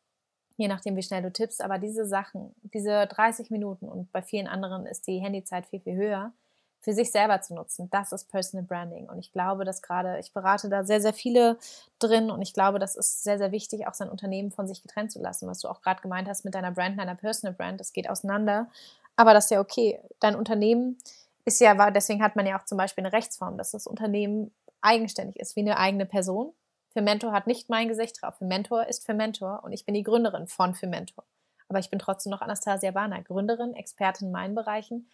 [0.55, 1.61] je nachdem, wie schnell du tippst.
[1.61, 5.95] Aber diese Sachen, diese 30 Minuten und bei vielen anderen ist die Handyzeit viel, viel
[5.95, 6.33] höher,
[6.81, 7.89] für sich selber zu nutzen.
[7.91, 9.07] Das ist Personal Branding.
[9.07, 11.57] Und ich glaube, dass gerade, ich berate da sehr, sehr viele
[11.99, 15.11] drin und ich glaube, das ist sehr, sehr wichtig, auch sein Unternehmen von sich getrennt
[15.11, 17.93] zu lassen, was du auch gerade gemeint hast mit deiner Brand, deiner Personal Brand, das
[17.93, 18.67] geht auseinander.
[19.15, 19.99] Aber das ist ja okay.
[20.19, 20.97] Dein Unternehmen
[21.45, 24.51] ist ja, deswegen hat man ja auch zum Beispiel eine Rechtsform, dass das Unternehmen
[24.81, 26.53] eigenständig ist, wie eine eigene Person.
[26.93, 28.35] Für Mentor hat nicht mein Gesicht drauf.
[28.39, 31.23] Für Mentor ist für Mentor und ich bin die Gründerin von für Mentor.
[31.69, 35.07] Aber ich bin trotzdem noch Anastasia Bana, Gründerin, Expertin in meinen Bereichen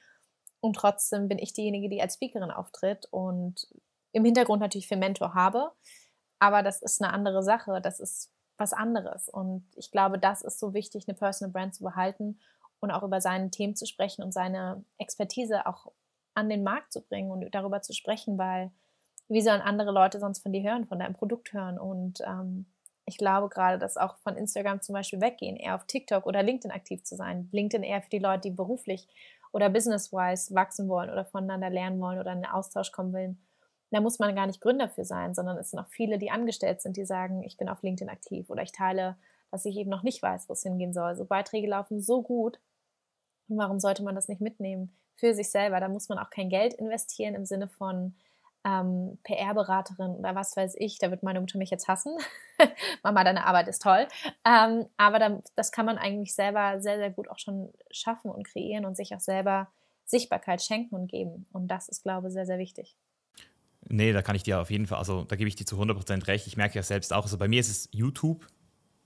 [0.60, 3.68] und trotzdem bin ich diejenige, die als Speakerin auftritt und
[4.12, 5.72] im Hintergrund natürlich für Mentor habe.
[6.40, 7.82] Aber das ist eine andere Sache.
[7.82, 9.30] Das ist was anderes.
[9.30, 12.40] Und ich glaube, das ist so wichtig, eine Personal Brand zu behalten
[12.80, 15.92] und auch über seine Themen zu sprechen und seine Expertise auch
[16.34, 18.72] an den Markt zu bringen und darüber zu sprechen, weil
[19.30, 21.80] wie sollen andere Leute sonst von dir hören, von deinem Produkt hören?
[21.80, 22.66] Und ähm,
[23.06, 26.72] ich glaube gerade, dass auch von Instagram zum Beispiel weggehen, eher auf TikTok oder LinkedIn
[26.72, 27.50] aktiv zu sein.
[27.52, 29.08] LinkedIn eher für die Leute, die beruflich
[29.58, 33.42] oder business-wise wachsen wollen oder voneinander lernen wollen oder in den Austausch kommen wollen.
[33.90, 36.80] Da muss man gar nicht Gründer für sein, sondern es sind auch viele, die angestellt
[36.80, 39.18] sind, die sagen, ich bin auf LinkedIn aktiv oder ich teile,
[39.50, 41.16] dass ich eben noch nicht weiß, wo es hingehen soll.
[41.16, 42.60] So Beiträge laufen so gut.
[43.50, 45.80] Und warum sollte man das nicht mitnehmen für sich selber?
[45.80, 48.14] Da muss man auch kein Geld investieren im Sinne von,
[48.68, 52.18] ähm, PR-Beraterin oder was weiß ich, da wird meine Mutter mich jetzt hassen.
[53.04, 54.08] Mama, deine Arbeit ist toll.
[54.46, 58.46] Ähm, aber dann, das kann man eigentlich selber sehr, sehr gut auch schon schaffen und
[58.46, 59.70] kreieren und sich auch selber
[60.06, 61.46] Sichtbarkeit schenken und geben.
[61.54, 62.98] Und das ist, glaube ich, sehr, sehr wichtig.
[63.90, 66.28] Nee, da kann ich dir auf jeden Fall, also da gebe ich dir zu 100%
[66.28, 66.46] recht.
[66.48, 68.46] Ich merke ja selbst auch, also bei mir ist es YouTube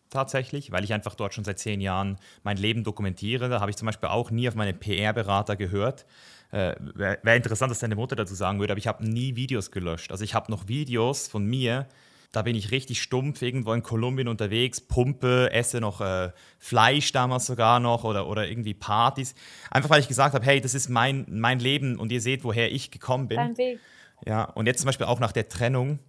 [0.10, 3.48] tatsächlich, weil ich einfach dort schon seit zehn Jahren mein Leben dokumentiere.
[3.48, 6.06] Da habe ich zum Beispiel auch nie auf meine PR-Berater gehört,
[6.52, 9.72] äh, Wäre wär interessant, was deine Mutter dazu sagen würde, aber ich habe nie Videos
[9.72, 10.12] gelöscht.
[10.12, 11.88] Also ich habe noch Videos von mir,
[12.32, 17.46] da bin ich richtig stumpf irgendwo in Kolumbien unterwegs, pumpe, esse noch äh, Fleisch damals
[17.46, 19.36] sogar noch oder, oder irgendwie Partys.
[19.70, 22.72] Einfach weil ich gesagt habe, hey, das ist mein, mein Leben und ihr seht, woher
[22.72, 23.38] ich gekommen bin.
[23.38, 23.80] Dein Weg.
[24.26, 26.00] Ja, und jetzt zum Beispiel auch nach der Trennung,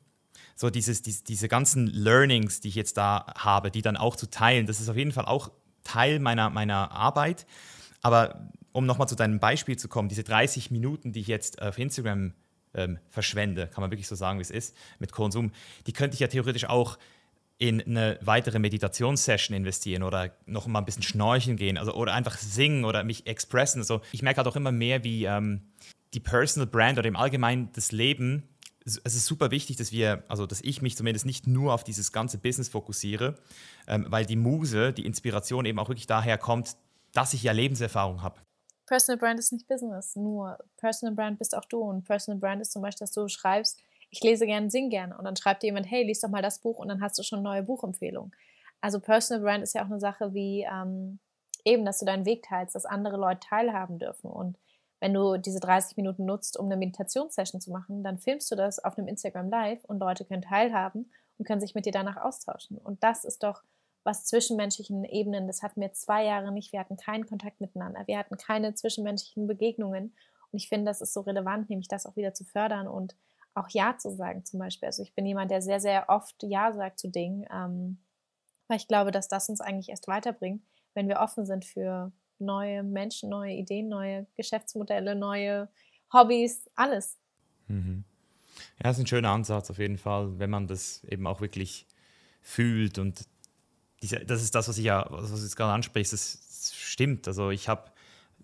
[0.55, 4.29] so dieses, diese, diese ganzen Learnings, die ich jetzt da habe, die dann auch zu
[4.29, 5.51] teilen, das ist auf jeden Fall auch
[5.83, 7.47] Teil meiner, meiner Arbeit.
[8.03, 11.79] Aber um nochmal zu deinem Beispiel zu kommen, diese 30 Minuten, die ich jetzt auf
[11.79, 12.35] Instagram
[12.75, 15.53] ähm, verschwende, kann man wirklich so sagen, wie es ist, mit Konsum,
[15.87, 16.99] die könnte ich ja theoretisch auch
[17.59, 22.37] in eine weitere Meditationssession investieren oder noch mal ein bisschen schnorcheln gehen also, oder einfach
[22.39, 23.81] singen oder mich expressen.
[23.81, 25.63] Also ich merke halt auch immer mehr, wie ähm,
[26.15, 28.49] die Personal Brand oder im Allgemeinen das Leben,
[28.85, 32.13] es ist super wichtig, dass wir, also dass ich mich zumindest nicht nur auf dieses
[32.13, 33.39] ganze Business fokussiere,
[33.87, 36.77] ähm, weil die Muse, die Inspiration eben auch wirklich daher kommt,
[37.13, 38.41] dass ich ja Lebenserfahrung habe.
[38.87, 41.81] Personal Brand ist nicht Business, nur Personal Brand bist auch du.
[41.81, 43.81] Und Personal Brand ist zum Beispiel, dass du schreibst,
[44.11, 45.17] ich lese gerne, sing gerne.
[45.17, 47.23] Und dann schreibt dir jemand, hey, lies doch mal das Buch und dann hast du
[47.23, 48.33] schon neue Buchempfehlungen.
[48.81, 51.19] Also Personal Brand ist ja auch eine Sache wie ähm,
[51.65, 54.31] eben, dass du deinen Weg teilst, dass andere Leute teilhaben dürfen.
[54.31, 54.59] Und
[55.01, 58.79] wenn du diese 30 Minuten nutzt, um eine Meditationssession zu machen, dann filmst du das
[58.79, 62.79] auf einem Instagram Live und Leute können teilhaben und können sich mit dir danach austauschen.
[62.79, 63.63] Und das ist doch
[64.05, 66.73] was zwischenmenschlichen Ebenen, das hatten wir zwei Jahre nicht.
[66.73, 68.03] Wir hatten keinen Kontakt miteinander.
[68.07, 70.15] Wir hatten keine zwischenmenschlichen Begegnungen.
[70.51, 73.15] Und ich finde, das ist so relevant, nämlich das auch wieder zu fördern und
[73.55, 74.87] auch Ja zu sagen zum Beispiel.
[74.87, 77.99] Also ich bin jemand, der sehr, sehr oft Ja sagt zu Dingen, ähm,
[78.69, 80.63] weil ich glaube, dass das uns eigentlich erst weiterbringt,
[80.95, 85.69] wenn wir offen sind für neue Menschen, neue Ideen, neue Geschäftsmodelle, neue
[86.13, 87.19] Hobbys, alles.
[87.69, 88.05] Mhm.
[88.79, 91.87] Ja, das ist ein schöner Ansatz auf jeden Fall, wenn man das eben auch wirklich
[92.41, 93.27] fühlt und
[94.03, 96.41] diese, das ist das, was ich ja, was du jetzt gerade ansprichst, das
[96.75, 97.27] stimmt.
[97.29, 97.91] Also ich habe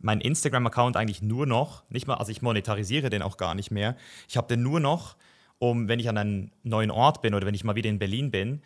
[0.01, 3.97] meinen Instagram-Account eigentlich nur noch, nicht mal, also ich monetarisiere den auch gar nicht mehr.
[4.28, 5.16] Ich habe den nur noch,
[5.59, 8.30] um, wenn ich an einem neuen Ort bin oder wenn ich mal wieder in Berlin
[8.30, 8.62] bin,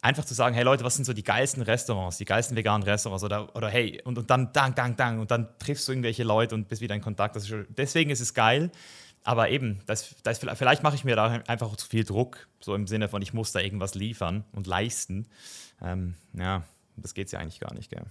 [0.00, 3.24] einfach zu sagen, hey Leute, was sind so die geilsten Restaurants, die geilsten veganen Restaurants
[3.24, 6.54] oder, oder hey, und, und dann dang, dang, dang und dann triffst du irgendwelche Leute
[6.54, 7.34] und bist wieder in Kontakt.
[7.34, 8.70] Ist schon, deswegen ist es geil.
[9.24, 12.86] Aber eben, das, das, vielleicht mache ich mir da einfach zu viel Druck, so im
[12.86, 15.26] Sinne von, ich muss da irgendwas liefern und leisten.
[15.82, 16.62] Ähm, ja,
[16.96, 18.04] das geht ja eigentlich gar nicht, gell?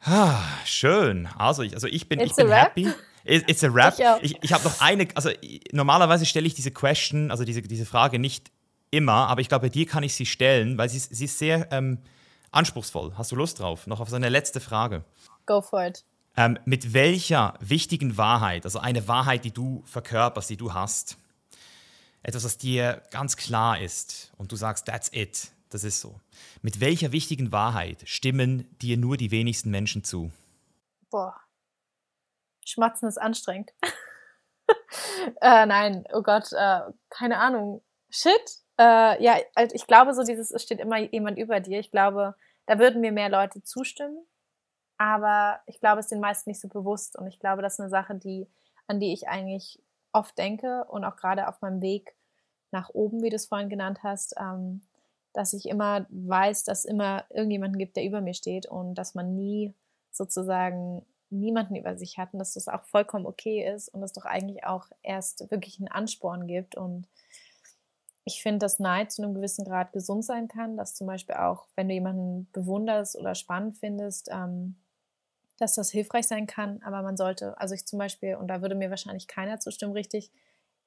[0.00, 1.26] Ah, schön.
[1.36, 2.92] Also ich, also ich bin, ich bin happy.
[3.24, 3.94] It's a rap.
[4.22, 5.30] Ich, ich, ich habe noch eine, also
[5.72, 8.52] normalerweise stelle ich diese Question, also diese, diese Frage nicht
[8.92, 11.66] immer, aber ich glaube, bei dir kann ich sie stellen, weil sie, sie ist sehr
[11.72, 11.98] ähm,
[12.52, 13.14] anspruchsvoll.
[13.16, 13.88] Hast du Lust drauf?
[13.88, 15.04] Noch auf so eine letzte Frage.
[15.44, 16.04] Go for it.
[16.36, 21.16] Ähm, mit welcher wichtigen Wahrheit, also eine Wahrheit, die du verkörperst, die du hast,
[22.22, 26.20] etwas, was dir ganz klar ist und du sagst, that's it, das ist so.
[26.62, 30.30] Mit welcher wichtigen Wahrheit stimmen dir nur die wenigsten Menschen zu?
[31.10, 31.34] Boah.
[32.64, 33.72] Schmatzen ist anstrengend.
[35.40, 36.80] äh, nein, oh Gott, äh,
[37.10, 37.82] keine Ahnung.
[38.10, 38.62] Shit.
[38.78, 41.78] Äh, ja, also ich glaube so dieses, es steht immer jemand über dir.
[41.78, 42.34] Ich glaube,
[42.66, 44.26] da würden mir mehr Leute zustimmen.
[44.98, 47.16] Aber ich glaube, es ist den meisten nicht so bewusst.
[47.16, 48.48] Und ich glaube, das ist eine Sache, die
[48.86, 49.80] an die ich eigentlich
[50.12, 52.14] oft denke und auch gerade auf meinem Weg
[52.70, 54.82] nach oben, wie du es vorhin genannt hast, ähm,
[55.36, 59.36] dass ich immer weiß, dass immer irgendjemanden gibt, der über mir steht und dass man
[59.36, 59.74] nie
[60.10, 64.24] sozusagen niemanden über sich hat und dass das auch vollkommen okay ist und es doch
[64.24, 67.06] eigentlich auch erst wirklich einen Ansporn gibt und
[68.24, 71.66] ich finde, dass Neid zu einem gewissen Grad gesund sein kann, dass zum Beispiel auch,
[71.76, 74.76] wenn du jemanden bewunderst oder spannend findest, ähm,
[75.58, 76.82] dass das hilfreich sein kann.
[76.82, 80.32] Aber man sollte, also ich zum Beispiel, und da würde mir wahrscheinlich keiner zustimmen, richtig,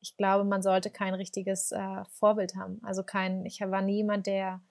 [0.02, 2.80] ich glaube, man sollte kein richtiges äh, Vorbild haben.
[2.84, 4.62] Also kein, ich war nie jemand, der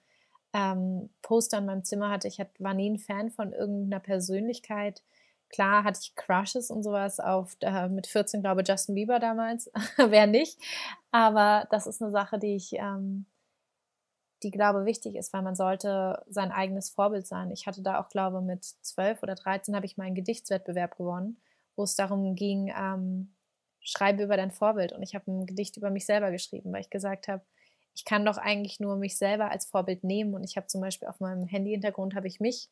[0.53, 2.27] ähm, Poster in meinem Zimmer hatte.
[2.27, 5.03] Ich war nie ein Fan von irgendeiner Persönlichkeit,
[5.49, 9.71] Klar hatte ich Crushes und sowas auf äh, mit 14, glaube ich, Justin Bieber damals.
[9.97, 10.59] Wer nicht?
[11.11, 13.25] Aber das ist eine Sache, die ich, ähm,
[14.43, 17.49] die glaube wichtig ist, weil man sollte sein eigenes Vorbild sein.
[17.49, 21.41] Ich hatte da auch, glaube mit 12 oder 13 habe ich meinen Gedichtswettbewerb gewonnen,
[21.75, 23.33] wo es darum ging, ähm,
[23.91, 24.93] schreibe über dein Vorbild.
[24.93, 27.43] Und ich habe ein Gedicht über mich selber geschrieben, weil ich gesagt habe,
[27.95, 30.33] ich kann doch eigentlich nur mich selber als Vorbild nehmen.
[30.33, 32.69] Und ich habe zum Beispiel auf meinem Handy-Hintergrund habe ich mich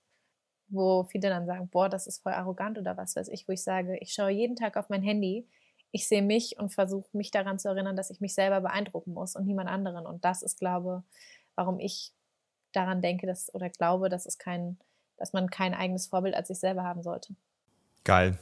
[0.70, 3.64] wo viele dann sagen, boah, das ist voll arrogant oder was weiß ich, wo ich
[3.64, 5.48] sage, ich schaue jeden Tag auf mein Handy,
[5.92, 9.36] ich sehe mich und versuche mich daran zu erinnern, dass ich mich selber beeindrucken muss
[9.36, 10.06] und niemand anderen.
[10.06, 11.04] Und das ist, glaube
[11.56, 12.14] warum ich
[12.72, 14.78] daran denke, dass oder glaube, dass es kein,
[15.16, 17.34] dass man kein eigenes Vorbild als sich selber haben sollte.
[18.04, 18.38] Geil.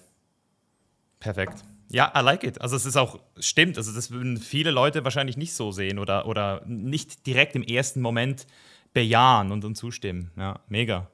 [1.19, 1.63] Perfekt.
[1.89, 2.61] Ja, I like it.
[2.61, 6.27] Also es ist auch, stimmt, also das würden viele Leute wahrscheinlich nicht so sehen oder,
[6.27, 8.47] oder nicht direkt im ersten Moment
[8.93, 10.31] bejahen und, und zustimmen.
[10.35, 11.09] Ja, mega.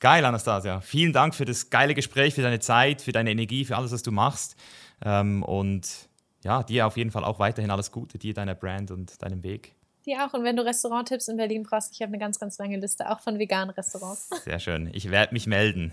[0.00, 0.80] Geil, Anastasia.
[0.80, 4.02] Vielen Dank für das geile Gespräch, für deine Zeit, für deine Energie, für alles, was
[4.02, 4.56] du machst.
[5.04, 6.08] Ähm, und
[6.44, 9.74] ja, dir auf jeden Fall auch weiterhin alles Gute, dir, deiner Brand und deinem Weg.
[10.06, 10.32] Dir auch.
[10.34, 13.20] Und wenn du Restauranttipps in Berlin brauchst, ich habe eine ganz, ganz lange Liste, auch
[13.20, 14.30] von veganen Restaurants.
[14.44, 14.88] Sehr schön.
[14.92, 15.92] Ich werde mich melden.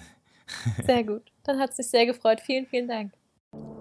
[0.86, 1.24] Sehr gut.
[1.44, 2.40] Dann hat es mich sehr gefreut.
[2.42, 3.12] Vielen, vielen Dank.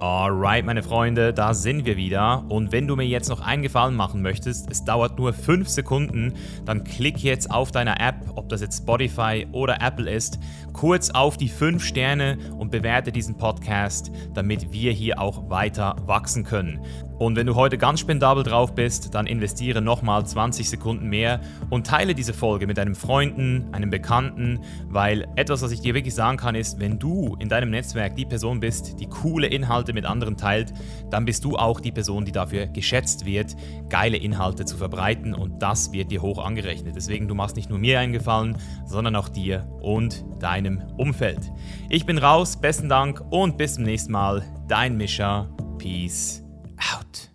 [0.00, 2.44] Alright, meine Freunde, da sind wir wieder.
[2.50, 6.34] Und wenn du mir jetzt noch einen Gefallen machen möchtest, es dauert nur 5 Sekunden,
[6.66, 10.38] dann klick jetzt auf deiner App, ob das jetzt Spotify oder Apple ist,
[10.74, 16.44] kurz auf die 5 Sterne und bewerte diesen Podcast, damit wir hier auch weiter wachsen
[16.44, 16.80] können.
[17.24, 21.40] Und wenn du heute ganz spendabel drauf bist, dann investiere nochmal 20 Sekunden mehr
[21.70, 26.14] und teile diese Folge mit deinem Freunden, einem Bekannten, weil etwas, was ich dir wirklich
[26.14, 30.04] sagen kann, ist, wenn du in deinem Netzwerk die Person bist, die coole Inhalte mit
[30.04, 30.74] anderen teilt,
[31.08, 33.56] dann bist du auch die Person, die dafür geschätzt wird,
[33.88, 36.94] geile Inhalte zu verbreiten und das wird dir hoch angerechnet.
[36.94, 41.50] Deswegen, du machst nicht nur mir einen Gefallen, sondern auch dir und deinem Umfeld.
[41.88, 44.42] Ich bin raus, besten Dank und bis zum nächsten Mal.
[44.68, 45.48] Dein Mischer.
[45.78, 46.43] Peace
[46.78, 47.28] out.